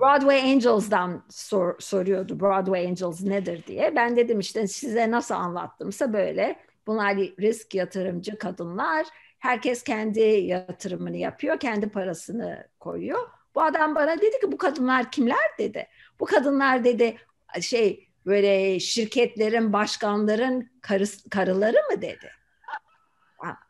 Broadway 0.00 0.52
Angels'dan 0.52 1.22
sor, 1.30 1.74
soruyordu 1.78 2.40
Broadway 2.40 2.86
Angels 2.86 3.22
nedir 3.22 3.66
diye. 3.66 3.96
Ben 3.96 4.16
dedim 4.16 4.40
işte 4.40 4.66
size 4.66 5.10
nasıl 5.10 5.34
anlattımsa 5.34 6.12
böyle. 6.12 6.56
Bunlar 6.86 7.16
risk 7.16 7.74
yatırımcı 7.74 8.38
kadınlar. 8.38 9.06
Herkes 9.38 9.82
kendi 9.82 10.20
yatırımını 10.20 11.16
yapıyor, 11.16 11.58
kendi 11.58 11.88
parasını 11.88 12.68
koyuyor. 12.80 13.28
Bu 13.54 13.62
adam 13.62 13.94
bana 13.94 14.16
dedi 14.16 14.40
ki 14.40 14.52
bu 14.52 14.58
kadınlar 14.58 15.10
kimler 15.10 15.58
dedi. 15.58 15.86
Bu 16.20 16.24
kadınlar 16.24 16.84
dedi 16.84 17.16
şey 17.60 18.08
böyle 18.26 18.80
şirketlerin 18.80 19.72
başkanların 19.72 20.70
karıs, 20.80 21.28
karıları 21.30 21.76
mı 21.90 22.02
dedi. 22.02 22.30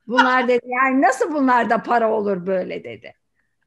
Bunlar 0.07 0.49
dedi 0.49 0.67
yani 0.67 1.03
nasıl 1.03 1.33
bunlarda 1.33 1.83
para 1.83 2.13
olur 2.13 2.47
böyle 2.47 2.85
dedi. 2.85 3.15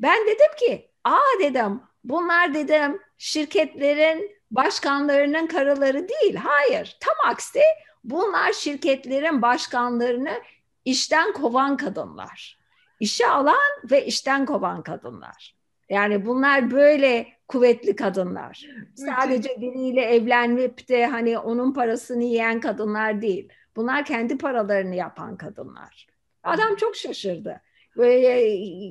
Ben 0.02 0.26
dedim 0.28 0.56
ki 0.60 0.92
aa 1.04 1.40
dedim 1.40 1.82
bunlar 2.04 2.54
dedim 2.54 3.00
şirketlerin 3.18 4.32
başkanlarının 4.52 5.48
karıları 5.48 6.08
değil. 6.10 6.36
Hayır 6.36 6.98
tam 7.00 7.32
aksi 7.32 7.62
bunlar 8.04 8.54
şirketlerin 8.54 9.42
başkanlarını 9.42 10.42
işten 10.86 11.34
kovan 11.34 11.78
kadınlar. 11.78 12.60
İşe 13.00 13.28
alan 13.28 13.92
ve 13.92 14.06
işten 14.06 14.46
kovan 14.46 14.84
kadınlar. 14.84 15.56
Yani 15.90 16.26
bunlar 16.26 16.72
böyle 16.72 17.28
kuvvetli 17.48 17.96
kadınlar. 17.96 18.66
Sadece 18.96 19.62
biriyle 19.62 20.02
evlenip 20.02 20.90
de 20.90 21.06
hani 21.06 21.40
onun 21.40 21.74
parasını 21.74 22.24
yiyen 22.24 22.60
kadınlar 22.60 23.22
değil. 23.22 23.50
Bunlar 23.76 24.06
kendi 24.06 24.38
paralarını 24.38 24.96
yapan 24.96 25.38
kadınlar. 25.38 26.08
Adam 26.44 26.76
çok 26.76 26.96
şaşırdı. 26.96 27.62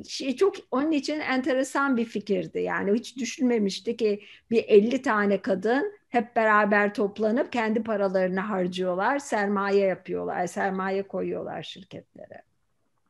Şey 0.08 0.36
çok 0.36 0.54
onun 0.70 0.90
için 0.90 1.20
enteresan 1.20 1.96
bir 1.96 2.04
fikirdi. 2.04 2.60
Yani 2.60 2.92
hiç 2.92 3.16
düşünmemişti 3.16 3.96
ki 3.96 4.22
bir 4.50 4.64
50 4.68 5.02
tane 5.02 5.42
kadın 5.42 5.92
hep 6.08 6.36
beraber 6.36 6.94
toplanıp 6.94 7.52
kendi 7.52 7.82
paralarını 7.82 8.40
harcıyorlar, 8.40 9.18
sermaye 9.18 9.86
yapıyorlar, 9.86 10.46
sermaye 10.46 11.02
koyuyorlar 11.02 11.62
şirketlere. 11.62 12.42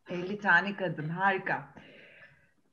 50 0.08 0.38
tane 0.38 0.76
kadın 0.76 1.08
harika. 1.08 1.74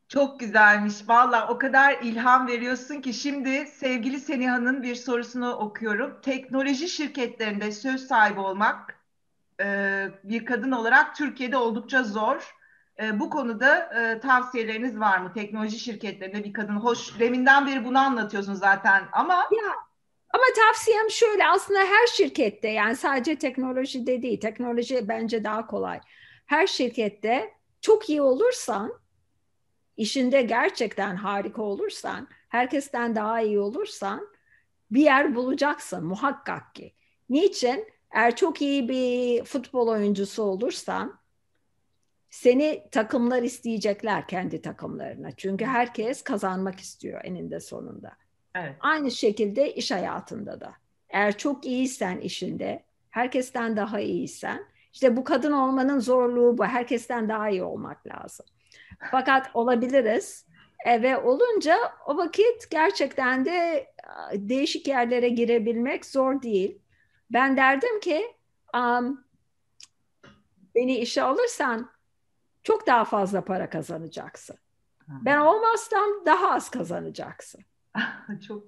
Çok 0.08 0.39
güzelmiş. 0.39 1.10
Valla 1.10 1.47
o 1.47 1.58
kadar 1.58 1.97
ilham 2.01 2.47
veriyorsun 2.47 3.01
ki 3.01 3.13
şimdi 3.13 3.67
sevgili 3.67 4.19
Seniha'nın 4.19 4.84
bir 4.84 4.95
sorusunu 4.95 5.51
okuyorum. 5.51 6.21
Teknoloji 6.21 6.88
şirketlerinde 6.89 7.71
söz 7.71 8.08
sahibi 8.08 8.39
olmak 8.39 8.99
bir 10.23 10.45
kadın 10.45 10.71
olarak 10.71 11.15
Türkiye'de 11.15 11.58
oldukça 11.58 12.03
zor. 12.03 12.59
E, 13.03 13.19
bu 13.19 13.29
konuda 13.29 13.77
e, 13.77 14.19
tavsiyeleriniz 14.19 14.99
var 14.99 15.17
mı? 15.17 15.33
Teknoloji 15.33 15.79
şirketlerinde 15.79 16.43
bir 16.43 16.53
kadın. 16.53 16.75
Hoş, 16.75 17.19
deminden 17.19 17.67
beri 17.67 17.85
bunu 17.85 17.99
anlatıyorsun 17.99 18.53
zaten 18.53 19.03
ama... 19.12 19.33
Ya, 19.33 19.73
ama 20.33 20.43
tavsiyem 20.55 21.09
şöyle 21.09 21.47
aslında 21.47 21.79
her 21.79 22.07
şirkette 22.07 22.67
yani 22.67 22.95
sadece 22.95 23.35
teknolojide 23.35 24.21
değil. 24.21 24.39
Teknoloji 24.39 25.07
bence 25.07 25.43
daha 25.43 25.67
kolay. 25.67 25.99
Her 26.45 26.67
şirkette 26.67 27.53
çok 27.81 28.09
iyi 28.09 28.21
olursan 28.21 28.93
işinde 29.97 30.41
gerçekten 30.41 31.15
harika 31.15 31.62
olursan, 31.62 32.27
herkesten 32.49 33.15
daha 33.15 33.41
iyi 33.41 33.59
olursan 33.59 34.27
bir 34.91 35.01
yer 35.01 35.35
bulacaksın 35.35 36.05
muhakkak 36.05 36.75
ki. 36.75 36.93
Niçin? 37.29 37.88
Eğer 38.12 38.35
çok 38.35 38.62
iyi 38.62 38.89
bir 38.89 39.43
futbol 39.43 39.88
oyuncusu 39.88 40.43
olursan 40.43 41.19
seni 42.29 42.83
takımlar 42.91 43.43
isteyecekler 43.43 44.27
kendi 44.27 44.61
takımlarına. 44.61 45.31
Çünkü 45.31 45.65
herkes 45.65 46.21
kazanmak 46.21 46.79
istiyor 46.79 47.21
eninde 47.23 47.59
sonunda. 47.59 48.11
Evet. 48.55 48.75
Aynı 48.79 49.11
şekilde 49.11 49.73
iş 49.73 49.91
hayatında 49.91 50.61
da. 50.61 50.73
Eğer 51.09 51.37
çok 51.37 51.65
iyiysen 51.65 52.19
işinde, 52.19 52.83
herkesten 53.09 53.77
daha 53.77 53.99
iyiysen, 53.99 54.65
işte 54.93 55.17
bu 55.17 55.23
kadın 55.23 55.51
olmanın 55.51 55.99
zorluğu 55.99 56.57
bu. 56.57 56.65
Herkesten 56.65 57.29
daha 57.29 57.49
iyi 57.49 57.63
olmak 57.63 58.07
lazım. 58.07 58.45
Fakat 59.11 59.51
olabiliriz. 59.53 60.45
E, 60.85 61.01
ve 61.01 61.17
olunca 61.17 61.77
o 62.07 62.17
vakit 62.17 62.69
gerçekten 62.71 63.45
de 63.45 63.87
değişik 64.33 64.87
yerlere 64.87 65.29
girebilmek 65.29 66.05
zor 66.05 66.41
değil. 66.41 66.81
Ben 67.31 67.57
derdim 67.57 67.99
ki 67.99 68.23
um, 68.75 69.25
beni 70.75 70.97
işe 70.97 71.23
alırsan 71.23 71.89
çok 72.69 72.88
daha 72.88 73.05
fazla 73.05 73.41
para 73.41 73.69
kazanacaksın. 73.69 74.55
Ben 75.08 75.38
olmazsam 75.38 76.25
daha 76.25 76.51
az 76.51 76.69
kazanacaksın. 76.69 77.62
çok 78.47 78.63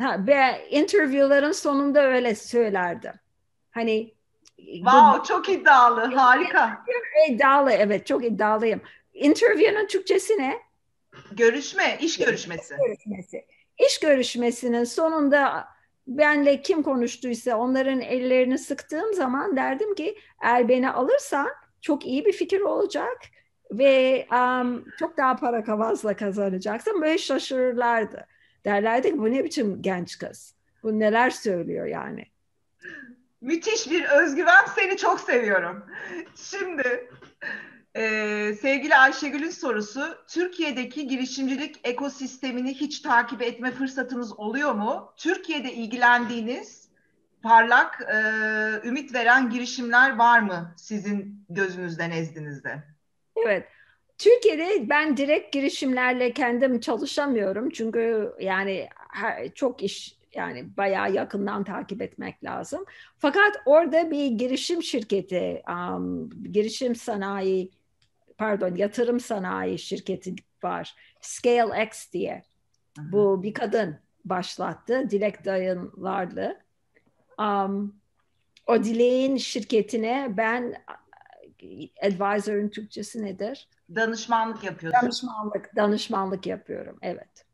ha, 0.00 0.26
ve 0.26 0.68
interviewların 0.70 1.52
sonunda 1.52 2.02
öyle 2.02 2.34
söylerdim. 2.34 3.12
Hani 3.70 4.14
Wow, 4.56 5.20
bu, 5.20 5.24
çok 5.24 5.48
iddialı, 5.48 6.00
harika. 6.14 6.84
İddialı, 7.30 7.72
evet, 7.72 8.06
çok 8.06 8.24
iddialıyım. 8.24 8.80
Interview'nun 9.14 9.86
Türkçesi 9.86 10.38
ne? 10.38 10.58
Görüşme, 11.32 11.98
iş 12.00 12.18
görüşmesi. 12.18 12.74
İş 12.74 12.80
görüşmesi. 12.86 13.46
İş 13.78 13.98
görüşmesinin 13.98 14.84
sonunda 14.84 15.68
benle 16.06 16.62
kim 16.62 16.82
konuştuysa 16.82 17.56
onların 17.56 18.00
ellerini 18.00 18.58
sıktığım 18.58 19.14
zaman 19.14 19.56
derdim 19.56 19.94
ki 19.94 20.18
eğer 20.42 20.68
beni 20.68 20.90
alırsan 20.90 21.48
çok 21.86 22.06
iyi 22.06 22.24
bir 22.24 22.32
fikir 22.32 22.60
olacak 22.60 23.18
ve 23.70 24.26
um, 24.32 24.84
çok 24.98 25.16
daha 25.16 25.36
para 25.36 25.64
kavazla 25.64 26.16
kazanacaksın. 26.16 27.02
Böyle 27.02 27.18
şaşırırlardı. 27.18 28.26
Derlerdi 28.64 29.10
ki 29.10 29.18
bu 29.18 29.30
ne 29.30 29.44
biçim 29.44 29.82
genç 29.82 30.18
kız? 30.18 30.54
Bu 30.82 30.98
neler 30.98 31.30
söylüyor 31.30 31.86
yani? 31.86 32.26
Müthiş 33.40 33.90
bir 33.90 34.04
özgüven. 34.04 34.64
Seni 34.74 34.96
çok 34.96 35.20
seviyorum. 35.20 35.86
Şimdi 36.36 37.10
ee, 37.96 38.54
sevgili 38.60 38.96
Ayşegül'ün 38.96 39.50
sorusu, 39.50 40.24
Türkiye'deki 40.28 41.08
girişimcilik 41.08 41.80
ekosistemini 41.84 42.74
hiç 42.74 43.00
takip 43.00 43.42
etme 43.42 43.70
fırsatınız 43.70 44.38
oluyor 44.38 44.72
mu? 44.72 45.12
Türkiye'de 45.16 45.72
ilgilendiğiniz 45.72 46.88
parlak, 47.42 48.00
e, 48.00 48.18
ümit 48.88 49.14
veren 49.14 49.50
girişimler 49.50 50.16
var 50.16 50.40
mı 50.40 50.74
sizin 50.76 51.35
gözünüzde, 51.50 52.10
nezdinizde? 52.10 52.82
Evet, 53.36 53.68
Türkiye'de 54.18 54.88
ben 54.88 55.16
direkt 55.16 55.52
girişimlerle 55.52 56.32
kendim 56.32 56.80
çalışamıyorum. 56.80 57.70
Çünkü 57.70 58.32
yani 58.40 58.88
çok 59.54 59.82
iş 59.82 60.18
yani 60.34 60.76
bayağı 60.76 61.12
yakından 61.12 61.64
takip 61.64 62.02
etmek 62.02 62.44
lazım. 62.44 62.84
Fakat 63.18 63.56
orada 63.66 64.10
bir 64.10 64.26
girişim 64.26 64.82
şirketi, 64.82 65.62
um, 65.68 66.30
girişim 66.52 66.96
sanayi 66.96 67.70
pardon 68.38 68.74
yatırım 68.74 69.20
sanayi 69.20 69.78
şirketi 69.78 70.34
var. 70.62 70.94
ScaleX 71.20 72.12
diye. 72.12 72.42
Hı-hı. 72.98 73.12
Bu 73.12 73.42
bir 73.42 73.54
kadın. 73.54 73.98
başlattı. 74.24 75.10
Dilek 75.10 75.44
Dayınlarlı. 75.44 76.60
Um, 77.38 78.00
o 78.66 78.84
Dilek'in 78.84 79.36
şirketine 79.36 80.34
ben 80.36 80.74
advisor'ın 82.02 82.68
Türkçesi 82.68 83.24
nedir? 83.24 83.68
Danışmanlık 83.94 84.64
yapıyorsun. 84.64 85.02
Danışmanlık, 85.02 85.76
danışmanlık 85.76 86.46
yapıyorum. 86.46 86.98
Evet. 87.02 87.44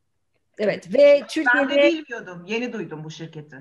Evet 0.59 0.95
ve 0.95 1.23
Türkiye'de... 1.29 1.69
Ben 1.69 1.79
de 1.79 1.83
bilmiyordum. 1.83 2.45
Yeni 2.47 2.73
duydum 2.73 3.05
bu 3.05 3.11
şirketi. 3.11 3.57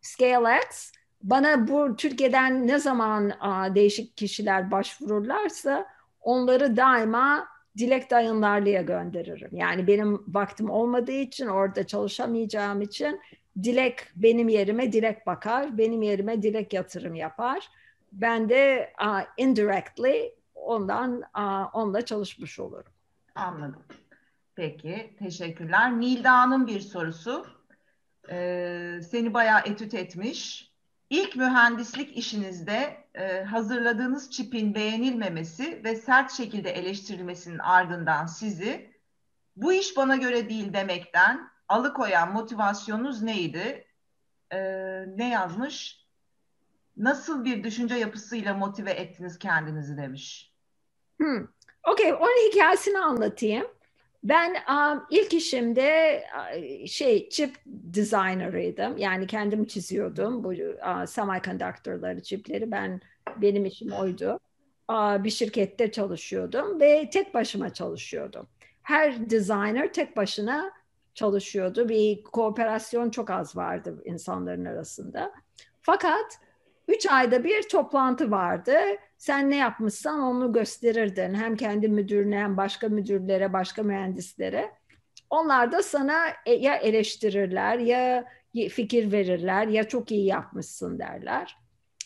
ScaleX 0.00 0.92
bana 1.22 1.68
bu 1.68 1.96
Türkiye'den 1.96 2.66
ne 2.66 2.78
zaman 2.78 3.32
a, 3.40 3.74
değişik 3.74 4.16
kişiler 4.16 4.70
başvururlarsa 4.70 5.86
onları 6.20 6.76
daima 6.76 7.48
Dilek 7.78 8.10
Dayınlarlı'ya 8.10 8.82
gönderirim. 8.82 9.50
Yani 9.52 9.86
benim 9.86 10.24
vaktim 10.28 10.70
olmadığı 10.70 11.12
için 11.12 11.46
orada 11.46 11.86
çalışamayacağım 11.86 12.82
için 12.82 13.20
Dilek 13.62 14.00
benim 14.16 14.48
yerime 14.48 14.92
Dilek 14.92 15.26
bakar, 15.26 15.78
benim 15.78 16.02
yerime 16.02 16.42
Dilek 16.42 16.72
yatırım 16.72 17.14
yapar. 17.14 17.68
Ben 18.12 18.48
de 18.48 18.92
uh, 19.02 19.20
indirectly 19.36 20.34
ondan 20.54 21.22
uh, 21.36 21.74
onunla 21.74 22.04
çalışmış 22.04 22.58
olurum. 22.60 22.92
Anladım. 23.34 23.82
Peki, 24.54 25.16
teşekkürler. 25.18 26.00
Nilda'nın 26.00 26.66
bir 26.66 26.80
sorusu. 26.80 27.46
Ee, 28.30 29.00
seni 29.10 29.34
bayağı 29.34 29.60
etüt 29.60 29.94
etmiş. 29.94 30.72
İlk 31.10 31.36
mühendislik 31.36 32.16
işinizde 32.16 33.06
e, 33.14 33.42
hazırladığınız 33.42 34.30
çipin 34.30 34.74
beğenilmemesi 34.74 35.84
ve 35.84 35.96
sert 35.96 36.32
şekilde 36.32 36.70
eleştirilmesinin 36.70 37.58
ardından 37.58 38.26
sizi 38.26 38.92
bu 39.56 39.72
iş 39.72 39.96
bana 39.96 40.16
göre 40.16 40.48
değil 40.48 40.72
demekten 40.72 41.50
alıkoyan 41.68 42.32
motivasyonunuz 42.32 43.22
neydi? 43.22 43.86
Ee, 44.52 44.58
ne 45.16 45.30
yazmış? 45.30 46.01
Nasıl 46.96 47.44
bir 47.44 47.64
düşünce 47.64 47.94
yapısıyla 47.94 48.54
motive 48.54 48.90
ettiniz 48.90 49.38
kendinizi 49.38 49.96
demiş. 49.96 50.52
Hmm. 51.20 51.46
Okey, 51.90 52.14
onun 52.14 52.50
hikayesini 52.50 52.98
anlatayım. 52.98 53.66
Ben 54.24 54.56
um, 54.70 55.02
ilk 55.10 55.34
işimde 55.34 56.22
şey 56.86 57.28
chip 57.28 57.56
designer'ıydım. 57.66 58.98
Yani 58.98 59.26
kendim 59.26 59.64
çiziyordum 59.64 60.44
bu 60.44 60.48
uh, 60.48 61.06
semiconductor'ları, 61.06 62.22
çipleri. 62.22 62.70
Ben 62.70 63.00
benim 63.36 63.64
işim 63.66 63.92
oydu. 63.92 64.38
Uh, 64.90 65.24
bir 65.24 65.30
şirkette 65.30 65.92
çalışıyordum 65.92 66.80
ve 66.80 67.10
tek 67.10 67.34
başıma 67.34 67.72
çalışıyordum. 67.72 68.48
Her 68.82 69.30
designer 69.30 69.92
tek 69.92 70.16
başına 70.16 70.72
çalışıyordu. 71.14 71.88
Bir 71.88 72.22
kooperasyon 72.22 73.10
çok 73.10 73.30
az 73.30 73.56
vardı 73.56 74.02
insanların 74.04 74.64
arasında. 74.64 75.32
Fakat 75.80 76.38
üç 76.88 77.06
ayda 77.06 77.44
bir 77.44 77.68
toplantı 77.68 78.30
vardı. 78.30 78.76
Sen 79.18 79.50
ne 79.50 79.56
yapmışsan 79.56 80.20
onu 80.20 80.52
gösterirdin. 80.52 81.34
Hem 81.34 81.56
kendi 81.56 81.88
müdürüne 81.88 82.38
hem 82.38 82.56
başka 82.56 82.88
müdürlere, 82.88 83.52
başka 83.52 83.82
mühendislere. 83.82 84.70
Onlar 85.30 85.72
da 85.72 85.82
sana 85.82 86.18
e, 86.46 86.52
ya 86.52 86.76
eleştirirler 86.76 87.78
ya 87.78 88.24
fikir 88.70 89.12
verirler 89.12 89.66
ya 89.66 89.88
çok 89.88 90.10
iyi 90.10 90.26
yapmışsın 90.26 90.98
derler. 90.98 91.56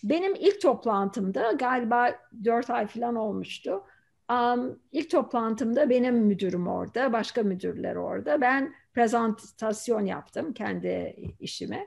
Benim 0.05 0.35
ilk 0.35 0.61
toplantımda 0.61 1.53
galiba 1.53 2.15
dört 2.45 2.71
ay 2.71 2.87
falan 2.87 3.17
olmuştu. 3.17 3.83
Um, 4.31 4.81
ilk 4.93 5.11
toplantımda 5.11 5.91
benim 5.91 6.17
müdürüm 6.17 6.69
orada, 6.69 7.13
başka 7.13 7.43
müdürler 7.43 7.97
orada. 7.97 8.41
Ben 8.41 8.75
prezentasyon 8.95 10.07
yaptım 10.07 10.53
kendi 10.53 11.17
işime. 11.41 11.87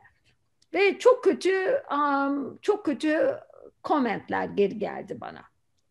Ve 0.74 1.00
çok 1.00 1.24
kötü, 1.24 1.84
um, 1.92 2.58
çok 2.62 2.86
kötü 2.86 3.40
komentler 3.84 4.46
geri 4.46 4.80
geldi 4.80 5.18
bana. 5.22 5.44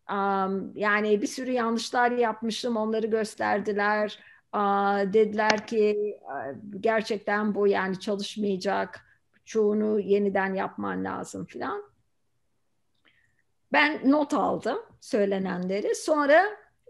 Um, 0.09 0.71
yani 0.75 1.21
bir 1.21 1.27
sürü 1.27 1.51
yanlışlar 1.51 2.11
yapmışım, 2.11 2.77
onları 2.77 3.07
gösterdiler. 3.07 4.19
Uh, 4.53 5.13
dediler 5.13 5.67
ki 5.67 6.17
gerçekten 6.79 7.55
bu 7.55 7.67
yani 7.67 7.99
çalışmayacak, 7.99 9.05
çoğunu 9.45 9.99
yeniden 9.99 10.53
yapman 10.53 11.03
lazım 11.03 11.45
filan. 11.45 11.83
Ben 13.73 14.11
not 14.11 14.33
aldım 14.33 14.79
söylenenleri. 15.01 15.95
Sonra 15.95 16.45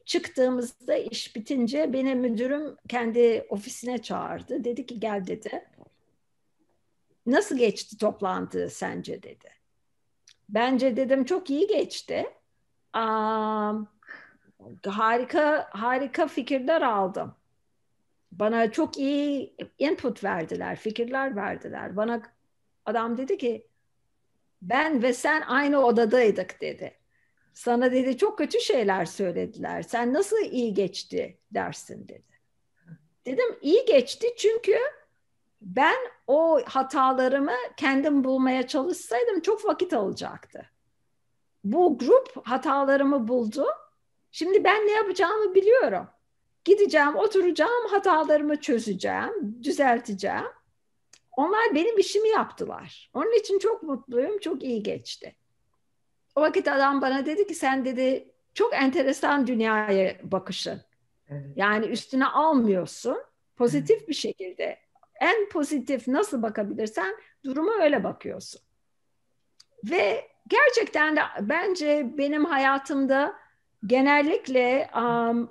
çıktığımızda 0.06 0.95
iş 0.95 1.36
bitince 1.36 1.93
beni 1.93 2.15
müdürüm 2.15 2.75
kendi 2.88 3.45
ofisine 3.49 3.97
çağırdı. 3.97 4.63
Dedi 4.63 4.86
ki 4.86 4.99
gel 4.99 5.28
dedi. 5.28 5.65
Nasıl 7.32 7.58
geçti 7.58 7.98
toplantı 7.98 8.70
sence 8.70 9.24
dedi. 9.24 9.50
Bence 10.50 10.96
dedim 10.96 11.26
çok 11.26 11.50
iyi 11.50 11.68
geçti. 11.68 12.26
Um, 12.96 13.88
harika 14.86 15.70
harika 15.72 16.28
fikirler 16.28 16.82
aldım. 16.82 17.36
Bana 18.32 18.72
çok 18.72 18.98
iyi 18.98 19.56
input 19.80 20.24
verdiler, 20.24 20.76
fikirler 20.76 21.36
verdiler. 21.36 21.96
Bana 21.96 22.22
adam 22.86 23.18
dedi 23.18 23.38
ki 23.38 23.68
ben 24.62 25.04
ve 25.04 25.13
sen 25.13 25.42
aynı 25.42 25.86
odadaydık 25.86 26.62
dedi. 26.62 27.00
Sana 27.54 27.92
dedi 27.92 28.18
çok 28.18 28.38
kötü 28.38 28.60
şeyler 28.60 29.06
söylediler. 29.06 29.82
Sen 29.82 30.13
nasıl 30.13 30.38
iyi 30.38 30.74
geçti 30.74 31.38
dersin 31.52 32.08
dedi. 32.08 32.24
Dedim 33.26 33.58
iyi 33.62 33.86
geçti 33.86 34.28
çünkü 34.38 34.78
ben 35.62 35.98
o 36.28 36.62
hatalarımı 36.65 37.56
kendim 37.78 38.24
bulmaya 38.24 38.67
çalışsaydım 38.67 39.39
çok 39.41 39.65
vakit 39.65 39.93
alacaktı. 39.93 40.69
Bu 41.63 41.98
grup 41.98 42.48
hatalarımı 42.48 43.28
buldu. 43.28 43.65
Şimdi 44.32 44.63
ben 44.63 44.88
ne 44.88 44.91
yapacağımı 44.91 45.56
biliyorum. 45.56 46.08
Gideceğim, 46.65 47.15
oturacağım, 47.15 47.88
hatalarımı 47.89 48.62
çözeceğim, 48.62 49.58
düzelteceğim. 49.63 50.48
Onlar 51.38 51.76
benim 51.76 51.98
işimi 51.98 52.30
yaptılar. 52.30 53.10
Onun 53.13 53.39
için 53.39 53.60
çok 53.60 53.84
mutluyum, 53.84 54.39
çok 54.39 54.63
iyi 54.63 54.84
geçti. 54.84 55.36
O 56.36 56.41
vakit 56.41 56.67
adam 56.67 57.02
bana 57.02 57.26
dedi 57.26 57.48
ki 57.48 57.56
sen 57.56 57.86
dedi 57.86 58.32
çok 58.54 58.74
enteresan 58.74 59.48
dünyaya 59.48 60.17
bakışın. 60.24 60.82
Evet. 61.30 61.45
Yani 61.56 61.86
üstüne 61.86 62.26
almıyorsun. 62.26 63.17
Pozitif 63.56 64.08
bir 64.08 64.13
şekilde 64.13 64.80
en 65.21 65.49
pozitif 65.49 66.08
nasıl 66.08 66.41
bakabilirsen 66.41 67.15
duruma 67.45 67.71
öyle 67.84 68.03
bakıyorsun. 68.03 68.62
Ve 69.84 70.27
gerçekten 70.47 71.15
de 71.15 71.21
bence 71.41 72.13
benim 72.17 72.45
hayatımda 72.45 73.36
genellikle 73.86 74.89
um, 74.95 75.49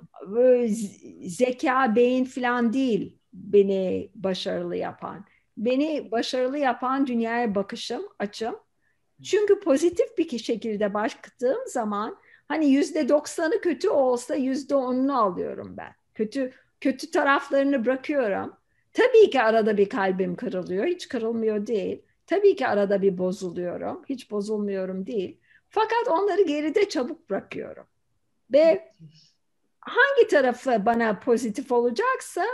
zeka, 1.21 1.95
beyin 1.95 2.25
falan 2.25 2.73
değil 2.73 3.19
beni 3.33 4.11
başarılı 4.15 4.75
yapan. 4.75 5.25
Beni 5.57 6.11
başarılı 6.11 6.57
yapan 6.57 7.07
dünyaya 7.07 7.55
bakışım, 7.55 8.01
açım. 8.19 8.55
Çünkü 9.23 9.59
pozitif 9.59 10.17
bir 10.17 10.39
şekilde 10.39 10.93
baktığım 10.93 11.67
zaman 11.67 12.17
hani 12.47 12.69
yüzde 12.69 13.09
doksanı 13.09 13.61
kötü 13.61 13.89
olsa 13.89 14.35
yüzde 14.35 14.75
onunu 14.75 15.21
alıyorum 15.21 15.77
ben. 15.77 15.95
Kötü 16.15 16.53
kötü 16.81 17.11
taraflarını 17.11 17.85
bırakıyorum. 17.85 18.53
Tabii 18.93 19.29
ki 19.29 19.41
arada 19.41 19.77
bir 19.77 19.89
kalbim 19.89 20.35
kırılıyor. 20.35 20.85
Hiç 20.85 21.07
kırılmıyor 21.07 21.67
değil. 21.67 22.01
Tabii 22.27 22.55
ki 22.55 22.67
arada 22.67 23.01
bir 23.01 23.17
bozuluyorum. 23.17 24.03
Hiç 24.09 24.31
bozulmuyorum 24.31 25.07
değil. 25.07 25.39
Fakat 25.69 26.07
onları 26.07 26.41
geride 26.41 26.89
çabuk 26.89 27.29
bırakıyorum. 27.29 27.85
Ve 28.53 28.93
hangi 29.79 30.27
tarafı 30.27 30.85
bana 30.85 31.19
pozitif 31.19 31.71
olacaksa 31.71 32.45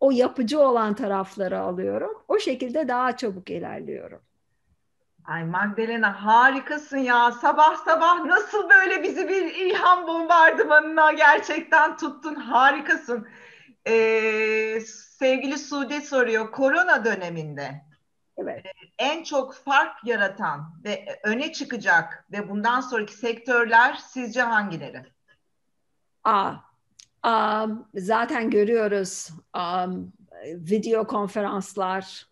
o 0.00 0.10
yapıcı 0.10 0.60
olan 0.60 0.94
tarafları 0.94 1.60
alıyorum. 1.60 2.22
O 2.28 2.38
şekilde 2.38 2.88
daha 2.88 3.16
çabuk 3.16 3.50
ilerliyorum. 3.50 4.20
Ay 5.24 5.44
Magdalena 5.44 6.24
harikasın 6.24 6.98
ya. 6.98 7.32
Sabah 7.32 7.76
sabah 7.76 8.24
nasıl 8.24 8.70
böyle 8.70 9.02
bizi 9.02 9.28
bir 9.28 9.54
ilham 9.54 10.06
bombardımanına 10.06 11.12
gerçekten 11.12 11.96
tuttun. 11.96 12.34
Harikasın. 12.34 13.28
Ee, 13.88 14.80
sevgili 15.18 15.58
Sude 15.58 16.00
soruyor. 16.00 16.52
Korona 16.52 17.04
döneminde 17.04 17.84
evet. 18.36 18.64
en 18.98 19.22
çok 19.22 19.54
fark 19.54 20.04
yaratan 20.04 20.80
ve 20.84 21.20
öne 21.24 21.52
çıkacak 21.52 22.26
ve 22.32 22.48
bundan 22.48 22.80
sonraki 22.80 23.14
sektörler 23.14 23.94
sizce 23.94 24.42
hangileri? 24.42 25.02
Aa, 26.24 26.54
um, 27.26 27.88
zaten 27.94 28.50
görüyoruz 28.50 29.28
um, 29.56 30.12
video 30.46 31.06
konferanslar, 31.06 32.26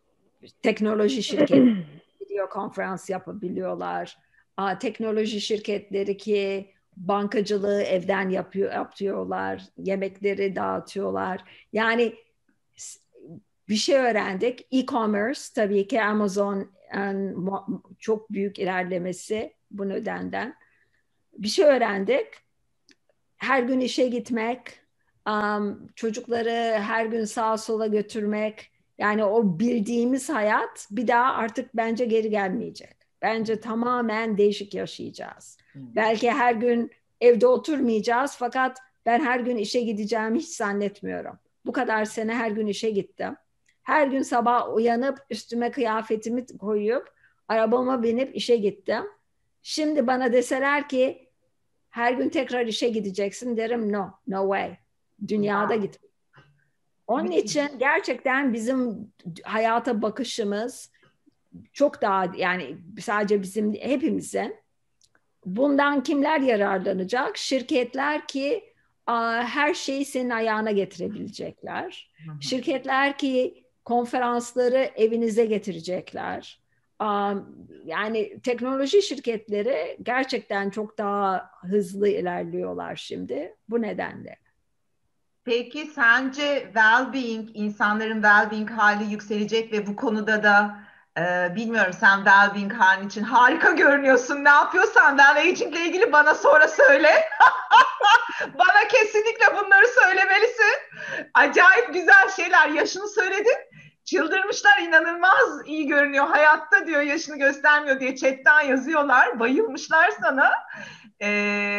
teknoloji 0.63 1.23
şirketleri 1.23 1.87
video 2.21 2.49
konferans 2.49 3.11
yapabiliyorlar. 3.11 4.19
Aa, 4.57 4.79
teknoloji 4.79 5.41
şirketleri 5.41 6.17
ki 6.17 6.75
bankacılığı 6.97 7.83
evden 7.83 8.29
yapıyor 8.29 8.73
yapıyorlar, 8.73 9.63
yemekleri 9.79 10.57
dağıtıyorlar. 10.57 11.45
Yani 11.73 12.15
bir 13.69 13.77
şey 13.77 13.97
öğrendik. 13.97 14.67
E-commerce 14.73 15.41
tabii 15.55 15.89
ki 15.89 16.03
Amazon 16.03 16.71
çok 17.99 18.33
büyük 18.33 18.59
ilerlemesi 18.59 19.53
bu 19.71 19.89
nedenden. 19.89 20.55
Bir 21.39 21.49
şey 21.49 21.65
öğrendik. 21.65 22.27
Her 23.37 23.63
gün 23.63 23.81
işe 23.81 24.09
gitmek, 24.09 24.81
çocukları 25.95 26.79
her 26.81 27.07
gün 27.07 27.25
sağa 27.25 27.57
sola 27.57 27.87
götürmek. 27.87 28.71
Yani 28.99 29.25
o 29.25 29.59
bildiğimiz 29.59 30.29
hayat 30.29 30.89
bir 30.91 31.09
daha 31.09 31.35
artık 31.35 31.77
bence 31.77 32.05
geri 32.05 32.31
gelmeyecek. 32.31 32.96
Bence 33.23 33.61
tamamen 33.61 34.39
değişik 34.39 34.75
yaşayacağız. 34.75 35.59
Hmm. 35.73 35.83
Belki 35.97 36.31
her 36.31 36.55
gün 36.55 36.91
evde 37.21 37.47
oturmayacağız 37.47 38.37
fakat 38.39 38.79
ben 39.07 39.21
her 39.21 39.41
gün 39.41 39.57
işe 39.57 39.81
gideceğimi 39.81 40.39
hiç 40.39 40.49
zannetmiyorum. 40.49 41.39
Bu 41.67 41.73
kadar 41.73 42.05
sene 42.05 42.35
her 42.35 42.51
gün 42.51 42.67
işe 42.67 42.91
gittim. 42.91 43.37
Her 43.83 44.07
gün 44.07 44.23
sabah 44.23 44.75
uyanıp 44.75 45.19
üstüme 45.31 45.71
kıyafetimi 45.71 46.47
koyup 46.47 47.15
arabama 47.49 48.03
binip 48.03 48.37
işe 48.37 48.57
gittim. 48.57 49.05
Şimdi 49.63 50.07
bana 50.07 50.33
deseler 50.33 50.89
ki 50.89 51.29
her 51.91 52.13
gün 52.13 52.29
tekrar 52.29 52.67
işe 52.67 52.89
gideceksin 52.89 53.57
derim 53.57 53.93
no, 53.93 54.11
no 54.27 54.43
way. 54.43 54.77
Dünyada 55.29 55.75
git. 55.77 56.01
Onun 57.07 57.31
için 57.31 57.69
gerçekten 57.79 58.53
bizim 58.53 59.13
hayata 59.43 60.03
bakışımız 60.03 60.91
çok 61.73 62.03
daha 62.03 62.33
yani 62.37 62.77
sadece 63.01 63.43
bizim 63.43 63.75
hepimizin 63.75 64.57
bundan 65.45 66.03
kimler 66.03 66.41
yararlanacak? 66.41 67.37
Şirketler 67.37 68.27
ki 68.27 68.65
her 69.07 69.75
şeyi 69.75 70.05
senin 70.05 70.31
ayağına 70.31 70.71
getirebilecekler. 70.71 72.11
Şirketler 72.41 73.19
ki 73.19 73.65
konferansları 73.85 74.91
evinize 74.97 75.47
getirecekler. 75.47 76.61
Yani 77.85 78.41
teknoloji 78.43 79.03
şirketleri 79.03 79.99
gerçekten 80.03 80.71
çok 80.71 80.99
daha 80.99 81.51
hızlı 81.63 82.09
ilerliyorlar 82.09 82.97
şimdi 82.97 83.57
bu 83.69 83.83
nedenle. 83.83 84.37
Peki 85.45 85.87
sence 85.87 86.71
well-being, 86.75 87.51
insanların 87.55 88.23
well-being 88.23 88.71
hali 88.71 89.13
yükselecek 89.13 89.73
ve 89.73 89.87
bu 89.87 89.97
konuda 89.97 90.43
da 90.43 90.81
e, 91.19 91.55
bilmiyorum 91.55 91.93
sen 92.01 92.19
well-being 92.19 92.73
halin 92.73 93.07
için 93.07 93.23
harika 93.23 93.71
görünüyorsun. 93.71 94.45
Ne 94.45 94.49
yapıyorsan 94.49 95.19
well-aging 95.19 95.69
ile 95.69 95.85
ilgili 95.85 96.13
bana 96.13 96.35
sonra 96.35 96.69
söyle. 96.69 97.11
bana 98.55 98.89
kesinlikle 98.89 99.47
bunları 99.57 99.87
söylemelisin. 99.87 100.77
Acayip 101.35 101.95
güzel 101.95 102.31
şeyler. 102.37 102.69
Yaşını 102.69 103.09
söyledin. 103.09 103.57
Çıldırmışlar 104.05 104.79
inanılmaz 104.83 105.67
iyi 105.67 105.87
görünüyor 105.87 106.27
hayatta 106.27 106.87
diyor 106.87 107.01
yaşını 107.03 107.39
göstermiyor 107.39 108.01
diye 108.01 108.17
chatten 108.17 108.61
yazıyorlar. 108.61 109.41
Bayılmışlar 109.41 110.11
sana. 110.21 110.53
E, 111.21 111.27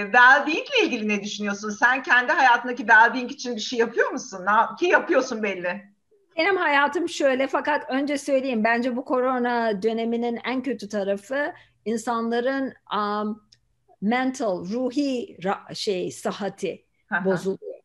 well-being 0.06 0.70
ile 0.70 0.84
ilgili 0.84 1.08
ne 1.08 1.24
düşünüyorsun? 1.24 1.70
Sen 1.70 2.04
kendi 2.04 2.32
hayatındaki 2.32 2.84
well-being 2.84 3.32
için 3.32 3.56
bir 3.56 3.62
şey 3.62 3.80
yapıyor 3.80 4.10
musun? 4.10 4.46
Ki 4.80 4.86
yapıyorsun 4.86 5.44
belli. 5.44 5.97
Benim 6.38 6.58
hayatım 6.58 7.10
şöyle 7.10 7.48
fakat 7.48 7.90
önce 7.90 8.18
söyleyeyim 8.18 8.64
bence 8.64 8.96
bu 8.96 9.06
korona 9.06 9.82
döneminin 9.84 10.40
en 10.46 10.64
kötü 10.64 10.90
tarafı 10.90 11.54
insanların 11.86 12.74
um, 12.98 13.48
mental, 14.02 14.66
ruhi 14.66 15.38
ra- 15.38 15.76
şey 15.76 16.12
sıhhati 16.12 16.86
bozuluyor. 17.26 17.78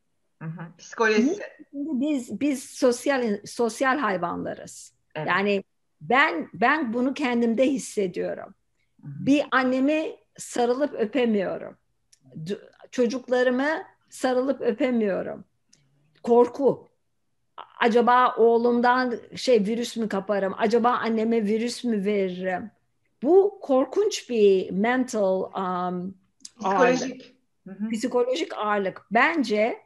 Psikolojisi. 0.78 1.42
Biz 1.72 2.40
biz 2.40 2.64
sosyal 2.64 3.38
sosyal 3.44 3.98
hayvanlarız. 3.98 4.94
Evet. 5.14 5.28
Yani 5.28 5.64
ben 6.00 6.48
ben 6.54 6.92
bunu 6.92 7.14
kendimde 7.14 7.66
hissediyorum. 7.66 8.54
Hı-hı. 9.02 9.26
Bir 9.26 9.44
annemi 9.50 10.16
sarılıp 10.36 10.94
öpemiyorum. 10.94 11.76
Çocuklarımı 12.90 13.82
sarılıp 14.10 14.60
öpemiyorum. 14.60 15.44
Korku. 16.22 16.91
Acaba 17.80 18.34
oğlumdan 18.36 19.14
şey 19.36 19.66
virüs 19.66 19.96
mü 19.96 20.08
kaparım? 20.08 20.54
Acaba 20.58 20.90
anneme 20.90 21.44
virüs 21.44 21.84
mü 21.84 22.04
veririm? 22.04 22.70
Bu 23.22 23.58
korkunç 23.62 24.30
bir 24.30 24.70
mental 24.70 25.42
um, 25.42 26.14
psikolojik 26.60 27.36
ağırlık. 27.66 27.92
psikolojik 27.92 28.58
ağırlık. 28.58 29.06
Bence 29.10 29.78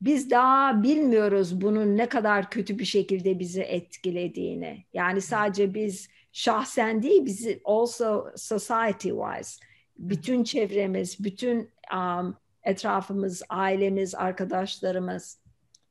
biz 0.00 0.30
daha 0.30 0.82
bilmiyoruz 0.82 1.60
bunun 1.60 1.96
ne 1.96 2.08
kadar 2.08 2.50
kötü 2.50 2.78
bir 2.78 2.84
şekilde 2.84 3.38
bizi 3.38 3.62
etkilediğini. 3.62 4.84
Yani 4.92 5.20
sadece 5.20 5.74
biz 5.74 6.08
şahsen 6.32 7.02
değil, 7.02 7.24
bizi 7.26 7.60
also 7.64 8.26
society 8.36 9.10
wise 9.10 9.64
bütün 9.98 10.44
çevremiz, 10.44 11.24
bütün 11.24 11.70
um, 11.94 12.36
etrafımız, 12.62 13.42
ailemiz, 13.48 14.14
arkadaşlarımız 14.14 15.38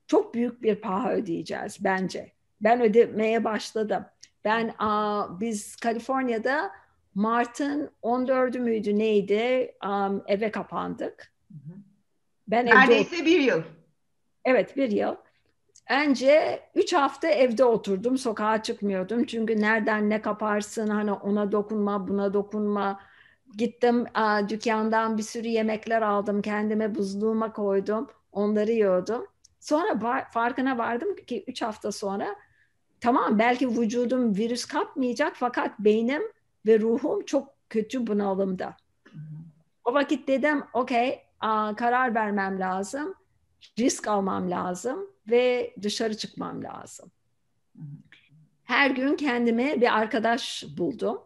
çok 0.08 0.34
büyük 0.34 0.62
bir 0.62 0.74
paha 0.74 1.12
ödeyeceğiz 1.12 1.76
bence. 1.80 2.32
Ben 2.60 2.82
ödemeye 2.82 3.44
başladım. 3.44 4.04
Ben 4.44 4.74
uh, 4.80 5.40
biz 5.40 5.76
Kaliforniya'da 5.76 6.70
Mart'ın 7.14 7.90
14'ü 8.02 8.58
müydü 8.58 8.98
neydi 8.98 9.74
um, 9.84 10.22
eve 10.26 10.50
kapandık. 10.50 11.32
Ben 12.48 12.66
Neredeyse 12.66 13.16
evde 13.16 13.26
bir 13.26 13.40
yıl. 13.40 13.62
Evet 14.44 14.76
bir 14.76 14.90
yıl. 14.90 15.14
Önce 15.90 16.60
üç 16.74 16.92
hafta 16.92 17.28
evde 17.28 17.64
oturdum, 17.64 18.18
sokağa 18.18 18.62
çıkmıyordum. 18.62 19.24
Çünkü 19.24 19.60
nereden 19.60 20.10
ne 20.10 20.22
kaparsın, 20.22 20.88
hani 20.88 21.12
ona 21.12 21.52
dokunma, 21.52 22.08
buna 22.08 22.34
dokunma. 22.34 23.00
Gittim 23.56 24.04
a, 24.14 24.48
dükkandan 24.48 25.18
bir 25.18 25.22
sürü 25.22 25.48
yemekler 25.48 26.02
aldım, 26.02 26.42
kendime 26.42 26.94
buzluğuma 26.94 27.52
koydum, 27.52 28.10
onları 28.32 28.72
yiyordum. 28.72 29.26
Sonra 29.60 30.24
farkına 30.32 30.78
vardım 30.78 31.16
ki 31.16 31.44
üç 31.46 31.62
hafta 31.62 31.92
sonra 31.92 32.36
tamam 33.00 33.38
belki 33.38 33.68
vücudum 33.68 34.36
virüs 34.36 34.64
kapmayacak 34.64 35.32
fakat 35.36 35.78
beynim 35.78 36.22
ve 36.66 36.80
ruhum 36.80 37.24
çok 37.24 37.54
kötü 37.70 38.06
bunalımda. 38.06 38.76
O 39.84 39.94
vakit 39.94 40.28
dedim 40.28 40.64
okey 40.72 41.22
karar 41.76 42.14
vermem 42.14 42.60
lazım, 42.60 43.14
risk 43.78 44.08
almam 44.08 44.50
lazım 44.50 45.06
ve 45.30 45.74
dışarı 45.82 46.16
çıkmam 46.16 46.64
lazım. 46.64 47.10
Her 48.64 48.90
gün 48.90 49.16
kendime 49.16 49.80
bir 49.80 49.96
arkadaş 49.98 50.64
buldum. 50.78 51.20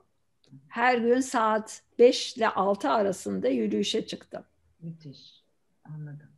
Her 0.69 0.99
gün 0.99 1.21
saat 1.21 1.83
5 1.99 2.37
ile 2.37 2.49
6 2.49 2.91
arasında 2.91 3.49
yürüyüşe 3.49 4.07
çıktım. 4.07 4.45
Müthiş. 4.81 5.45
Anladım. 5.85 6.32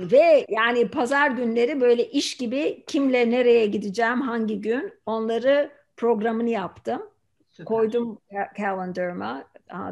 Ve 0.00 0.46
yani 0.48 0.90
pazar 0.90 1.30
günleri 1.30 1.80
böyle 1.80 2.10
iş 2.10 2.36
gibi 2.36 2.84
kimle 2.86 3.30
nereye 3.30 3.66
gideceğim, 3.66 4.20
hangi 4.20 4.60
gün 4.60 4.92
onları 5.06 5.72
programını 5.96 6.50
yaptım. 6.50 7.02
Süper. 7.48 7.64
Koydum 7.64 8.18
calendar'ıma, 8.58 9.44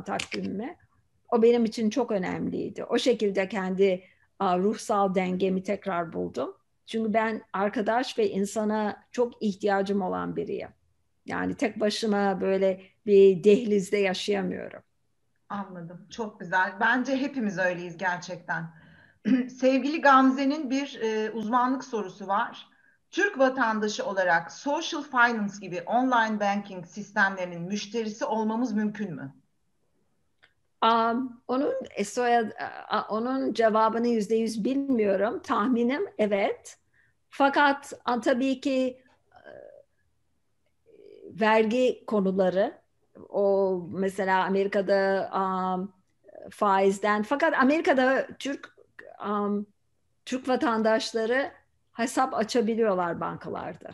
takvimime. 0.06 0.76
O 1.28 1.42
benim 1.42 1.64
için 1.64 1.90
çok 1.90 2.10
önemliydi. 2.10 2.84
O 2.84 2.98
şekilde 2.98 3.48
kendi 3.48 4.04
ruhsal 4.40 5.14
dengemi 5.14 5.62
tekrar 5.62 6.12
buldum. 6.12 6.56
Çünkü 6.86 7.12
ben 7.12 7.42
arkadaş 7.52 8.18
ve 8.18 8.30
insana 8.30 9.04
çok 9.12 9.42
ihtiyacım 9.42 10.02
olan 10.02 10.36
biriyim. 10.36 10.68
Yani 11.26 11.54
tek 11.54 11.80
başıma 11.80 12.40
böyle 12.40 12.80
bir 13.06 13.44
dehlizde 13.44 13.96
yaşayamıyorum. 13.96 14.82
Anladım. 15.48 16.06
Çok 16.10 16.40
güzel. 16.40 16.72
Bence 16.80 17.16
hepimiz 17.16 17.58
öyleyiz 17.58 17.96
gerçekten. 17.96 18.64
Sevgili 19.60 20.00
Gamze'nin 20.00 20.70
bir 20.70 21.00
e, 21.02 21.30
uzmanlık 21.30 21.84
sorusu 21.84 22.26
var. 22.26 22.68
Türk 23.10 23.38
vatandaşı 23.38 24.06
olarak 24.06 24.52
social 24.52 25.02
finance 25.02 25.54
gibi 25.60 25.82
online 25.86 26.40
banking 26.40 26.86
sistemlerinin 26.86 27.62
müşterisi 27.62 28.24
olmamız 28.24 28.72
mümkün 28.72 29.14
mü? 29.14 29.34
Um, 30.84 31.42
onun 31.48 31.74
e, 31.96 32.04
soyad, 32.04 32.50
onun 33.08 33.52
cevabını 33.52 34.08
yüzde 34.08 34.34
yüz 34.34 34.64
bilmiyorum. 34.64 35.40
Tahminim 35.42 36.02
evet. 36.18 36.78
Fakat 37.28 37.92
tabii 38.24 38.60
ki 38.60 39.02
e, 39.32 39.42
vergi 41.40 42.04
konuları 42.06 42.78
o 43.28 43.80
mesela 43.92 44.44
Amerika'da 44.44 45.30
um, 45.34 45.92
faizden 46.50 47.22
fakat 47.22 47.54
Amerika'da 47.54 48.26
Türk 48.38 48.77
um, 49.26 49.66
Türk 50.24 50.48
vatandaşları 50.48 51.52
hesap 51.92 52.34
açabiliyorlar 52.34 53.20
bankalarda. 53.20 53.90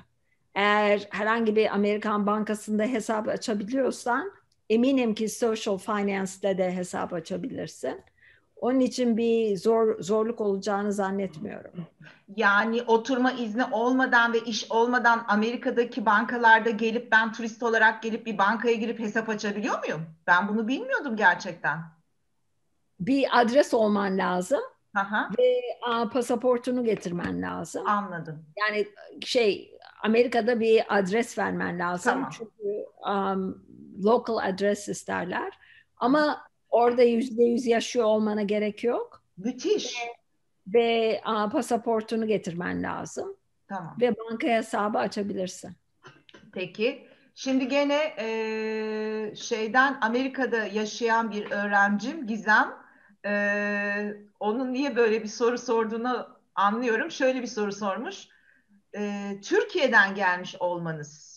Eğer 0.55 1.09
herhangi 1.11 1.57
bir 1.57 1.75
Amerikan 1.75 2.27
bankasında 2.27 2.83
hesap 2.83 3.29
açabiliyorsan 3.29 4.33
eminim 4.71 5.15
ki 5.15 5.29
social 5.29 5.79
finance'de 5.79 6.59
de 6.59 6.77
hesap 6.77 7.13
açabilirsin. 7.13 8.03
Onun 8.57 8.81
için 8.81 9.17
bir 9.17 9.57
zor 9.57 10.03
zorluk 10.03 10.41
olacağını 10.41 10.93
zannetmiyorum. 10.93 11.87
Yani 12.37 12.83
oturma 12.83 13.33
izni 13.33 13.65
olmadan 13.65 14.33
ve 14.33 14.41
iş 14.41 14.71
olmadan 14.71 15.25
Amerika'daki 15.29 16.07
bankalarda 16.07 16.71
gelip 16.71 17.13
ben 17.13 17.33
turist 17.33 17.63
olarak 17.63 18.03
gelip 18.03 18.27
bir 18.27 18.39
bankaya 18.39 18.75
girip 18.75 18.99
hesap 18.99 19.29
açabiliyor 19.29 19.79
muyum? 19.79 20.03
Ben 20.27 20.49
bunu 20.49 20.69
bilmiyordum 20.69 21.17
gerçekten. 21.17 21.79
Bir 23.01 23.41
adres 23.41 23.75
olman 23.75 24.19
lazım 24.19 24.61
Aha, 24.95 25.31
ve 25.39 25.61
a, 25.83 26.09
pasaportunu 26.09 26.85
getirmen 26.85 27.43
lazım. 27.43 27.87
anladım. 27.87 28.45
Yani 28.57 28.87
şey 29.25 29.79
Amerika'da 30.03 30.61
bir 30.61 30.85
adres 30.99 31.39
vermen 31.39 31.79
lazım. 31.79 32.13
Tamam. 32.13 32.31
Çünkü 32.33 32.85
um, 33.11 33.65
local 34.05 34.37
adres 34.37 34.89
isterler. 34.89 35.59
Ama 35.97 36.43
orada 36.71 37.03
yüzde 37.03 37.43
yüz 37.43 37.67
yaşıyor 37.67 38.05
olmana 38.07 38.43
gerek 38.43 38.85
yok. 38.85 39.23
Müthiş. 39.37 39.95
Ve 40.67 41.21
a, 41.25 41.49
pasaportunu 41.49 42.27
getirmen 42.27 42.83
lazım. 42.83 43.37
Tamam. 43.69 43.97
Ve 44.01 44.15
banka 44.19 44.49
hesabı 44.49 44.99
açabilirsin. 44.99 45.73
Peki. 46.53 47.09
Şimdi 47.35 47.69
gene 47.69 48.15
eee, 48.19 49.35
şeyden 49.37 49.99
Amerika'da 50.01 50.65
yaşayan 50.65 51.31
bir 51.31 51.51
öğrencim 51.51 52.27
Gizem. 52.27 52.84
Eee, 53.25 54.17
onun 54.41 54.73
niye 54.73 54.97
böyle 54.97 55.23
bir 55.23 55.29
soru 55.29 55.59
sorduğunu 55.59 56.39
anlıyorum. 56.55 57.11
Şöyle 57.11 57.43
bir 57.43 57.47
soru 57.47 57.73
sormuş. 57.73 58.29
Eee, 58.95 59.41
Türkiye'den 59.41 60.15
gelmiş 60.15 60.57
olmanız 60.61 61.35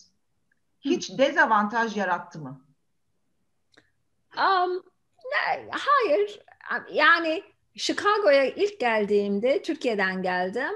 hiç 0.82 1.18
dezavantaj 1.18 1.98
yarattı 1.98 2.40
mı? 2.40 2.66
Um, 4.38 4.84
ne- 5.26 5.70
hayır. 5.72 6.40
Yani 6.92 7.44
Chicago'ya 7.76 8.46
ilk 8.46 8.80
geldiğimde 8.80 9.62
Türkiye'den 9.62 10.22
geldim 10.22 10.74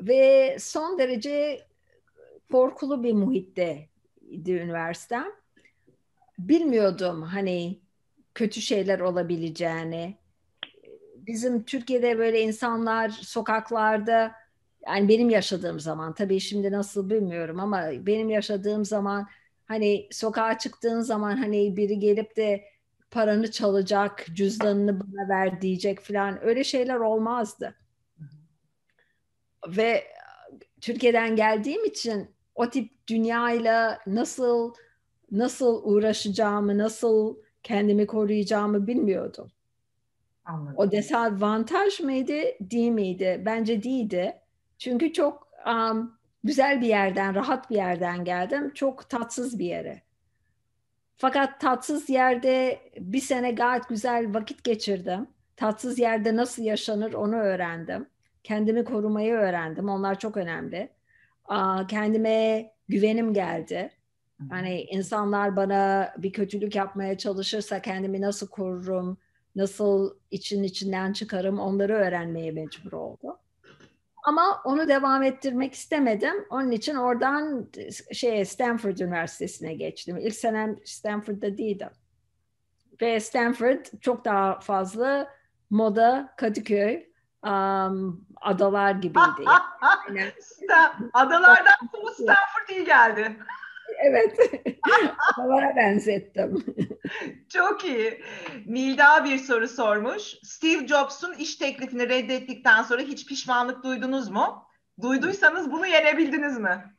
ve 0.00 0.56
son 0.60 0.98
derece 0.98 1.66
korkulu 2.52 3.02
bir 3.02 3.12
muhitte 3.12 3.88
üniversitem. 4.62 5.26
Bilmiyordum 6.38 7.22
hani 7.22 7.80
kötü 8.34 8.60
şeyler 8.60 9.00
olabileceğini. 9.00 10.18
Bizim 11.26 11.62
Türkiye'de 11.64 12.18
böyle 12.18 12.40
insanlar 12.40 13.08
sokaklarda 13.08 14.32
yani 14.86 15.08
benim 15.08 15.30
yaşadığım 15.30 15.80
zaman 15.80 16.14
tabii 16.14 16.40
şimdi 16.40 16.72
nasıl 16.72 17.10
bilmiyorum 17.10 17.60
ama 17.60 17.90
benim 17.92 18.30
yaşadığım 18.30 18.84
zaman 18.84 19.26
hani 19.66 20.08
sokağa 20.12 20.58
çıktığın 20.58 21.00
zaman 21.00 21.36
hani 21.36 21.76
biri 21.76 21.98
gelip 21.98 22.36
de 22.36 22.64
paranı 23.10 23.50
çalacak, 23.50 24.26
cüzdanını 24.34 25.00
bana 25.00 25.28
ver 25.28 25.60
diyecek 25.60 26.00
falan 26.00 26.44
öyle 26.44 26.64
şeyler 26.64 26.96
olmazdı. 26.96 27.74
Ve 29.68 30.04
Türkiye'den 30.80 31.36
geldiğim 31.36 31.84
için 31.84 32.30
o 32.54 32.70
tip 32.70 33.08
dünyayla 33.08 33.98
nasıl 34.06 34.74
nasıl 35.30 35.82
uğraşacağımı, 35.84 36.78
nasıl 36.78 37.36
kendimi 37.62 38.06
koruyacağımı 38.06 38.86
bilmiyordum. 38.86 39.50
Anladım. 40.50 40.74
O 40.76 40.92
dezavantaj 40.92 42.00
mıydı, 42.00 42.32
değil 42.60 42.90
miydi? 42.90 43.42
Bence 43.46 43.82
değildi. 43.82 44.36
Çünkü 44.78 45.12
çok 45.12 45.48
um, 45.66 46.18
güzel 46.44 46.80
bir 46.80 46.86
yerden, 46.86 47.34
rahat 47.34 47.70
bir 47.70 47.76
yerden 47.76 48.24
geldim. 48.24 48.72
Çok 48.74 49.10
tatsız 49.10 49.58
bir 49.58 49.64
yere. 49.64 50.02
Fakat 51.16 51.60
tatsız 51.60 52.10
yerde 52.10 52.80
bir 52.98 53.20
sene 53.20 53.50
gayet 53.50 53.88
güzel 53.88 54.34
vakit 54.34 54.64
geçirdim. 54.64 55.26
Tatsız 55.56 55.98
yerde 55.98 56.36
nasıl 56.36 56.62
yaşanır 56.62 57.12
onu 57.12 57.36
öğrendim. 57.36 58.06
Kendimi 58.44 58.84
korumayı 58.84 59.32
öğrendim. 59.32 59.88
Onlar 59.88 60.18
çok 60.18 60.36
önemli. 60.36 60.90
Aa, 61.44 61.86
kendime 61.86 62.70
güvenim 62.88 63.34
geldi. 63.34 63.90
Hani 64.50 64.82
insanlar 64.82 65.56
bana 65.56 66.12
bir 66.18 66.32
kötülük 66.32 66.76
yapmaya 66.76 67.18
çalışırsa 67.18 67.82
kendimi 67.82 68.20
nasıl 68.20 68.48
korurum, 68.48 69.18
nasıl 69.56 70.14
için 70.30 70.62
içinden 70.62 71.12
çıkarım 71.12 71.58
onları 71.58 71.94
öğrenmeye 71.94 72.50
mecbur 72.50 72.92
oldum. 72.92 73.36
Ama 74.24 74.62
onu 74.64 74.88
devam 74.88 75.22
ettirmek 75.22 75.74
istemedim. 75.74 76.46
Onun 76.50 76.70
için 76.70 76.94
oradan 76.94 77.68
şey 78.12 78.44
Stanford 78.44 78.98
Üniversitesi'ne 78.98 79.74
geçtim. 79.74 80.16
İlk 80.16 80.34
senem 80.34 80.76
Stanford'da 80.84 81.58
değildim. 81.58 81.90
Ve 83.00 83.20
Stanford 83.20 83.84
çok 84.00 84.24
daha 84.24 84.60
fazla 84.60 85.28
moda, 85.70 86.34
Kadıköy, 86.36 87.06
um, 87.46 88.26
adalar 88.40 88.90
gibiydi. 88.90 89.44
Yani, 90.08 90.32
Adalardan 91.12 91.88
sonra 91.92 92.12
Stanford 92.12 92.68
iyi 92.70 92.84
geldi. 92.84 93.36
evet, 94.04 94.38
adalara 95.38 95.76
benzettim. 95.76 96.64
Çok 97.48 97.84
iyi. 97.84 98.22
Nilda 98.66 99.24
bir 99.24 99.38
soru 99.38 99.68
sormuş. 99.68 100.22
Steve 100.42 100.86
Jobs'un 100.86 101.32
iş 101.32 101.56
teklifini 101.56 102.08
reddettikten 102.08 102.82
sonra 102.82 103.02
hiç 103.02 103.26
pişmanlık 103.26 103.84
duydunuz 103.84 104.30
mu? 104.30 104.64
Duyduysanız 105.02 105.70
bunu 105.70 105.86
yenebildiniz 105.86 106.58
mi? 106.58 106.94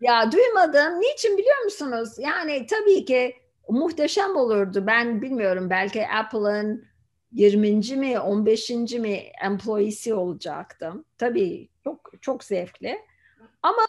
Ya 0.00 0.32
duymadım. 0.32 1.00
Niçin 1.00 1.38
biliyor 1.38 1.64
musunuz? 1.64 2.14
Yani 2.18 2.66
tabii 2.66 3.04
ki 3.04 3.36
muhteşem 3.68 4.36
olurdu. 4.36 4.86
Ben 4.86 5.22
bilmiyorum 5.22 5.70
belki 5.70 6.08
Apple'ın 6.08 6.84
20. 7.32 7.96
mi 7.96 8.18
15. 8.20 8.70
mi 8.70 9.22
employee'si 9.42 10.14
olacaktım. 10.14 11.04
Tabii 11.18 11.68
çok 11.84 12.12
çok 12.20 12.44
zevkli. 12.44 12.98
Ama 13.62 13.86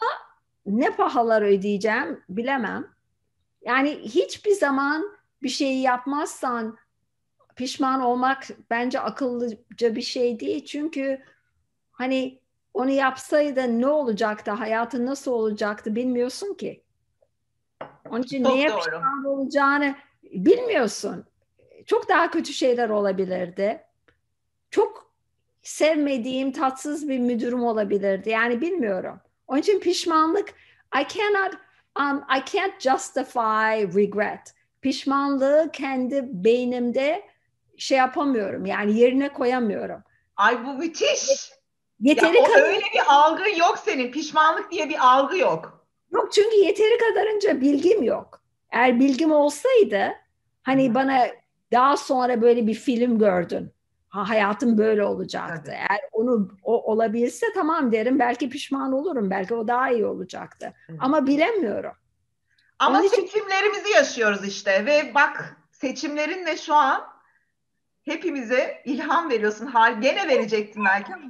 ne 0.66 0.90
pahalar 0.90 1.42
ödeyeceğim 1.42 2.24
bilemem. 2.30 2.88
Yani 3.62 3.90
hiçbir 3.90 4.52
zaman 4.52 5.17
bir 5.44 5.50
şeyi 5.50 5.82
yapmazsan 5.82 6.78
pişman 7.56 8.02
olmak 8.02 8.48
bence 8.70 9.00
akıllıca 9.00 9.96
bir 9.96 10.02
şey 10.02 10.40
değil. 10.40 10.66
Çünkü 10.66 11.22
hani 11.92 12.40
onu 12.74 12.90
yapsaydı 12.90 13.82
ne 13.82 13.88
olacaktı, 13.88 14.52
hayatın 14.52 15.06
nasıl 15.06 15.32
olacaktı 15.32 15.96
bilmiyorsun 15.96 16.54
ki. 16.54 16.84
Onun 18.10 18.22
için 18.22 18.44
Çok 18.44 18.54
neye 18.54 18.70
doğru. 18.70 18.80
pişman 18.80 19.26
olacağını 19.26 19.96
bilmiyorsun. 20.24 21.26
Çok 21.86 22.10
daha 22.10 22.32
kötü 22.32 22.54
şeyler 22.54 22.90
olabilirdi. 22.90 23.84
Çok 24.72 25.14
sevmediğim 25.62 26.52
tatsız 26.52 27.10
bir 27.10 27.20
müdürüm 27.20 27.64
olabilirdi. 27.64 28.30
Yani 28.30 28.62
bilmiyorum. 28.62 29.20
Onun 29.48 29.60
için 29.60 29.80
pişmanlık 29.80 30.50
I 31.02 31.08
cannot 31.08 31.54
um, 32.00 32.24
I 32.38 32.44
can't 32.52 32.80
justify 32.80 34.00
regret. 34.00 34.57
Pişmanlığı 34.82 35.70
kendi 35.74 36.24
beynimde 36.44 37.24
şey 37.78 37.98
yapamıyorum. 37.98 38.66
Yani 38.66 39.00
yerine 39.00 39.34
koyamıyorum. 39.34 40.04
Ay 40.36 40.66
bu 40.66 40.74
müthiş. 40.74 41.52
Ya 42.00 42.12
Yeteri 42.12 42.38
o 42.40 42.44
kadar 42.44 42.62
öyle 42.62 42.86
bir 42.94 43.02
algın 43.08 43.56
yok 43.60 43.80
senin. 43.86 44.12
Pişmanlık 44.12 44.72
diye 44.72 44.90
bir 44.90 45.08
algı 45.08 45.38
yok. 45.38 45.88
yok 46.12 46.34
çünkü 46.34 46.56
yeteri 46.56 46.98
kadarınca 46.98 47.62
bilgim 47.62 48.04
yok. 48.04 48.42
Eğer 48.72 49.00
bilgim 49.00 49.32
olsaydı 49.32 50.12
hani 50.64 50.96
bana 50.96 51.28
daha 51.72 51.98
sonra 51.98 52.42
böyle 52.42 52.68
bir 52.68 52.74
film 52.74 53.20
gördün. 53.20 53.72
Ha, 54.10 54.30
hayatım 54.30 54.78
böyle 54.78 55.04
olacaktı. 55.04 55.62
Tabii. 55.66 55.76
Eğer 55.76 56.00
onu 56.12 56.50
o, 56.64 56.92
olabilse 56.92 57.46
tamam 57.56 57.92
derim. 57.92 58.20
Belki 58.20 58.50
pişman 58.50 58.94
olurum. 58.94 59.30
Belki 59.30 59.56
o 59.56 59.68
daha 59.68 59.92
iyi 59.92 60.06
olacaktı. 60.06 60.74
Evet. 60.90 61.00
Ama 61.04 61.28
bilemiyorum. 61.28 61.92
Ama 62.80 62.98
Onun 63.00 63.08
için- 63.08 63.22
seçimlerimizi 63.26 63.90
yaşıyoruz 63.90 64.48
işte 64.48 64.86
ve 64.86 65.12
bak 65.16 65.58
seçimlerinle 65.72 66.58
şu 66.58 66.76
an 66.76 67.04
hepimize 68.06 68.82
ilham 68.86 69.30
veriyorsun. 69.30 69.66
Hal 69.66 70.02
gene 70.02 70.28
verecektin 70.28 70.86
belki. 70.86 71.14
ama. 71.14 71.24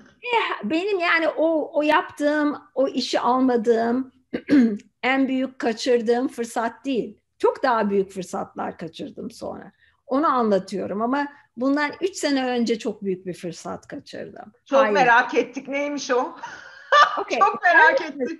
Benim 0.64 1.00
yani 1.00 1.28
o 1.30 1.72
o 1.80 1.82
yaptığım, 1.82 2.58
o 2.76 2.88
işi 2.88 3.20
almadığım 3.20 4.12
en 5.04 5.28
büyük 5.28 5.60
kaçırdığım 5.60 6.28
fırsat 6.28 6.86
değil. 6.86 7.20
Çok 7.40 7.64
daha 7.64 7.90
büyük 7.90 8.12
fırsatlar 8.12 8.78
kaçırdım 8.78 9.32
sonra. 9.32 9.72
Onu 10.08 10.28
anlatıyorum 10.28 11.02
ama 11.02 11.28
bundan 11.58 11.92
üç 12.02 12.16
sene 12.16 12.46
önce 12.48 12.80
çok 12.80 13.04
büyük 13.04 13.26
bir 13.26 13.34
fırsat 13.34 13.88
kaçırdım. 13.88 14.54
Çok 14.66 14.80
Hayır. 14.80 14.94
merak 14.94 15.36
ettik. 15.36 15.68
Neymiş 15.68 16.12
o? 16.12 16.36
Okey. 17.20 17.40
Çok 17.40 17.62
merak 17.64 18.02
ettik. 18.02 18.40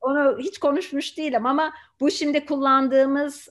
Onu 0.00 0.38
hiç 0.38 0.58
konuşmuş 0.58 1.18
değilim 1.18 1.46
ama 1.46 1.72
bu 2.00 2.10
şimdi 2.10 2.46
kullandığımız 2.46 3.48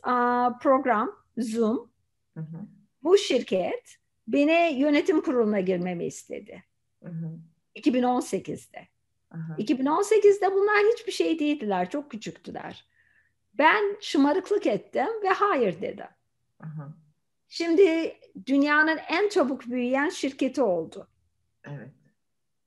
program 0.61 1.15
Zoom. 1.37 1.91
Hı 2.33 2.39
hı, 2.39 2.57
Bu 3.03 3.17
şirket 3.17 3.95
beni 4.27 4.79
yönetim 4.79 5.21
kuruluna 5.21 5.59
girmemi 5.59 6.05
istedi. 6.05 6.63
hı 7.03 7.09
hı, 7.09 7.39
2018'de. 7.75 8.87
hı 9.31 9.37
hı. 9.37 9.61
2018'de 9.61 10.53
bunlar 10.53 10.77
hiçbir 10.93 11.11
şey 11.11 11.39
değildiler, 11.39 11.89
çok 11.89 12.11
küçüktüler. 12.11 12.85
Ben 13.53 13.97
şımarıklık 14.01 14.67
ettim 14.67 15.07
ve 15.23 15.29
hayır 15.29 15.81
dedim. 15.81 16.05
Hı 16.61 16.67
hı. 16.67 16.93
Şimdi 17.49 18.15
dünyanın 18.45 18.97
en 19.09 19.29
çabuk 19.29 19.65
büyüyen 19.65 20.09
şirketi 20.09 20.61
oldu. 20.61 21.07
Evet. 21.63 21.91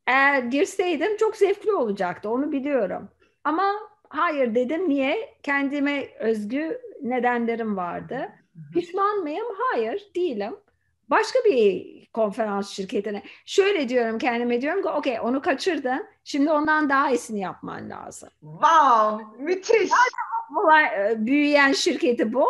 Eğer 0.06 0.42
girseydim 0.42 1.16
çok 1.16 1.36
zevkli 1.36 1.72
olacaktı 1.72 2.30
onu 2.30 2.52
biliyorum. 2.52 3.08
Ama 3.44 3.72
hayır 4.08 4.54
dedim 4.54 4.88
niye? 4.88 5.34
Kendime 5.42 6.08
özgü 6.18 6.80
nedenlerim 7.02 7.76
vardı. 7.76 8.28
Pişman 8.72 9.16
mıyım? 9.18 9.46
Hayır 9.58 10.10
değilim. 10.16 10.56
Başka 11.10 11.38
bir 11.44 12.06
konferans 12.12 12.70
şirketine. 12.70 13.22
Şöyle 13.46 13.88
diyorum 13.88 14.18
kendime 14.18 14.60
diyorum 14.60 14.82
ki 14.82 14.88
okey 14.88 15.20
onu 15.20 15.42
kaçırdın. 15.42 16.06
Şimdi 16.24 16.52
ondan 16.52 16.88
daha 16.88 17.10
iyisini 17.10 17.40
yapman 17.40 17.90
lazım. 17.90 18.28
Wow, 18.40 19.24
müthiş. 19.42 19.90
Olay, 20.56 20.84
e, 20.84 21.26
büyüyen 21.26 21.72
şirketi 21.72 22.32
bul. 22.32 22.46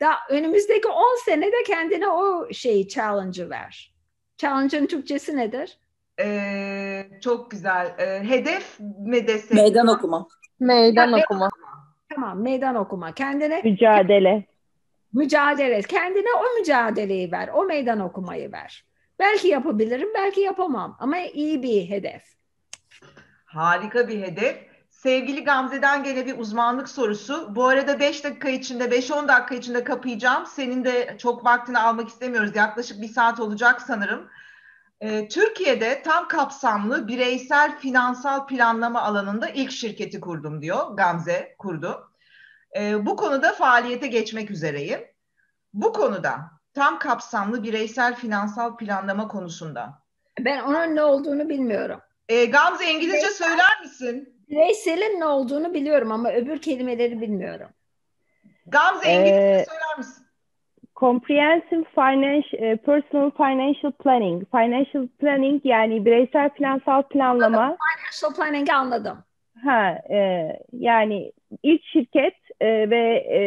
Da 0.00 0.14
önümüzdeki 0.30 0.88
10 0.88 1.24
senede 1.24 1.62
kendine 1.66 2.08
o 2.08 2.52
şeyi 2.52 2.88
challenge'ı 2.88 3.50
ver. 3.50 3.94
Challenge'ın 4.38 4.86
Türkçesi 4.86 5.36
nedir? 5.36 5.78
Ee, 6.20 7.10
çok 7.20 7.50
güzel. 7.50 7.94
Ee, 7.98 8.28
hedef 8.28 8.80
mi 8.80 9.26
desek? 9.26 9.52
Meydan 9.56 9.86
okuma. 9.86 10.26
Meydan 10.60 11.12
okuma. 11.12 11.48
Tamam 12.14 12.42
meydan 12.42 12.74
okuma. 12.74 13.12
Kendine 13.12 13.60
Mücadele. 13.64 14.46
mücadele. 15.12 15.82
Kendine 15.82 16.28
o 16.38 16.58
mücadeleyi 16.58 17.32
ver. 17.32 17.50
O 17.54 17.64
meydan 17.64 18.00
okumayı 18.00 18.52
ver. 18.52 18.84
Belki 19.18 19.48
yapabilirim, 19.48 20.08
belki 20.14 20.40
yapamam. 20.40 20.96
Ama 21.00 21.18
iyi 21.18 21.62
bir 21.62 21.90
hedef. 21.90 22.22
Harika 23.44 24.08
bir 24.08 24.22
hedef. 24.22 24.56
Sevgili 24.90 25.44
Gamze'den 25.44 26.04
gene 26.04 26.26
bir 26.26 26.38
uzmanlık 26.38 26.88
sorusu. 26.88 27.56
Bu 27.56 27.64
arada 27.64 28.00
5 28.00 28.24
dakika 28.24 28.48
içinde, 28.48 28.84
5-10 28.84 29.28
dakika 29.28 29.54
içinde 29.54 29.84
kapayacağım. 29.84 30.46
Senin 30.46 30.84
de 30.84 31.16
çok 31.18 31.44
vaktini 31.44 31.78
almak 31.78 32.08
istemiyoruz. 32.08 32.56
Yaklaşık 32.56 33.02
bir 33.02 33.08
saat 33.08 33.40
olacak 33.40 33.82
sanırım. 33.82 34.28
Ee, 35.00 35.28
Türkiye'de 35.28 36.02
tam 36.02 36.28
kapsamlı 36.28 37.08
bireysel 37.08 37.78
finansal 37.78 38.46
planlama 38.46 39.02
alanında 39.02 39.48
ilk 39.48 39.70
şirketi 39.70 40.20
kurdum 40.20 40.62
diyor. 40.62 40.96
Gamze 40.96 41.54
kurdu. 41.58 42.10
Ee, 42.76 43.06
bu 43.06 43.16
konuda 43.16 43.52
faaliyete 43.52 44.06
geçmek 44.06 44.50
üzereyim. 44.50 45.00
Bu 45.72 45.92
konuda 45.92 46.38
tam 46.74 46.98
kapsamlı 46.98 47.62
bireysel 47.62 48.14
finansal 48.14 48.76
planlama 48.76 49.28
konusunda. 49.28 50.02
Ben 50.40 50.62
onun 50.62 50.96
ne 50.96 51.02
olduğunu 51.02 51.48
bilmiyorum. 51.48 52.00
Ee, 52.28 52.44
Gamze 52.44 52.90
İngilizce 52.90 53.30
söyler 53.30 53.80
misin? 53.82 54.34
Bireyselin 54.48 55.20
ne 55.20 55.24
olduğunu 55.24 55.74
biliyorum 55.74 56.12
ama 56.12 56.32
öbür 56.32 56.62
kelimeleri 56.62 57.20
bilmiyorum. 57.20 57.68
Gamze 58.66 59.08
Ee, 59.08 59.12
İngilizce 59.12 59.40
söyler 59.40 59.64
misin? 59.64 59.83
Comprehensive 61.04 61.84
Financial, 61.94 62.76
Personal 62.78 63.30
Financial 63.30 63.92
Planning. 63.92 64.44
Financial 64.50 65.08
Planning 65.20 65.60
yani 65.64 66.04
bireysel 66.04 66.50
finansal 66.50 67.02
planlama. 67.02 67.76
Financial 67.76 68.36
planning'i 68.36 68.74
anladım. 68.74 69.18
Ha, 69.64 69.98
e, 70.10 70.48
yani 70.72 71.32
ilk 71.62 71.84
şirket 71.84 72.34
e, 72.60 72.90
ve 72.90 73.24
e, 73.32 73.40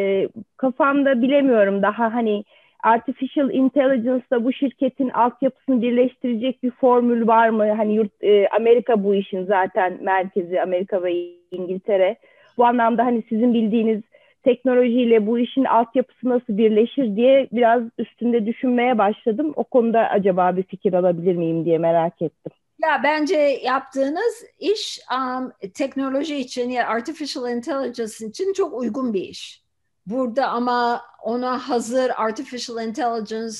kafamda 0.57 1.21
bilemiyorum 1.21 1.81
daha 1.81 2.13
hani 2.13 2.43
artificial 2.83 3.53
intelligence'da 3.53 4.43
bu 4.43 4.53
şirketin 4.53 5.09
altyapısını 5.09 5.81
birleştirecek 5.81 6.63
bir 6.63 6.71
formül 6.71 7.27
var 7.27 7.49
mı? 7.49 7.71
Hani 7.71 7.95
yurt, 7.95 8.23
e, 8.23 8.47
Amerika 8.47 9.03
bu 9.03 9.15
işin 9.15 9.45
zaten 9.45 9.97
merkezi 10.01 10.61
Amerika 10.61 11.03
ve 11.03 11.13
İngiltere. 11.51 12.17
Bu 12.57 12.65
anlamda 12.65 13.05
hani 13.05 13.23
sizin 13.29 13.53
bildiğiniz 13.53 14.01
teknolojiyle 14.43 15.27
bu 15.27 15.39
işin 15.39 15.63
altyapısı 15.63 16.29
nasıl 16.29 16.57
birleşir 16.57 17.15
diye 17.15 17.47
biraz 17.51 17.83
üstünde 17.97 18.45
düşünmeye 18.45 18.97
başladım. 18.97 19.53
O 19.55 19.63
konuda 19.63 19.99
acaba 19.99 20.57
bir 20.57 20.63
fikir 20.63 20.93
alabilir 20.93 21.35
miyim 21.35 21.65
diye 21.65 21.77
merak 21.77 22.21
ettim. 22.21 22.51
Ya 22.81 23.01
bence 23.03 23.37
yaptığınız 23.63 24.45
iş 24.59 24.99
um, 25.11 25.51
teknoloji 25.73 26.35
için 26.35 26.69
ya 26.69 26.87
artificial 26.87 27.51
intelligence 27.51 28.25
için 28.25 28.53
çok 28.53 28.73
uygun 28.73 29.13
bir 29.13 29.21
iş. 29.21 29.63
Burada 30.05 30.47
ama 30.47 31.01
ona 31.23 31.57
hazır 31.69 32.11
artificial 32.17 32.87
intelligence 32.87 33.57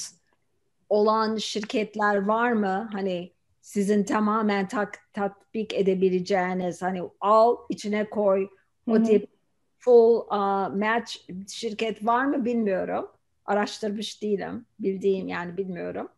olan 0.90 1.36
şirketler 1.36 2.26
var 2.26 2.52
mı? 2.52 2.90
Hani 2.94 3.32
sizin 3.62 4.04
tamamen 4.04 4.68
tak, 4.68 5.00
tatbik 5.14 5.74
edebileceğiniz 5.74 6.82
hani 6.82 7.02
al 7.22 7.58
içine 7.70 8.10
koy 8.10 8.48
o 8.88 8.94
Hı 8.94 9.00
hı. 9.00 9.04
tip 9.04 9.37
full 9.88 10.28
uh, 10.32 10.76
match 10.76 11.16
şirket 11.48 12.06
var 12.06 12.26
mı 12.26 12.46
bilmiyorum. 12.46 13.08
Araştırmış 13.46 14.22
değilim. 14.22 14.66
Bildiğim 14.80 15.28
yani 15.28 15.58
bilmiyorum. 15.58 16.10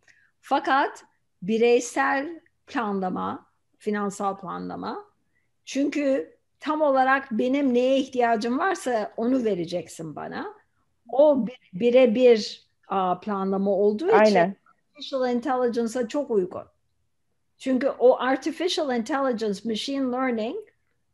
Fakat 0.41 1.03
bireysel 1.41 2.39
planlama, 2.67 3.45
finansal 3.77 4.37
planlama. 4.37 5.05
Çünkü 5.65 6.37
tam 6.59 6.81
olarak 6.81 7.31
benim 7.31 7.73
neye 7.73 7.97
ihtiyacım 7.97 8.59
varsa 8.59 9.13
onu 9.17 9.43
vereceksin 9.43 10.15
bana. 10.15 10.53
O 11.11 11.47
bir- 11.47 11.69
birebir 11.73 12.67
uh, 12.91 13.21
planlama 13.21 13.71
olduğu 13.71 14.07
için 14.07 14.17
Aynen. 14.17 14.55
artificial 14.65 15.29
intelligence'a 15.35 16.07
çok 16.07 16.31
uygun. 16.31 16.63
Çünkü 17.57 17.89
o 17.89 18.19
artificial 18.19 18.97
intelligence, 18.97 19.59
machine 19.65 20.11
learning 20.11 20.57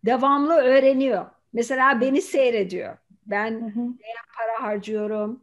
devamlı 0.06 0.53
öğreniyor. 0.53 1.26
Mesela 1.56 2.01
beni 2.01 2.22
seyrediyor. 2.22 2.97
Ben 3.26 3.51
Hı 3.51 3.66
hı. 3.66 3.88
para 4.38 4.68
harcıyorum. 4.68 5.41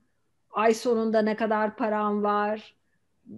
Ay 0.51 0.75
sonunda 0.75 1.23
ne 1.23 1.37
kadar 1.37 1.77
param 1.77 2.23
var? 2.23 2.75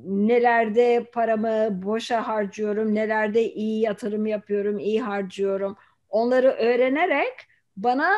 Nelerde 0.05 1.11
paramı 1.13 1.83
boşa 1.83 2.29
harcıyorum? 2.29 2.95
Nelerde 2.95 3.53
iyi 3.53 3.81
yatırım 3.81 4.27
yapıyorum, 4.27 4.79
iyi 4.79 5.03
harcıyorum? 5.03 5.77
Onları 6.09 6.49
öğrenerek 6.51 7.35
bana 7.77 8.13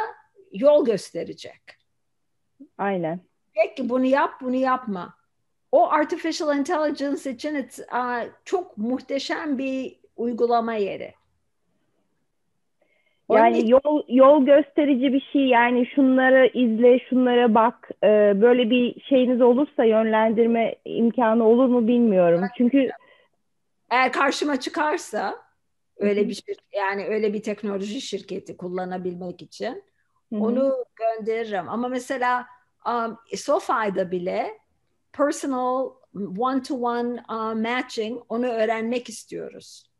yol 0.53 0.85
gösterecek. 0.85 1.63
Aynen. 2.79 3.21
Peki 3.55 3.89
bunu 3.89 4.05
yap, 4.05 4.41
bunu 4.41 4.57
yapma. 4.57 5.15
O 5.73 5.91
artificial 5.91 6.59
intelligence 6.59 7.31
için 7.31 7.55
it's, 7.55 7.79
uh, 7.79 8.25
çok 8.45 8.79
muhteşem 8.79 9.59
bir 9.59 10.01
uygulama 10.17 10.75
yeri. 10.75 11.15
Yani 13.31 13.59
için- 13.59 13.69
yol 13.69 14.03
yol 14.09 14.45
gösterici 14.47 15.13
bir 15.13 15.29
şey 15.33 15.47
yani 15.47 15.87
şunları 15.95 16.47
izle, 16.55 16.99
şunlara 16.99 17.55
bak. 17.55 17.91
Ee, 18.05 18.33
böyle 18.37 18.71
bir 18.71 19.01
şeyiniz 19.01 19.41
olursa 19.41 19.85
yönlendirme 19.85 20.75
imkanı 20.85 21.45
olur 21.45 21.67
mu 21.67 21.89
bilmiyorum. 21.89 22.41
Çünkü 22.57 22.91
eğer 23.91 24.13
karşıma 24.13 24.61
çıkarsa 24.61 25.35
öyle 25.97 26.29
bir 26.29 26.35
şir- 26.35 26.59
yani 26.73 27.05
öyle 27.07 27.33
bir 27.35 27.43
teknoloji 27.43 28.01
şirketi 28.01 28.57
kullanabilmek 28.57 29.43
için 29.43 29.83
Hı 30.33 30.37
hı. 30.37 30.41
onu 30.41 30.75
gönderirim. 30.97 31.69
Ama 31.69 31.89
mesela 31.89 32.47
um, 32.89 33.19
SoFi'da 33.37 34.11
bile 34.11 34.59
personal 35.13 35.91
one 36.39 36.63
to 36.63 36.75
one 36.75 37.23
uh, 37.29 37.55
matching 37.55 38.23
onu 38.29 38.47
öğrenmek 38.47 39.09
istiyoruz. 39.09 39.91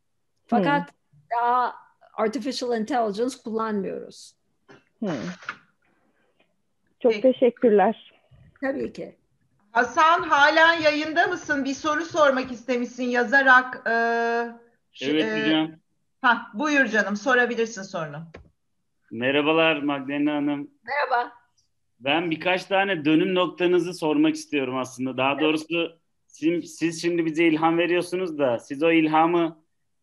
Fakat 0.47 0.91
daha 1.37 1.86
artificial 2.17 2.81
intelligence 2.81 3.37
kullanmıyoruz. 3.45 4.35
Hı. 5.05 5.11
Çok 7.03 7.13
Peki. 7.13 7.23
teşekkürler. 7.33 8.13
Tabii 8.61 8.93
ki. 8.93 9.17
Hasan 9.73 10.23
halen 10.23 10.81
yayında 10.81 11.27
mısın? 11.27 11.65
Bir 11.65 11.75
soru 11.75 12.05
sormak 12.05 12.53
istemişsin 12.53 13.05
yazarak. 13.05 13.75
e, 13.87 13.91
şu- 14.93 15.11
Evet 15.11 15.25
e, 15.25 15.43
hocam. 15.47 15.71
hah, 16.23 16.55
buyur 16.55 16.87
canım 16.87 17.17
sorabilirsin 17.17 17.83
sorunu. 17.83 18.19
Merhabalar 19.11 19.83
Magdalena 19.83 20.35
Hanım. 20.35 20.71
Merhaba. 20.85 21.33
Ben 22.01 22.31
birkaç 22.31 22.65
tane 22.65 23.05
dönüm 23.05 23.35
noktanızı 23.35 23.95
sormak 23.95 24.35
istiyorum 24.35 24.77
aslında. 24.77 25.17
Daha 25.17 25.41
doğrusu 25.41 25.99
siz, 26.27 26.77
siz 26.77 27.03
şimdi 27.03 27.25
bize 27.25 27.45
ilham 27.45 27.79
veriyorsunuz 27.79 28.39
da 28.39 28.59
siz 28.59 28.83
o 28.83 28.91
ilhamı 28.93 29.59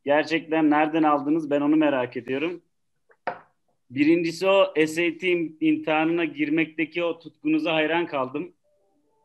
gerçekten 0.06 0.70
nereden 0.70 1.04
aldınız 1.04 1.49
ben 1.49 1.62
onu 1.62 1.76
merak 1.76 2.18
ediyorum. 2.18 2.62
Birincisi 3.89 4.47
o 4.47 4.74
SAT 4.76 5.24
im- 5.24 5.56
imtihanına 5.62 6.26
girmekteki 6.26 7.04
o 7.04 7.20
tutkunuza 7.20 7.74
hayran 7.74 8.08
kaldım. 8.08 8.54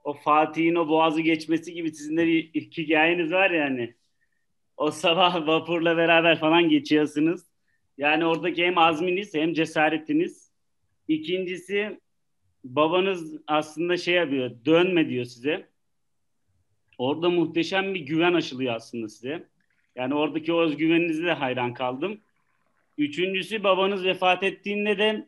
O 0.05 0.13
Fatih'in 0.13 0.75
o 0.75 0.89
boğazı 0.89 1.21
geçmesi 1.21 1.73
gibi 1.75 1.95
sizin 1.95 2.17
de 2.17 2.27
bir 2.27 2.55
hikayeniz 2.55 3.33
var 3.33 3.51
yani. 3.51 3.95
O 4.77 4.91
sabah 4.91 5.47
vapurla 5.47 5.97
beraber 5.97 6.41
falan 6.41 6.69
geçiyorsunuz. 6.69 7.41
Yani 7.99 8.27
oradaki 8.27 8.67
hem 8.67 8.79
azminiz 8.79 9.35
hem 9.35 9.53
cesaretiniz. 9.53 10.53
İkincisi 11.09 12.01
babanız 12.65 13.41
aslında 13.47 13.97
şey 13.97 14.15
yapıyor, 14.15 14.51
dönme 14.65 15.09
diyor 15.09 15.25
size. 15.25 15.69
Orada 16.99 17.31
muhteşem 17.31 17.95
bir 17.95 18.01
güven 18.01 18.33
aşılıyor 18.33 18.75
aslında 18.75 19.09
size. 19.09 19.49
Yani 19.99 20.15
oradaki 20.15 20.53
o 20.53 20.61
özgüveninize 20.61 21.25
de 21.25 21.33
hayran 21.33 21.75
kaldım. 21.75 22.21
Üçüncüsü 22.99 23.65
babanız 23.65 24.05
vefat 24.05 24.43
ettiğinde 24.43 24.99
de 24.99 25.27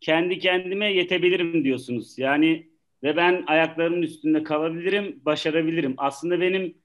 kendi 0.00 0.38
kendime 0.38 0.92
yetebilirim 0.92 1.64
diyorsunuz. 1.64 2.18
Yani 2.18 2.66
ve 3.02 3.16
ben 3.16 3.44
ayaklarımın 3.46 4.02
üstünde 4.02 4.42
kalabilirim, 4.42 5.20
başarabilirim. 5.24 5.94
Aslında 5.96 6.40
benim 6.40 6.78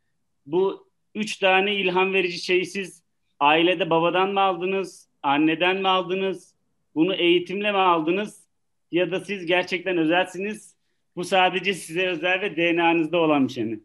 bu 0.46 0.88
üç 1.16 1.38
tane 1.38 1.76
ilham 1.76 2.14
verici 2.14 2.38
şeyi 2.38 2.66
siz 2.66 3.04
ailede 3.40 3.90
babadan 3.90 4.30
mı 4.30 4.42
aldınız, 4.42 5.10
anneden 5.24 5.78
mi 5.78 5.88
aldınız, 5.88 6.56
bunu 6.96 7.16
eğitimle 7.16 7.72
mi 7.72 7.78
aldınız 7.78 8.44
ya 8.92 9.12
da 9.12 9.20
siz 9.20 9.46
gerçekten 9.46 9.98
özelsiniz, 9.98 10.76
bu 11.16 11.24
sadece 11.24 11.74
size 11.74 12.08
özel 12.08 12.42
ve 12.42 12.56
DNA'nızda 12.56 13.18
olan 13.18 13.48
bir 13.48 13.54
şey 13.54 13.66
mi? 13.66 13.80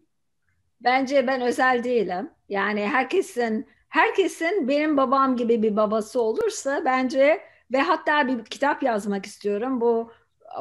Bence 0.80 1.26
ben 1.26 1.40
özel 1.40 1.84
değilim. 1.84 2.30
Yani 2.48 2.86
herkesin 2.86 3.66
herkesin 3.88 4.68
benim 4.68 4.96
babam 4.96 5.36
gibi 5.36 5.62
bir 5.62 5.76
babası 5.76 6.22
olursa 6.22 6.82
bence 6.84 7.40
ve 7.72 7.80
hatta 7.80 8.28
bir 8.28 8.44
kitap 8.44 8.82
yazmak 8.82 9.26
istiyorum. 9.26 9.80
Bu 9.80 10.10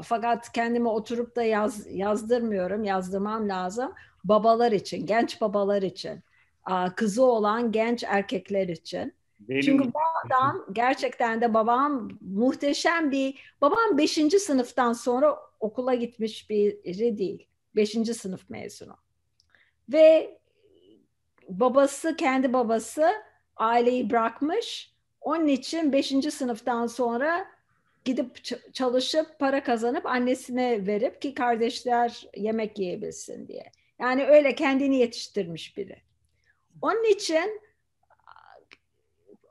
fakat 0.03 0.51
kendime 0.51 0.89
oturup 0.89 1.35
da 1.35 1.43
yaz, 1.43 1.87
yazdırmıyorum, 1.95 2.83
yazdırmam 2.83 3.49
lazım. 3.49 3.93
Babalar 4.23 4.71
için, 4.71 5.05
genç 5.05 5.41
babalar 5.41 5.81
için, 5.81 6.23
kızı 6.95 7.23
olan 7.23 7.71
genç 7.71 8.03
erkekler 8.03 8.67
için. 8.67 9.13
Benim... 9.39 9.61
Çünkü 9.61 9.93
bu 9.93 9.99
adam 10.25 10.65
gerçekten 10.71 11.41
de 11.41 11.53
babam 11.53 12.09
muhteşem 12.21 13.11
bir, 13.11 13.39
babam 13.61 13.97
beşinci 13.97 14.39
sınıftan 14.39 14.93
sonra 14.93 15.37
okula 15.59 15.93
gitmiş 15.93 16.49
biri 16.49 17.17
değil. 17.17 17.47
Beşinci 17.75 18.13
sınıf 18.13 18.49
mezunu. 18.49 18.97
Ve 19.89 20.37
babası, 21.49 22.15
kendi 22.15 22.53
babası 22.53 23.11
aileyi 23.55 24.09
bırakmış. 24.09 24.95
Onun 25.21 25.47
için 25.47 25.93
beşinci 25.93 26.31
sınıftan 26.31 26.87
sonra 26.87 27.45
gidip 28.05 28.43
çalışıp 28.73 29.39
para 29.39 29.63
kazanıp 29.63 30.05
annesine 30.05 30.87
verip 30.87 31.21
ki 31.21 31.33
kardeşler 31.33 32.27
yemek 32.37 32.79
yiyebilsin 32.79 33.47
diye. 33.47 33.71
Yani 33.99 34.25
öyle 34.25 34.55
kendini 34.55 34.97
yetiştirmiş 34.97 35.77
biri. 35.77 35.97
Onun 36.81 37.03
için 37.03 37.61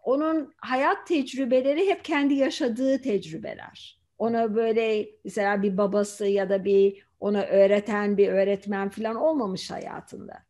onun 0.02 0.54
hayat 0.56 1.06
tecrübeleri 1.06 1.88
hep 1.88 2.04
kendi 2.04 2.34
yaşadığı 2.34 3.02
tecrübeler. 3.02 4.00
Ona 4.18 4.54
böyle 4.54 5.08
mesela 5.24 5.62
bir 5.62 5.76
babası 5.76 6.26
ya 6.26 6.50
da 6.50 6.64
bir 6.64 7.06
ona 7.20 7.42
öğreten 7.42 8.16
bir 8.16 8.28
öğretmen 8.28 8.88
falan 8.88 9.16
olmamış 9.16 9.70
hayatında. 9.70 10.42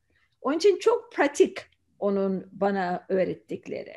Onun 0.44 0.56
için 0.56 0.78
çok 0.78 1.12
pratik 1.12 1.58
onun 1.98 2.48
bana 2.52 3.06
öğrettikleri. 3.08 3.96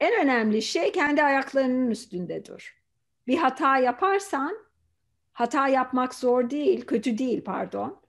En 0.00 0.24
önemli 0.24 0.62
şey 0.62 0.92
kendi 0.92 1.22
ayaklarının 1.22 1.90
üstünde 1.90 2.44
dur. 2.44 2.82
Bir 3.26 3.36
hata 3.36 3.78
yaparsan, 3.78 4.56
hata 5.32 5.68
yapmak 5.68 6.14
zor 6.14 6.50
değil, 6.50 6.86
kötü 6.86 7.18
değil 7.18 7.44
pardon. 7.44 8.02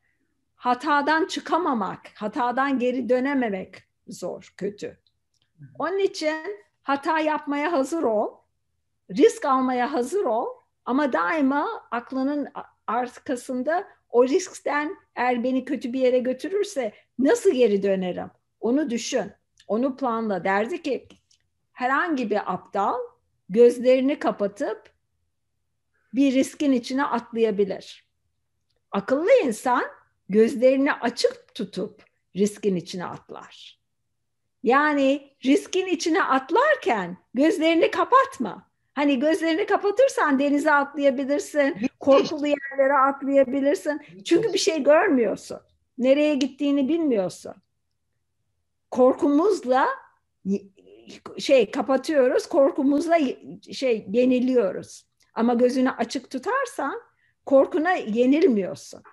Hatadan 0.55 1.25
çıkamamak, 1.25 1.99
hatadan 2.15 2.79
geri 2.79 3.09
dönememek 3.09 3.83
zor, 4.07 4.53
kötü. 4.57 4.97
Onun 5.79 5.99
için 5.99 6.57
hata 6.81 7.19
yapmaya 7.19 7.71
hazır 7.71 8.03
ol, 8.03 8.35
risk 9.11 9.45
almaya 9.45 9.93
hazır 9.93 10.23
ol 10.25 10.47
ama 10.85 11.13
daima 11.13 11.87
aklının 11.91 12.47
arkasında 12.87 13.87
o 14.13 14.27
riskten 14.27 14.95
eğer 15.15 15.43
beni 15.43 15.65
kötü 15.65 15.93
bir 15.93 15.99
yere 15.99 16.19
götürürse 16.19 16.93
nasıl 17.19 17.51
geri 17.53 17.83
dönerim? 17.83 18.31
Onu 18.59 18.89
düşün, 18.89 19.31
onu 19.67 19.97
planla. 19.97 20.43
Derdi 20.43 20.81
ki 20.81 21.07
herhangi 21.71 22.29
bir 22.29 22.53
aptal 22.53 22.99
gözlerini 23.49 24.19
kapatıp 24.19 24.93
bir 26.13 26.33
riskin 26.33 26.71
içine 26.71 27.05
atlayabilir. 27.05 28.07
Akıllı 28.91 29.31
insan 29.43 29.83
gözlerini 30.29 30.93
açık 30.93 31.55
tutup 31.55 32.03
riskin 32.35 32.75
içine 32.75 33.05
atlar. 33.05 33.79
Yani 34.63 35.35
riskin 35.45 35.87
içine 35.87 36.23
atlarken 36.23 37.17
gözlerini 37.33 37.91
kapatma. 37.91 38.72
Hani 38.93 39.19
gözlerini 39.19 39.65
kapatırsan 39.65 40.39
denize 40.39 40.73
atlayabilirsin, 40.73 41.75
korkulu 41.99 42.47
yerlere 42.47 42.97
atlayabilirsin. 42.97 44.01
Çünkü 44.25 44.53
bir 44.53 44.57
şey 44.57 44.83
görmüyorsun. 44.83 45.59
Nereye 45.97 46.35
gittiğini 46.35 46.89
bilmiyorsun. 46.89 47.53
Korkumuzla 48.91 49.87
şey 51.37 51.71
kapatıyoruz, 51.71 52.47
korkumuzla 52.47 53.17
şey 53.71 54.05
yeniliyoruz. 54.11 55.05
Ama 55.33 55.53
gözünü 55.53 55.91
açık 55.91 56.29
tutarsan 56.29 57.01
korkuna 57.45 57.91
yenilmiyorsun. 57.91 59.03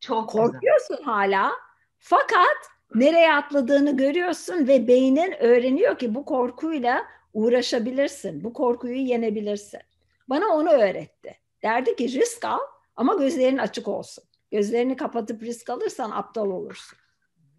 Çok 0.00 0.30
korkuyorsun 0.30 0.96
güzel. 0.96 1.04
hala. 1.04 1.52
Fakat 1.98 2.56
nereye 2.94 3.32
atladığını 3.34 3.96
görüyorsun 3.96 4.68
ve 4.68 4.88
beynin 4.88 5.32
öğreniyor 5.32 5.98
ki 5.98 6.14
bu 6.14 6.24
korkuyla 6.24 7.04
uğraşabilirsin. 7.36 8.44
Bu 8.44 8.52
korkuyu 8.52 8.96
yenebilirsin. 8.96 9.80
Bana 10.28 10.46
onu 10.46 10.70
öğretti. 10.70 11.38
Derdi 11.62 11.96
ki 11.96 12.20
risk 12.20 12.44
al 12.44 12.58
ama 12.96 13.14
gözlerin 13.14 13.58
açık 13.58 13.88
olsun. 13.88 14.24
Gözlerini 14.50 14.96
kapatıp 14.96 15.42
risk 15.42 15.70
alırsan 15.70 16.10
aptal 16.10 16.50
olursun. 16.50 16.98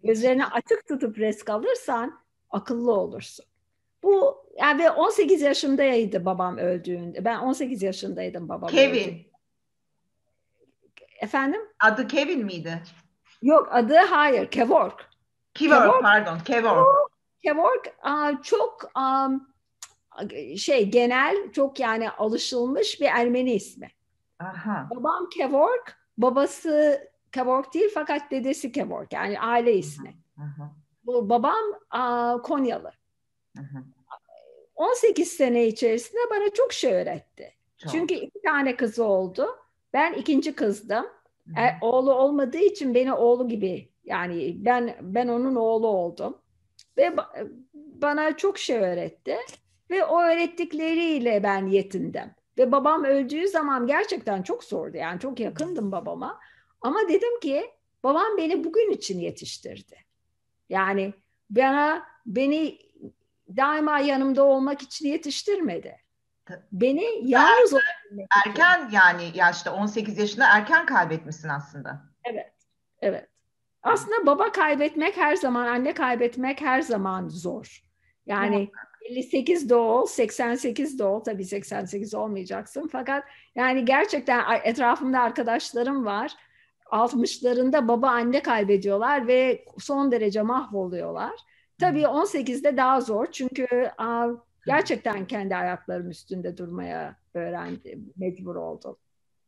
Gözlerini 0.04 0.46
açık 0.46 0.88
tutup 0.88 1.18
risk 1.18 1.50
alırsan 1.50 2.20
akıllı 2.50 2.92
olursun. 2.92 3.44
Bu 4.02 4.44
yani 4.58 4.84
ve 4.84 4.90
18 4.90 5.42
yaşımdaydı 5.42 6.24
babam 6.24 6.58
öldüğünde. 6.58 7.24
Ben 7.24 7.38
18 7.38 7.82
yaşındaydım 7.82 8.48
babam 8.48 8.70
Kevin. 8.70 9.00
Öldüğünde. 9.00 9.28
Efendim? 11.20 11.60
Adı 11.84 12.06
Kevin 12.06 12.44
miydi? 12.44 12.82
Yok 13.42 13.68
adı 13.70 13.96
hayır 13.96 14.50
Kevork. 14.50 15.10
Kevork, 15.54 16.02
pardon 16.02 16.38
Kevork. 16.38 16.86
Kevork 17.42 17.94
çok 18.44 18.90
um, 18.96 19.47
şey 20.58 20.90
genel 20.90 21.52
çok 21.52 21.80
yani 21.80 22.10
alışılmış 22.10 23.00
bir 23.00 23.06
Ermeni 23.06 23.52
ismi. 23.52 23.88
Aha. 24.38 24.88
Babam 24.94 25.28
Kevork, 25.28 25.98
babası 26.18 27.00
Kevork 27.32 27.74
değil 27.74 27.90
fakat 27.94 28.30
dedesi 28.30 28.72
Kevork 28.72 29.12
yani 29.12 29.40
aile 29.40 29.74
ismi. 29.74 30.14
Aha. 30.38 30.72
Bu 31.06 31.28
babam 31.28 31.64
a, 31.90 32.36
Konyalı. 32.42 32.92
Aha. 33.58 33.84
18 34.74 35.28
sene 35.28 35.66
içerisinde 35.66 36.20
bana 36.30 36.50
çok 36.54 36.72
şey 36.72 36.94
öğretti. 36.94 37.54
Çok. 37.78 37.92
Çünkü 37.92 38.14
iki 38.14 38.42
tane 38.42 38.76
kızı 38.76 39.04
oldu. 39.04 39.48
Ben 39.92 40.12
ikinci 40.12 40.54
kızdım. 40.54 41.06
E, 41.48 41.62
oğlu 41.80 42.14
olmadığı 42.14 42.58
için 42.58 42.94
beni 42.94 43.12
oğlu 43.12 43.48
gibi 43.48 43.88
yani 44.04 44.56
ben 44.64 44.96
ben 45.00 45.28
onun 45.28 45.54
oğlu 45.54 45.86
oldum. 45.86 46.38
Ve 46.96 47.16
bana 47.74 48.36
çok 48.36 48.58
şey 48.58 48.78
öğretti. 48.78 49.36
Ve 49.90 50.04
o 50.04 50.22
öğrettikleriyle 50.22 51.42
ben 51.42 51.66
yetindim. 51.66 52.30
Ve 52.58 52.72
babam 52.72 53.04
öldüğü 53.04 53.48
zaman 53.48 53.86
gerçekten 53.86 54.42
çok 54.42 54.64
zordu. 54.64 54.96
Yani 54.96 55.20
çok 55.20 55.40
yakındım 55.40 55.92
babama. 55.92 56.40
Ama 56.80 56.98
dedim 57.08 57.40
ki 57.40 57.70
babam 58.04 58.36
beni 58.38 58.64
bugün 58.64 58.90
için 58.90 59.20
yetiştirdi. 59.20 59.96
Yani 60.68 61.14
bana 61.50 62.06
beni 62.26 62.78
daima 63.56 63.98
yanımda 63.98 64.44
olmak 64.44 64.82
için 64.82 65.08
yetiştirmedi. 65.08 65.96
Beni 66.72 67.04
yalnız 67.22 67.74
erken, 67.74 68.26
erken 68.46 68.90
yani 68.92 69.30
yaşta 69.34 69.74
18 69.74 70.18
yaşında 70.18 70.46
erken 70.48 70.86
kaybetmişsin 70.86 71.48
aslında. 71.48 72.02
Evet. 72.24 72.52
Evet. 73.00 73.28
Aslında 73.82 74.26
baba 74.26 74.52
kaybetmek 74.52 75.16
her 75.16 75.36
zaman, 75.36 75.66
anne 75.66 75.94
kaybetmek 75.94 76.60
her 76.60 76.82
zaman 76.82 77.28
zor. 77.28 77.84
Yani 78.26 78.70
58 79.08 79.68
de 79.68 79.74
ol, 79.74 80.06
88 80.06 80.98
de 80.98 81.04
ol. 81.04 81.20
Tabii 81.20 81.44
88 81.44 82.14
olmayacaksın. 82.14 82.88
Fakat 82.92 83.24
yani 83.54 83.84
gerçekten 83.84 84.44
etrafımda 84.64 85.20
arkadaşlarım 85.20 86.04
var. 86.04 86.32
60'larında 86.90 87.88
baba 87.88 88.08
anne 88.08 88.42
kaybediyorlar 88.42 89.26
ve 89.26 89.64
son 89.78 90.12
derece 90.12 90.42
mahvoluyorlar. 90.42 91.32
Tabii 91.80 92.02
18'de 92.02 92.76
daha 92.76 93.00
zor 93.00 93.26
çünkü 93.32 93.90
gerçekten 94.66 95.26
kendi 95.26 95.56
ayaklarım 95.56 96.10
üstünde 96.10 96.56
durmaya 96.56 97.16
öğrendim, 97.34 98.12
mecbur 98.16 98.56
oldum. 98.56 98.96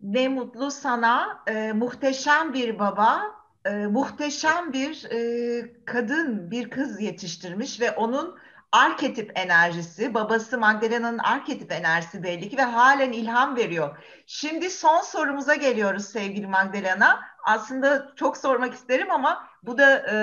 Ne 0.00 0.28
mutlu 0.28 0.70
sana, 0.70 1.44
e, 1.46 1.72
muhteşem 1.72 2.54
bir 2.54 2.78
baba, 2.78 3.22
e, 3.64 3.70
muhteşem 3.70 4.72
bir 4.72 5.04
e, 5.11 5.72
kadın, 5.84 6.50
bir 6.50 6.70
kız 6.70 7.00
yetiştirmiş 7.00 7.80
ve 7.80 7.90
onun 7.90 8.36
arketip 8.72 9.38
enerjisi, 9.38 10.14
babası 10.14 10.58
Magdalena'nın 10.58 11.18
arketip 11.18 11.72
enerjisi 11.72 12.22
belli 12.22 12.48
ki 12.48 12.56
ve 12.56 12.62
halen 12.62 13.12
ilham 13.12 13.56
veriyor. 13.56 13.98
Şimdi 14.26 14.70
son 14.70 15.00
sorumuza 15.00 15.54
geliyoruz 15.54 16.04
sevgili 16.04 16.46
Magdalena. 16.46 17.20
Aslında 17.44 18.12
çok 18.16 18.36
sormak 18.36 18.74
isterim 18.74 19.10
ama 19.10 19.48
bu 19.62 19.78
da, 19.78 19.98
e, 19.98 20.14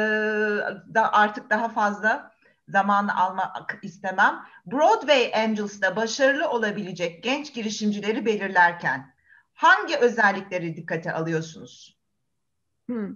da 0.94 1.14
artık 1.14 1.50
daha 1.50 1.70
fazla 1.70 2.32
zaman 2.68 3.08
almak 3.08 3.80
istemem. 3.82 4.46
Broadway 4.66 5.32
Angels'da 5.36 5.96
başarılı 5.96 6.50
olabilecek 6.50 7.24
genç 7.24 7.54
girişimcileri 7.54 8.26
belirlerken 8.26 9.14
hangi 9.54 9.98
özellikleri 9.98 10.76
dikkate 10.78 11.14
alıyorsunuz? 11.14 11.98
Hmm. 12.86 13.16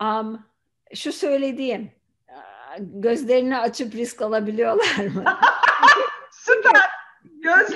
Um, 0.00 0.46
şu 0.94 1.12
söylediğim 1.12 1.92
gözlerini 2.78 3.58
açıp 3.58 3.94
risk 3.94 4.22
alabiliyorlar 4.22 5.06
mı? 5.06 5.24
Süper. 6.30 6.80
Göz 7.24 7.68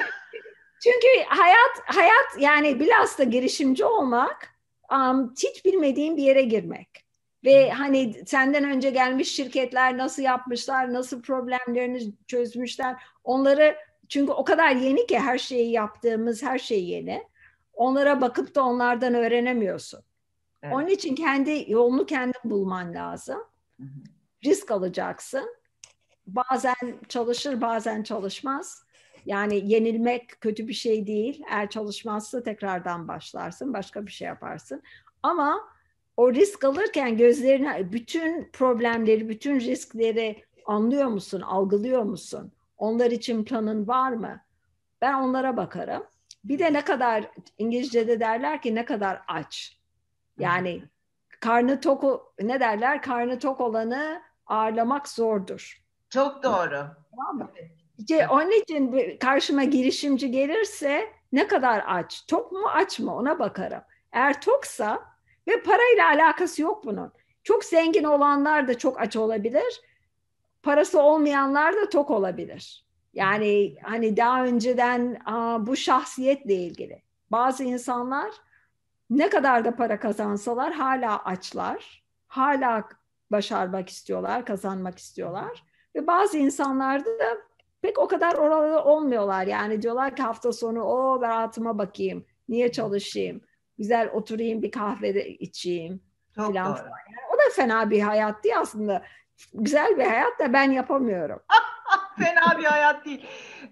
Çünkü 0.82 1.24
hayat 1.28 1.96
hayat 1.96 2.38
yani 2.38 2.80
bilhassa 2.80 3.24
girişimci 3.24 3.84
olmak 3.84 4.54
um, 4.92 5.34
hiç 5.42 5.64
bilmediğin 5.64 6.16
bir 6.16 6.22
yere 6.22 6.42
girmek. 6.42 7.04
Ve 7.44 7.70
hani 7.70 8.14
senden 8.26 8.64
önce 8.64 8.90
gelmiş 8.90 9.34
şirketler 9.34 9.98
nasıl 9.98 10.22
yapmışlar, 10.22 10.92
nasıl 10.92 11.22
problemlerini 11.22 12.12
çözmüşler. 12.26 12.96
Onları 13.24 13.76
çünkü 14.08 14.32
o 14.32 14.44
kadar 14.44 14.70
yeni 14.70 15.06
ki 15.06 15.18
her 15.18 15.38
şeyi 15.38 15.70
yaptığımız 15.70 16.42
her 16.42 16.58
şey 16.58 16.84
yeni. 16.84 17.24
Onlara 17.72 18.20
bakıp 18.20 18.54
da 18.54 18.64
onlardan 18.64 19.14
öğrenemiyorsun. 19.14 20.00
Evet. 20.62 20.74
Onun 20.74 20.86
için 20.86 21.14
kendi 21.14 21.64
yolunu 21.68 22.06
kendin 22.06 22.40
bulman 22.44 22.94
lazım. 22.94 23.38
Hı 23.80 23.84
hı. 23.84 24.17
Risk 24.44 24.70
alacaksın. 24.70 25.56
Bazen 26.26 26.98
çalışır, 27.08 27.60
bazen 27.60 28.02
çalışmaz. 28.02 28.84
Yani 29.26 29.72
yenilmek 29.72 30.40
kötü 30.40 30.68
bir 30.68 30.72
şey 30.72 31.06
değil. 31.06 31.42
Eğer 31.50 31.70
çalışmazsa 31.70 32.42
tekrardan 32.42 33.08
başlarsın, 33.08 33.72
başka 33.72 34.06
bir 34.06 34.12
şey 34.12 34.28
yaparsın. 34.28 34.82
Ama 35.22 35.68
o 36.16 36.32
risk 36.32 36.64
alırken 36.64 37.16
gözlerine 37.16 37.92
bütün 37.92 38.50
problemleri, 38.52 39.28
bütün 39.28 39.60
riskleri 39.60 40.44
anlıyor 40.66 41.08
musun, 41.08 41.40
algılıyor 41.40 42.02
musun? 42.02 42.52
Onlar 42.76 43.10
için 43.10 43.44
planın 43.44 43.88
var 43.88 44.12
mı? 44.12 44.40
Ben 45.00 45.14
onlara 45.14 45.56
bakarım. 45.56 46.02
Bir 46.44 46.58
de 46.58 46.72
ne 46.72 46.84
kadar 46.84 47.30
İngilizce'de 47.58 48.20
derler 48.20 48.62
ki 48.62 48.74
ne 48.74 48.84
kadar 48.84 49.22
aç. 49.28 49.78
Yani 50.38 50.82
karnı 51.40 51.80
tok 51.80 52.34
ne 52.40 52.60
derler? 52.60 53.02
Karnı 53.02 53.38
tok 53.38 53.60
olanı 53.60 54.22
ağırlamak 54.48 55.08
zordur. 55.08 55.82
Çok 56.10 56.42
doğru. 56.42 56.86
Tamam 57.16 57.36
mı? 57.36 57.50
İşte 57.98 58.28
onun 58.28 58.62
için 58.62 59.16
karşıma 59.18 59.64
girişimci 59.64 60.30
gelirse 60.30 61.12
ne 61.32 61.46
kadar 61.46 61.84
aç? 61.86 62.26
Tok 62.26 62.52
mu 62.52 62.68
aç 62.72 62.98
mı? 62.98 63.16
Ona 63.16 63.38
bakarım. 63.38 63.82
Eğer 64.12 64.40
toksa 64.40 65.02
ve 65.48 65.62
parayla 65.62 66.08
alakası 66.08 66.62
yok 66.62 66.84
bunun. 66.84 67.12
Çok 67.44 67.64
zengin 67.64 68.04
olanlar 68.04 68.68
da 68.68 68.78
çok 68.78 69.00
aç 69.00 69.16
olabilir. 69.16 69.82
Parası 70.62 71.02
olmayanlar 71.02 71.76
da 71.76 71.88
tok 71.88 72.10
olabilir. 72.10 72.86
Yani 73.14 73.76
hani 73.82 74.16
daha 74.16 74.44
önceden 74.44 75.20
aa, 75.26 75.66
bu 75.66 75.76
şahsiyetle 75.76 76.54
ilgili. 76.54 77.02
Bazı 77.30 77.64
insanlar 77.64 78.30
ne 79.10 79.30
kadar 79.30 79.64
da 79.64 79.76
para 79.76 80.00
kazansalar 80.00 80.72
hala 80.72 81.24
açlar. 81.24 82.04
Hala 82.28 82.88
başarmak 83.30 83.88
istiyorlar, 83.88 84.44
kazanmak 84.44 84.98
istiyorlar. 84.98 85.64
Ve 85.94 86.06
bazı 86.06 86.38
insanlar 86.38 87.04
da 87.04 87.38
pek 87.82 87.98
o 87.98 88.08
kadar 88.08 88.34
oralı 88.34 88.82
olmuyorlar. 88.82 89.46
Yani 89.46 89.82
diyorlar 89.82 90.16
ki 90.16 90.22
hafta 90.22 90.52
sonu 90.52 90.82
o 90.82 91.22
rahatıma 91.22 91.78
bakayım. 91.78 92.26
Niye 92.48 92.72
çalışayım? 92.72 93.40
Güzel 93.78 94.10
oturayım 94.12 94.62
bir 94.62 94.70
kahve 94.70 95.14
de 95.14 95.28
içeyim. 95.28 96.02
Çok 96.36 96.48
Filan 96.48 96.66
doğru. 96.66 96.82
O 97.34 97.38
da 97.38 97.54
fena 97.54 97.90
bir 97.90 98.00
hayat 98.00 98.44
değil 98.44 98.58
aslında. 98.58 99.02
Güzel 99.54 99.98
bir 99.98 100.04
hayat 100.04 100.38
da 100.38 100.52
ben 100.52 100.70
yapamıyorum. 100.70 101.40
Fena 102.18 102.58
bir 102.58 102.64
hayat 102.64 103.04
değil. 103.04 103.26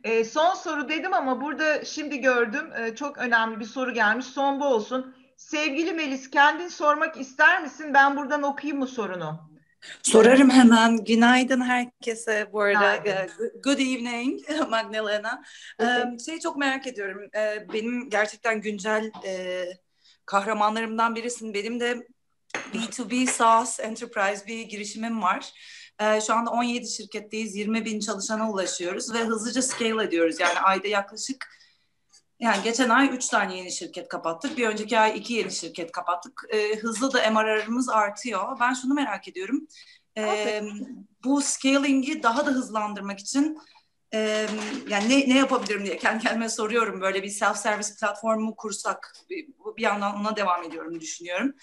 Ee, 0.05 0.25
son 0.25 0.55
soru 0.55 0.89
dedim 0.89 1.15
ama 1.15 1.41
burada 1.41 1.85
şimdi 1.85 2.21
gördüm. 2.21 2.71
Ee, 2.79 2.95
çok 2.95 3.19
önemli 3.19 3.61
bir 3.61 3.65
soru 3.65 3.95
gelmiş. 3.95 4.27
Son 4.27 4.61
bu 4.61 4.65
olsun. 4.65 5.17
Sevgili 5.37 5.93
Melis 5.93 6.31
kendin 6.31 6.69
sormak 6.69 7.21
ister 7.21 7.63
misin? 7.63 7.95
Ben 7.95 8.17
buradan 8.17 8.43
okuyayım 8.43 8.79
mı 8.79 8.87
sorunu? 8.87 9.46
Sorarım 10.03 10.51
hemen. 10.51 11.05
Günaydın 11.05 11.61
herkese 11.61 12.49
bu 12.53 12.61
arada. 12.61 12.97
Günaydın. 12.97 13.53
Good 13.65 13.79
evening 13.79 14.41
Magdalena. 14.69 15.43
Ee, 15.81 15.85
Şey 16.25 16.41
çok 16.41 16.57
merak 16.57 16.87
ediyorum. 16.87 17.29
Ee, 17.37 17.67
Benim 17.73 18.11
gerçekten 18.11 18.61
güncel 18.61 19.11
e, 19.27 19.65
kahramanlarımdan 20.27 21.15
birisin. 21.17 21.55
Benim 21.55 21.81
de 21.81 22.07
B2B 22.75 23.27
SaaS 23.27 23.81
Enterprise 23.81 24.47
bir 24.47 24.63
girişimim 24.63 25.23
var. 25.23 25.53
Ee, 26.01 26.21
Şu 26.21 26.35
anda 26.35 26.51
17 26.51 26.89
şirketteyiz. 26.89 27.57
20 27.57 27.85
bin 27.85 28.01
çalışana 28.01 28.51
ulaşıyoruz 28.51 29.15
ve 29.15 29.19
hızlıca 29.19 29.63
scale 29.63 30.05
ediyoruz. 30.05 30.41
Yani 30.41 30.59
ayda 30.59 30.89
yaklaşık 30.89 31.47
yani 32.41 32.63
geçen 32.65 32.89
ay 32.89 33.09
3 33.15 33.29
tane 33.29 33.57
yeni 33.57 33.73
şirket 33.73 34.09
kapattık. 34.09 34.59
Bir 34.59 34.69
önceki 34.69 34.99
ay 34.99 35.19
2 35.19 35.35
yeni 35.35 35.53
şirket 35.53 35.93
kapattık. 35.93 36.43
Ee, 36.51 36.77
hızlı 36.77 37.13
da 37.13 37.31
MRR'ımız 37.31 37.89
artıyor. 37.89 38.61
Ben 38.61 38.75
şunu 38.75 38.95
merak 38.95 39.29
ediyorum. 39.29 39.69
Ee, 40.19 40.63
bu 41.25 41.43
scaling'i 41.43 42.23
daha 42.23 42.47
da 42.47 42.51
hızlandırmak 42.51 43.21
için 43.21 43.59
e, 44.15 44.47
yani 44.89 45.09
ne, 45.09 45.29
ne 45.29 45.39
yapabilirim 45.39 45.85
diye 45.85 45.97
kendi 45.97 46.25
kendime 46.25 46.49
soruyorum. 46.49 47.01
Böyle 47.01 47.23
bir 47.23 47.29
self 47.29 47.57
service 47.57 47.89
platformu 48.01 48.57
kursak 48.57 49.13
bir, 49.31 49.49
bir 49.77 49.83
yandan 49.83 50.17
ona 50.17 50.37
devam 50.37 50.65
ediyorum 50.65 51.01
düşünüyorum. 51.01 51.55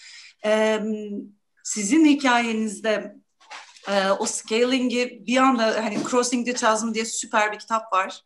Ee, 0.44 0.80
sizin 1.64 2.04
hikayenizde 2.04 3.14
e, 3.88 4.10
o 4.10 4.26
scaling'i 4.26 5.26
bir 5.26 5.36
anda 5.36 5.84
hani 5.84 5.98
Crossing 6.10 6.46
the 6.46 6.54
Chasm 6.54 6.94
diye 6.94 7.04
süper 7.04 7.52
bir 7.52 7.58
kitap 7.58 7.92
var. 7.92 8.20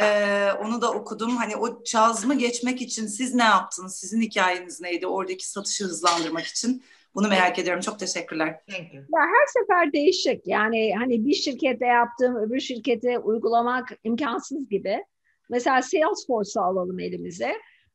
Ee, 0.00 0.48
onu 0.64 0.80
da 0.80 0.92
okudum. 0.92 1.36
Hani 1.36 1.56
o 1.56 1.84
çazımı 1.84 2.34
geçmek 2.34 2.82
için 2.82 3.06
siz 3.06 3.34
ne 3.34 3.44
yaptınız? 3.44 3.96
Sizin 3.96 4.20
hikayeniz 4.20 4.80
neydi? 4.80 5.06
Oradaki 5.06 5.48
satışı 5.48 5.84
hızlandırmak 5.84 6.44
için. 6.44 6.82
Bunu 7.14 7.28
merak 7.28 7.58
ediyorum. 7.58 7.80
Çok 7.82 7.98
teşekkürler. 7.98 8.60
Thank 8.70 8.94
you. 8.94 9.02
Ya 9.02 9.20
her 9.20 9.46
sefer 9.46 9.92
değişik. 9.92 10.46
Yani 10.46 10.94
hani 10.98 11.24
bir 11.24 11.34
şirkette 11.34 11.86
yaptığım 11.86 12.36
öbür 12.36 12.60
şirkete 12.60 13.18
uygulamak 13.18 13.88
imkansız 14.04 14.68
gibi. 14.68 15.04
Mesela 15.50 15.82
Salesforce'u 15.82 16.62
alalım 16.62 17.00
elimize. 17.00 17.52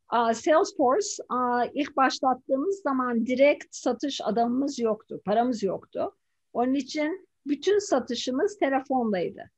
Aa, 0.09 0.33
Salesforce 0.33 1.07
ilk 1.73 1.97
başlattığımız 1.97 2.81
zaman 2.81 3.25
direkt 3.25 3.65
satış 3.71 4.21
adamımız 4.23 4.79
yoktu, 4.79 5.21
paramız 5.25 5.63
yoktu. 5.63 6.15
Onun 6.53 6.73
için 6.73 7.27
bütün 7.45 7.79
satışımız 7.79 8.57
telefondaydı. 8.59 9.51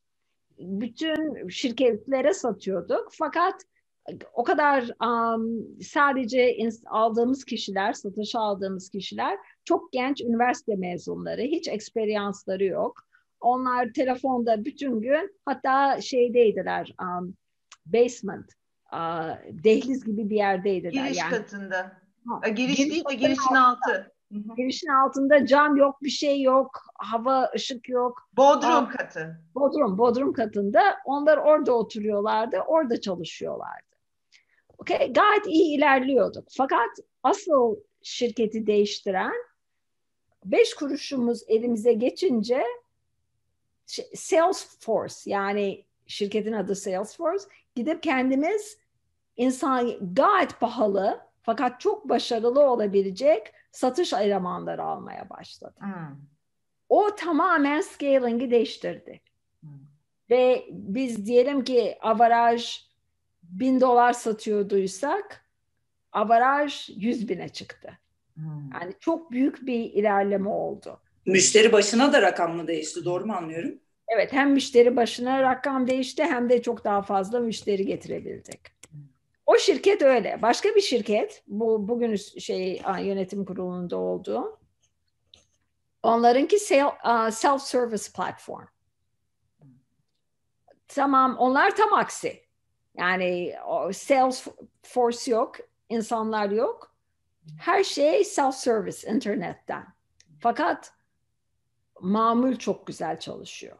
Bütün 0.61 1.47
şirketlere 1.47 2.33
satıyorduk. 2.33 3.09
Fakat 3.11 3.61
o 4.33 4.43
kadar 4.43 4.83
um, 4.83 5.65
sadece 5.81 6.57
aldığımız 6.85 7.45
kişiler, 7.45 7.93
satışa 7.93 8.39
aldığımız 8.39 8.89
kişiler 8.89 9.37
çok 9.65 9.91
genç 9.91 10.21
üniversite 10.21 10.75
mezunları, 10.75 11.41
hiç 11.41 11.67
eksperyansları 11.67 12.63
yok. 12.63 13.03
Onlar 13.41 13.93
telefonda 13.93 14.65
bütün 14.65 15.01
gün 15.01 15.39
hatta 15.45 16.01
şeydeydiler, 16.01 16.95
um, 17.01 17.35
basement, 17.85 18.51
uh, 18.93 19.63
dehliz 19.63 20.05
gibi 20.05 20.29
bir 20.29 20.35
yerdeydiler. 20.35 21.05
Giriş 21.05 21.17
yani 21.17 21.31
katında. 21.31 22.01
Ha, 22.27 22.49
Giriş 22.49 22.77
giriş 22.77 22.91
değil 22.91 23.03
de 23.09 23.13
girişin 23.13 23.55
altı. 23.55 23.91
Hı. 23.91 24.11
Girişin 24.57 24.87
altında 24.87 25.45
cam 25.45 25.75
yok, 25.75 26.01
bir 26.03 26.09
şey 26.09 26.41
yok, 26.41 26.71
hava, 26.95 27.51
ışık 27.55 27.89
yok. 27.89 28.29
Bodrum 28.37 28.71
Aa. 28.71 28.89
katı. 28.89 29.41
Bodrum, 29.55 29.97
Bodrum 29.97 30.33
katında. 30.33 30.97
Onlar 31.05 31.37
orada 31.37 31.73
oturuyorlardı, 31.73 32.59
orada 32.67 33.01
çalışıyorlardı. 33.01 33.91
Okay, 34.77 35.13
gayet 35.13 35.47
iyi 35.47 35.77
ilerliyorduk. 35.77 36.47
Fakat 36.57 36.89
asıl 37.23 37.75
şirketi 38.01 38.67
değiştiren 38.67 39.33
beş 40.45 40.73
kuruşumuz 40.73 41.43
elimize 41.47 41.93
geçince 41.93 42.63
şey- 43.87 44.09
Salesforce 44.15 45.15
yani 45.25 45.85
şirketin 46.07 46.53
adı 46.53 46.75
Salesforce 46.75 47.43
gidip 47.75 48.03
kendimiz 48.03 48.77
insan 49.37 50.13
gayet 50.15 50.59
pahalı 50.59 51.19
fakat 51.41 51.79
çok 51.79 52.09
başarılı 52.09 52.69
olabilecek 52.69 53.53
satış 53.71 54.13
elemanları 54.13 54.83
almaya 54.83 55.29
başladık. 55.29 55.81
Hmm. 55.81 56.17
O 56.89 57.15
tamamen 57.15 57.81
scaling'i 57.81 58.51
değiştirdi. 58.51 59.21
Hmm. 59.61 59.69
Ve 60.29 60.65
biz 60.71 61.25
diyelim 61.25 61.63
ki 61.63 61.97
avaraj 62.01 62.79
bin 63.43 63.81
dolar 63.81 64.13
satıyorduysak 64.13 65.45
avaraj 66.11 66.89
yüz 66.89 67.29
bine 67.29 67.49
çıktı. 67.49 67.99
Hmm. 68.33 68.71
Yani 68.73 68.93
çok 68.99 69.31
büyük 69.31 69.67
bir 69.67 69.79
ilerleme 69.79 70.49
oldu. 70.49 71.01
Müşteri 71.25 71.71
başına 71.71 72.13
da 72.13 72.21
rakam 72.21 72.55
mı 72.55 72.67
değişti? 72.67 73.05
Doğru 73.05 73.25
mu 73.25 73.33
anlıyorum? 73.33 73.79
Evet 74.07 74.33
hem 74.33 74.51
müşteri 74.51 74.95
başına 74.95 75.41
rakam 75.41 75.87
değişti 75.87 76.23
hem 76.23 76.49
de 76.49 76.61
çok 76.61 76.83
daha 76.83 77.01
fazla 77.01 77.39
müşteri 77.39 77.85
getirebildik. 77.85 78.59
O 79.51 79.57
şirket 79.57 80.01
öyle. 80.01 80.41
Başka 80.41 80.69
bir 80.69 80.81
şirket 80.81 81.43
bu 81.47 81.87
bugün 81.87 82.15
şey 82.15 82.81
yönetim 82.99 83.45
kurulunda 83.45 83.97
olduğu 83.97 84.59
onlarınki 86.03 86.59
sel- 86.59 86.97
a, 87.03 87.31
self 87.31 87.61
service 87.61 88.11
platform. 88.15 88.65
Tamam 90.87 91.37
onlar 91.37 91.75
tam 91.75 91.93
aksi. 91.93 92.43
Yani 92.97 93.55
o 93.67 93.93
Salesforce 93.93 95.31
yok, 95.31 95.55
insanlar 95.89 96.49
yok. 96.49 96.95
Her 97.59 97.83
şey 97.83 98.21
self-service 98.21 99.15
internetten. 99.15 99.87
Fakat 100.39 100.93
mamul 102.01 102.55
çok 102.55 102.87
güzel 102.87 103.19
çalışıyor. 103.19 103.77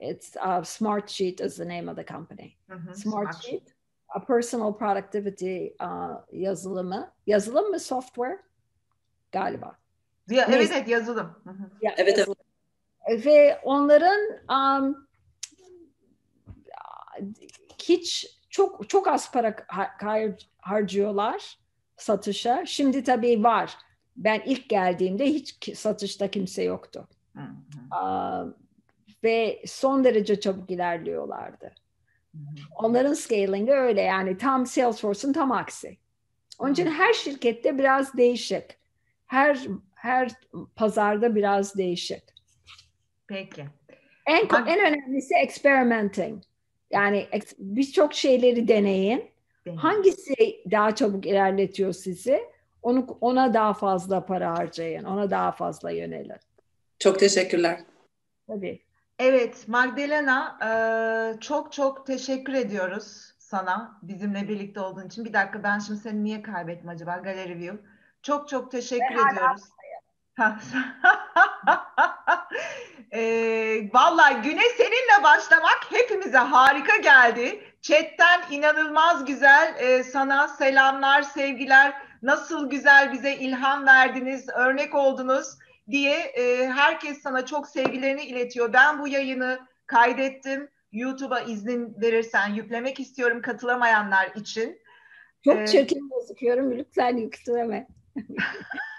It's 0.00 0.36
uh, 0.36 0.64
Smartsheet 0.64 1.40
is 1.40 1.56
the 1.56 1.68
name 1.68 1.90
of 1.90 1.96
the 1.96 2.06
company. 2.06 2.52
Hı 2.68 2.74
hı, 2.74 2.94
Smartsheet, 2.94 3.68
a 3.70 3.71
personal 4.20 4.76
productivity 4.78 5.66
uh, 5.66 6.16
yazılımı. 6.32 7.12
Yazılım 7.26 7.70
mı 7.70 7.80
software? 7.80 8.42
Galiba. 9.32 9.76
Ya, 10.30 10.48
evet 10.50 10.70
evet 10.74 10.88
yazılım. 10.88 11.26
Hı 11.44 11.50
hı. 11.50 11.70
Ya, 11.82 11.94
Evet, 11.96 12.08
evet. 12.08 12.18
yazılım. 12.18 12.36
Ve 13.08 13.60
onların 13.64 14.20
um, 14.50 15.08
hiç 17.82 18.38
çok 18.50 18.88
çok 18.88 19.08
az 19.08 19.32
para 19.32 19.48
har- 19.48 20.38
harcıyorlar 20.58 21.58
satışa. 21.96 22.66
Şimdi 22.66 23.04
tabii 23.04 23.42
var. 23.42 23.78
Ben 24.16 24.42
ilk 24.46 24.68
geldiğimde 24.68 25.24
hiç 25.26 25.76
satışta 25.78 26.30
kimse 26.30 26.62
yoktu. 26.62 27.08
Hı 27.36 27.40
hı. 27.40 27.96
Aa, 27.96 28.46
ve 29.24 29.62
son 29.66 30.04
derece 30.04 30.40
çabuk 30.40 30.70
ilerliyorlardı. 30.70 31.74
Onların 32.76 33.14
scaling'i 33.14 33.72
öyle 33.72 34.00
yani 34.00 34.38
tam 34.38 34.66
Salesforce'un 34.66 35.32
tam 35.32 35.52
aksi. 35.52 35.96
Onun 36.58 36.72
için 36.72 36.86
her 36.86 37.12
şirkette 37.12 37.78
biraz 37.78 38.16
değişik. 38.16 38.64
Her 39.26 39.58
her 39.94 40.30
pazarda 40.76 41.34
biraz 41.34 41.76
değişik. 41.76 42.22
Peki. 43.26 43.64
En 44.26 44.46
Hadi. 44.48 44.70
en 44.70 44.78
önemlisi 44.80 45.34
experimenting. 45.34 46.42
Yani 46.90 47.26
birçok 47.58 48.14
şeyleri 48.14 48.68
deneyin. 48.68 49.30
Benim. 49.66 49.76
Hangisi 49.76 50.62
daha 50.70 50.94
çabuk 50.94 51.26
ilerletiyor 51.26 51.92
sizi? 51.92 52.40
Onu 52.82 53.18
ona 53.20 53.54
daha 53.54 53.74
fazla 53.74 54.26
para 54.26 54.58
harcayın. 54.58 55.04
Ona 55.04 55.30
daha 55.30 55.52
fazla 55.52 55.90
yönelin. 55.90 56.32
Çok 56.98 57.18
teşekkürler. 57.18 57.80
Tabii. 58.46 58.80
Evet 59.22 59.68
Magdalena 59.68 60.58
e, 60.62 61.40
çok 61.40 61.72
çok 61.72 62.06
teşekkür 62.06 62.52
ediyoruz 62.54 63.34
sana 63.38 63.98
bizimle 64.02 64.48
birlikte 64.48 64.80
olduğun 64.80 65.06
için. 65.06 65.24
Bir 65.24 65.32
dakika 65.32 65.62
ben 65.62 65.78
şimdi 65.78 66.00
seni 66.00 66.24
niye 66.24 66.42
kaybettim 66.42 66.88
acaba 66.88 67.16
Gallery 67.16 67.58
View? 67.58 67.78
Çok 68.22 68.48
çok 68.48 68.70
teşekkür 68.70 69.14
ediyoruz. 69.14 69.62
Ha. 70.36 70.58
e, 73.12 73.20
vallahi 73.92 74.42
güne 74.42 74.62
seninle 74.76 75.22
başlamak 75.22 75.80
hepimize 75.90 76.38
harika 76.38 76.96
geldi. 76.96 77.64
Chatten 77.82 78.42
inanılmaz 78.50 79.24
güzel 79.24 79.74
e, 79.78 80.04
sana 80.04 80.48
selamlar, 80.48 81.22
sevgiler. 81.22 81.94
Nasıl 82.22 82.70
güzel 82.70 83.12
bize 83.12 83.34
ilham 83.34 83.86
verdiniz, 83.86 84.48
örnek 84.48 84.94
oldunuz 84.94 85.58
diye 85.90 86.16
e, 86.16 86.66
herkes 86.66 87.22
sana 87.22 87.46
çok 87.46 87.68
sevgilerini 87.68 88.22
iletiyor. 88.24 88.72
Ben 88.72 88.98
bu 88.98 89.08
yayını 89.08 89.60
kaydettim. 89.86 90.68
YouTube'a 90.92 91.40
izin 91.40 92.00
verirsen 92.00 92.48
yüklemek 92.48 93.00
istiyorum 93.00 93.42
katılamayanlar 93.42 94.30
için. 94.34 94.82
Çok 95.44 95.58
Ee, 95.58 95.66
çirkin 95.66 96.10
gözüküyorum. 96.10 96.78
Lütfen 96.78 97.16
yükleme. 97.16 97.86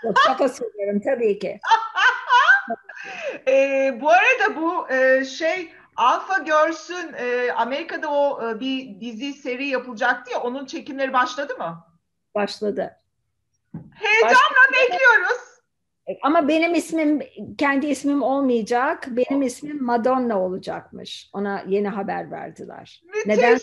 Yok, 0.03 0.17
şaka 0.25 0.49
söylüyorum 0.49 1.01
tabii 1.05 1.39
ki. 1.39 1.59
E, 3.47 3.97
bu 4.01 4.09
arada 4.09 4.55
bu 4.55 4.89
e, 4.91 5.25
şey 5.25 5.73
Alpha 5.95 6.43
Girls'ün 6.43 7.13
e, 7.17 7.51
Amerika'da 7.51 8.11
o 8.11 8.49
e, 8.49 8.59
bir 8.59 8.99
dizi 8.99 9.33
seri 9.33 9.67
yapılacaktı 9.67 10.31
ya 10.31 10.39
onun 10.41 10.65
çekimleri 10.65 11.13
başladı 11.13 11.57
mı? 11.57 11.87
Başladı. 12.35 12.99
Heyecanla 13.93 14.71
bekliyoruz. 14.73 15.52
Ama 16.21 16.47
benim 16.47 16.75
ismim 16.75 17.21
kendi 17.57 17.87
ismim 17.87 18.21
olmayacak. 18.21 19.07
Benim 19.07 19.41
ismim 19.41 19.83
Madonna 19.83 20.41
olacakmış. 20.41 21.29
Ona 21.33 21.63
yeni 21.67 21.87
haber 21.87 22.31
verdiler. 22.31 23.03
Müthiş. 23.05 23.25
Neden? 23.25 23.59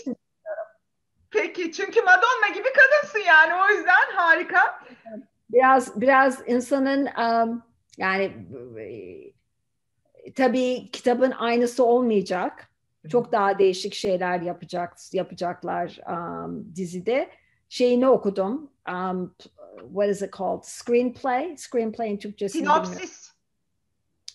Peki 1.31 1.73
çünkü 1.73 2.01
Madonna 2.01 2.55
gibi 2.55 2.69
kadınsın 2.73 3.27
yani 3.29 3.53
o 3.55 3.75
yüzden 3.75 4.15
harika. 4.15 4.85
Biraz 5.51 6.01
biraz 6.01 6.43
insanın 6.47 7.07
um, 7.07 7.63
yani 7.99 8.33
tabii 10.35 10.91
kitabın 10.91 11.31
aynısı 11.31 11.85
olmayacak. 11.85 12.69
Çok 13.11 13.33
daha 13.33 13.59
değişik 13.59 13.95
şeyler 13.95 14.41
yapacak 14.41 14.97
yapacaklar 15.13 15.99
um, 16.09 16.75
dizide. 16.77 17.29
Şeyini 17.71 18.09
okudum. 18.09 18.71
Um, 18.89 19.35
what 19.89 20.09
is 20.09 20.23
it 20.23 20.33
called? 20.33 20.63
Screenplay. 20.63 21.57
Screenplay'in 21.57 22.17
bilmiyorum. 22.17 22.59
Sinopsis. 22.59 23.33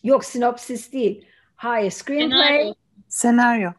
Yok 0.04 0.26
sinopsis 0.26 0.94
değil. 0.94 1.26
Hayır 1.56 1.92
screenplay. 1.92 2.58
Senaryo. 2.58 2.74
Senaryo. 3.10 3.72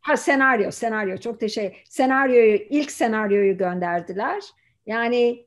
Ha 0.00 0.16
senaryo, 0.16 0.70
senaryo 0.70 1.18
çok 1.18 1.40
teşekkür. 1.40 1.78
Senaryoyu 1.84 2.54
ilk 2.54 2.90
senaryoyu 2.90 3.58
gönderdiler. 3.58 4.42
Yani 4.86 5.46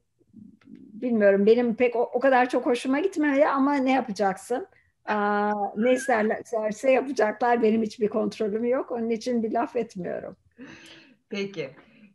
bilmiyorum 0.94 1.46
benim 1.46 1.76
pek 1.76 1.96
o, 1.96 2.10
o 2.14 2.20
kadar 2.20 2.50
çok 2.50 2.66
hoşuma 2.66 3.00
gitmedi 3.00 3.48
ama 3.48 3.76
ne 3.76 3.92
yapacaksın? 3.92 4.68
Aa, 5.06 5.52
ne 5.76 5.94
isterlerse 5.94 6.92
yapacaklar. 6.92 7.64
Benim 7.64 7.82
hiçbir 7.82 8.08
kontrolüm 8.08 8.66
yok. 8.66 8.92
Onun 8.92 9.10
için 9.10 9.44
bir 9.44 9.52
laf 9.52 9.76
etmiyorum. 9.76 10.36
Peki. 11.30 11.70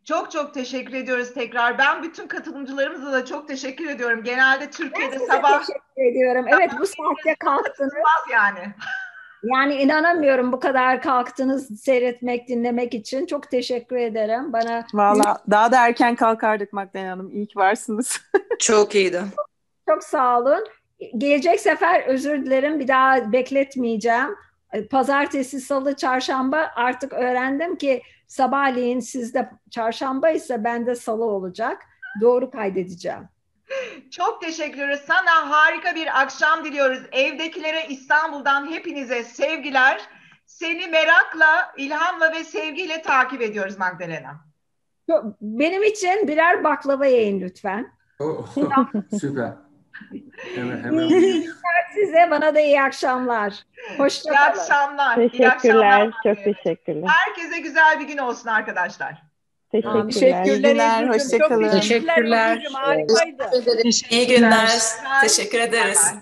Çok 0.05 0.31
çok 0.31 0.55
teşekkür 0.55 0.95
ediyoruz 0.95 1.35
tekrar. 1.35 1.79
Ben 1.79 2.03
bütün 2.03 2.27
katılımcılarımıza 2.27 3.13
da 3.13 3.25
çok 3.25 3.49
teşekkür 3.49 3.89
ediyorum. 3.89 4.25
Genelde 4.25 4.71
Türkiye'de 4.71 5.19
Size 5.19 5.27
sabah 5.27 5.61
teşekkür 5.61 6.11
ediyorum. 6.11 6.47
Evet 6.49 6.71
bu 6.79 6.87
saatte 6.87 7.35
kalktınız. 7.39 7.93
yani. 8.33 8.75
Yani 9.43 9.75
inanamıyorum 9.75 10.53
bu 10.53 10.61
kadar 10.61 11.03
kalktınız 11.03 11.81
seyretmek, 11.81 12.49
dinlemek 12.49 12.95
için. 12.95 13.27
Çok 13.27 13.51
teşekkür 13.51 13.97
ederim. 13.97 14.53
Bana 14.53 14.87
Valla 14.95 15.43
daha 15.51 15.73
da 15.73 15.87
erken 15.87 16.17
kalkardık 16.17 16.73
Magdalena 16.73 17.11
Hanım. 17.11 17.31
İyi 17.31 17.47
ki 17.47 17.59
varsınız. 17.59 18.21
Çok 18.59 18.95
iyiydi. 18.95 19.23
Çok 19.89 20.05
sağ 20.05 20.39
olun. 20.39 20.65
Gelecek 21.19 21.61
sefer 21.61 22.03
özür 22.07 22.47
dilerim. 22.47 22.81
Bir 22.81 22.89
daha 22.89 23.33
bekletmeyeceğim. 23.33 24.37
Pazartesi, 24.91 25.61
salı, 25.61 25.97
çarşamba 25.97 26.71
artık 26.77 27.13
öğrendim 27.13 27.77
ki 27.77 28.03
sabahleyin 28.27 29.01
sizde 29.01 29.51
çarşamba 29.71 30.31
ise 30.31 30.65
bende 30.65 30.95
salı 30.95 31.25
olacak. 31.25 31.83
Doğru 32.21 32.51
kaydedeceğim. 32.51 33.29
Çok 34.11 34.43
teşekkür 34.43 34.79
ederiz. 34.79 35.01
Sana 35.07 35.51
harika 35.51 35.95
bir 35.95 36.21
akşam 36.23 36.65
diliyoruz. 36.65 37.03
Evdekilere 37.13 37.87
İstanbul'dan 37.89 38.71
hepinize 38.71 39.25
sevgiler. 39.25 40.01
Seni 40.47 40.87
merakla, 40.87 41.73
ilhamla 41.77 42.33
ve 42.33 42.45
sevgiyle 42.45 43.03
takip 43.03 43.43
ediyoruz 43.43 43.79
Magdalena. 43.79 44.45
Benim 45.41 45.83
için 45.83 46.29
birer 46.29 46.65
baklava 46.65 47.07
yiyin 47.07 47.41
lütfen. 47.41 47.93
Oh, 48.21 48.47
süper. 49.21 49.53
Hemen 50.55 50.85
hemen. 50.85 51.09
İyi 51.09 51.47
size, 51.95 52.29
bana 52.31 52.55
da 52.55 52.61
iyi 52.61 52.83
akşamlar. 52.83 53.53
İyi 53.91 53.99
Hoşçakalın. 53.99 54.59
akşamlar. 54.59 55.17
iyi 55.19 55.31
Teşekkürler. 55.31 56.01
akşamlar. 56.01 56.13
Çok 56.25 56.45
teşekkürler. 56.45 57.09
Herkese 57.09 57.61
güzel 57.61 58.01
bir 58.01 58.05
gün 58.05 58.19
olsun 58.19 58.49
arkadaşlar. 58.49 59.23
Teşekkürler. 59.73 60.45
İyi 60.45 60.63
günler, 60.63 61.09
hoşça 61.09 61.39
kalın. 61.39 61.71
Teşekkürler. 61.71 62.67
Harikaydı. 62.73 63.51
İyi 64.11 64.27
günler. 64.27 64.71
Teşekkür 65.23 65.61
ederiz. 65.61 66.15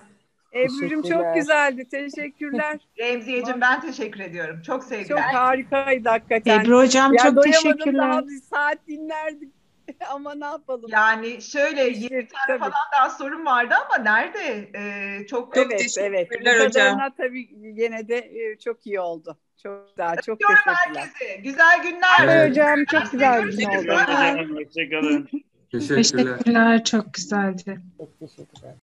Ebru'cum 0.54 1.02
çok 1.02 1.34
güzeldi. 1.34 1.88
Teşekkürler. 1.90 2.78
Remziyeciğim 2.98 3.60
ben 3.60 3.80
teşekkür 3.80 4.20
ediyorum. 4.20 4.56
Çok 4.56 4.80
Çok 4.80 4.84
sevgiler. 4.84 5.18
harikaydı 5.20 6.08
hakikaten. 6.08 6.60
Ebru 6.60 6.78
Hocam 6.78 7.12
ya 7.12 7.22
çok 7.24 7.42
teşekkürler. 7.44 8.10
daha 8.12 8.22
bir 8.28 8.40
saat 8.50 8.78
dinlerdik. 8.88 9.52
Ama 10.10 10.34
ne 10.34 10.44
yapalım? 10.44 10.90
Yani 10.92 11.42
şöyle 11.42 11.90
İşte, 11.90 12.14
20 12.14 12.28
tane 12.28 12.46
tabii. 12.46 12.58
falan 12.58 12.72
daha 12.92 13.10
sorun 13.10 13.46
vardı 13.46 13.74
ama 13.86 14.04
nerede? 14.04 14.70
Ee, 14.74 15.26
çok 15.26 15.56
evet, 15.56 15.66
evet. 15.98 16.28
Bu 16.30 16.34
teşekkürler 16.34 16.54
hocam. 16.54 16.70
kadarına 16.70 17.14
tabii 17.14 17.48
yine 17.52 18.08
de 18.08 18.16
e, 18.16 18.58
çok 18.58 18.86
iyi 18.86 19.00
oldu. 19.00 19.38
Çok 19.62 19.98
daha 19.98 20.16
çok 20.16 20.34
Öpüyorum 20.34 20.56
teşekkürler. 20.64 21.08
herkese. 21.18 21.40
Güzel 21.40 21.82
günler. 21.82 22.24
Evet. 22.24 22.50
Hocam 22.50 22.84
çok 22.90 23.12
güzel 23.12 23.46
bir 23.46 23.58
gün 23.58 23.64
oldu. 23.66 24.54
Hoşçakalın. 24.54 25.28
Teşekkürler. 25.72 26.02
Teşekkürler, 26.02 26.84
çok 26.84 27.14
güzeldi. 27.14 27.80
Çok 27.98 28.18
teşekkürler. 28.18 28.74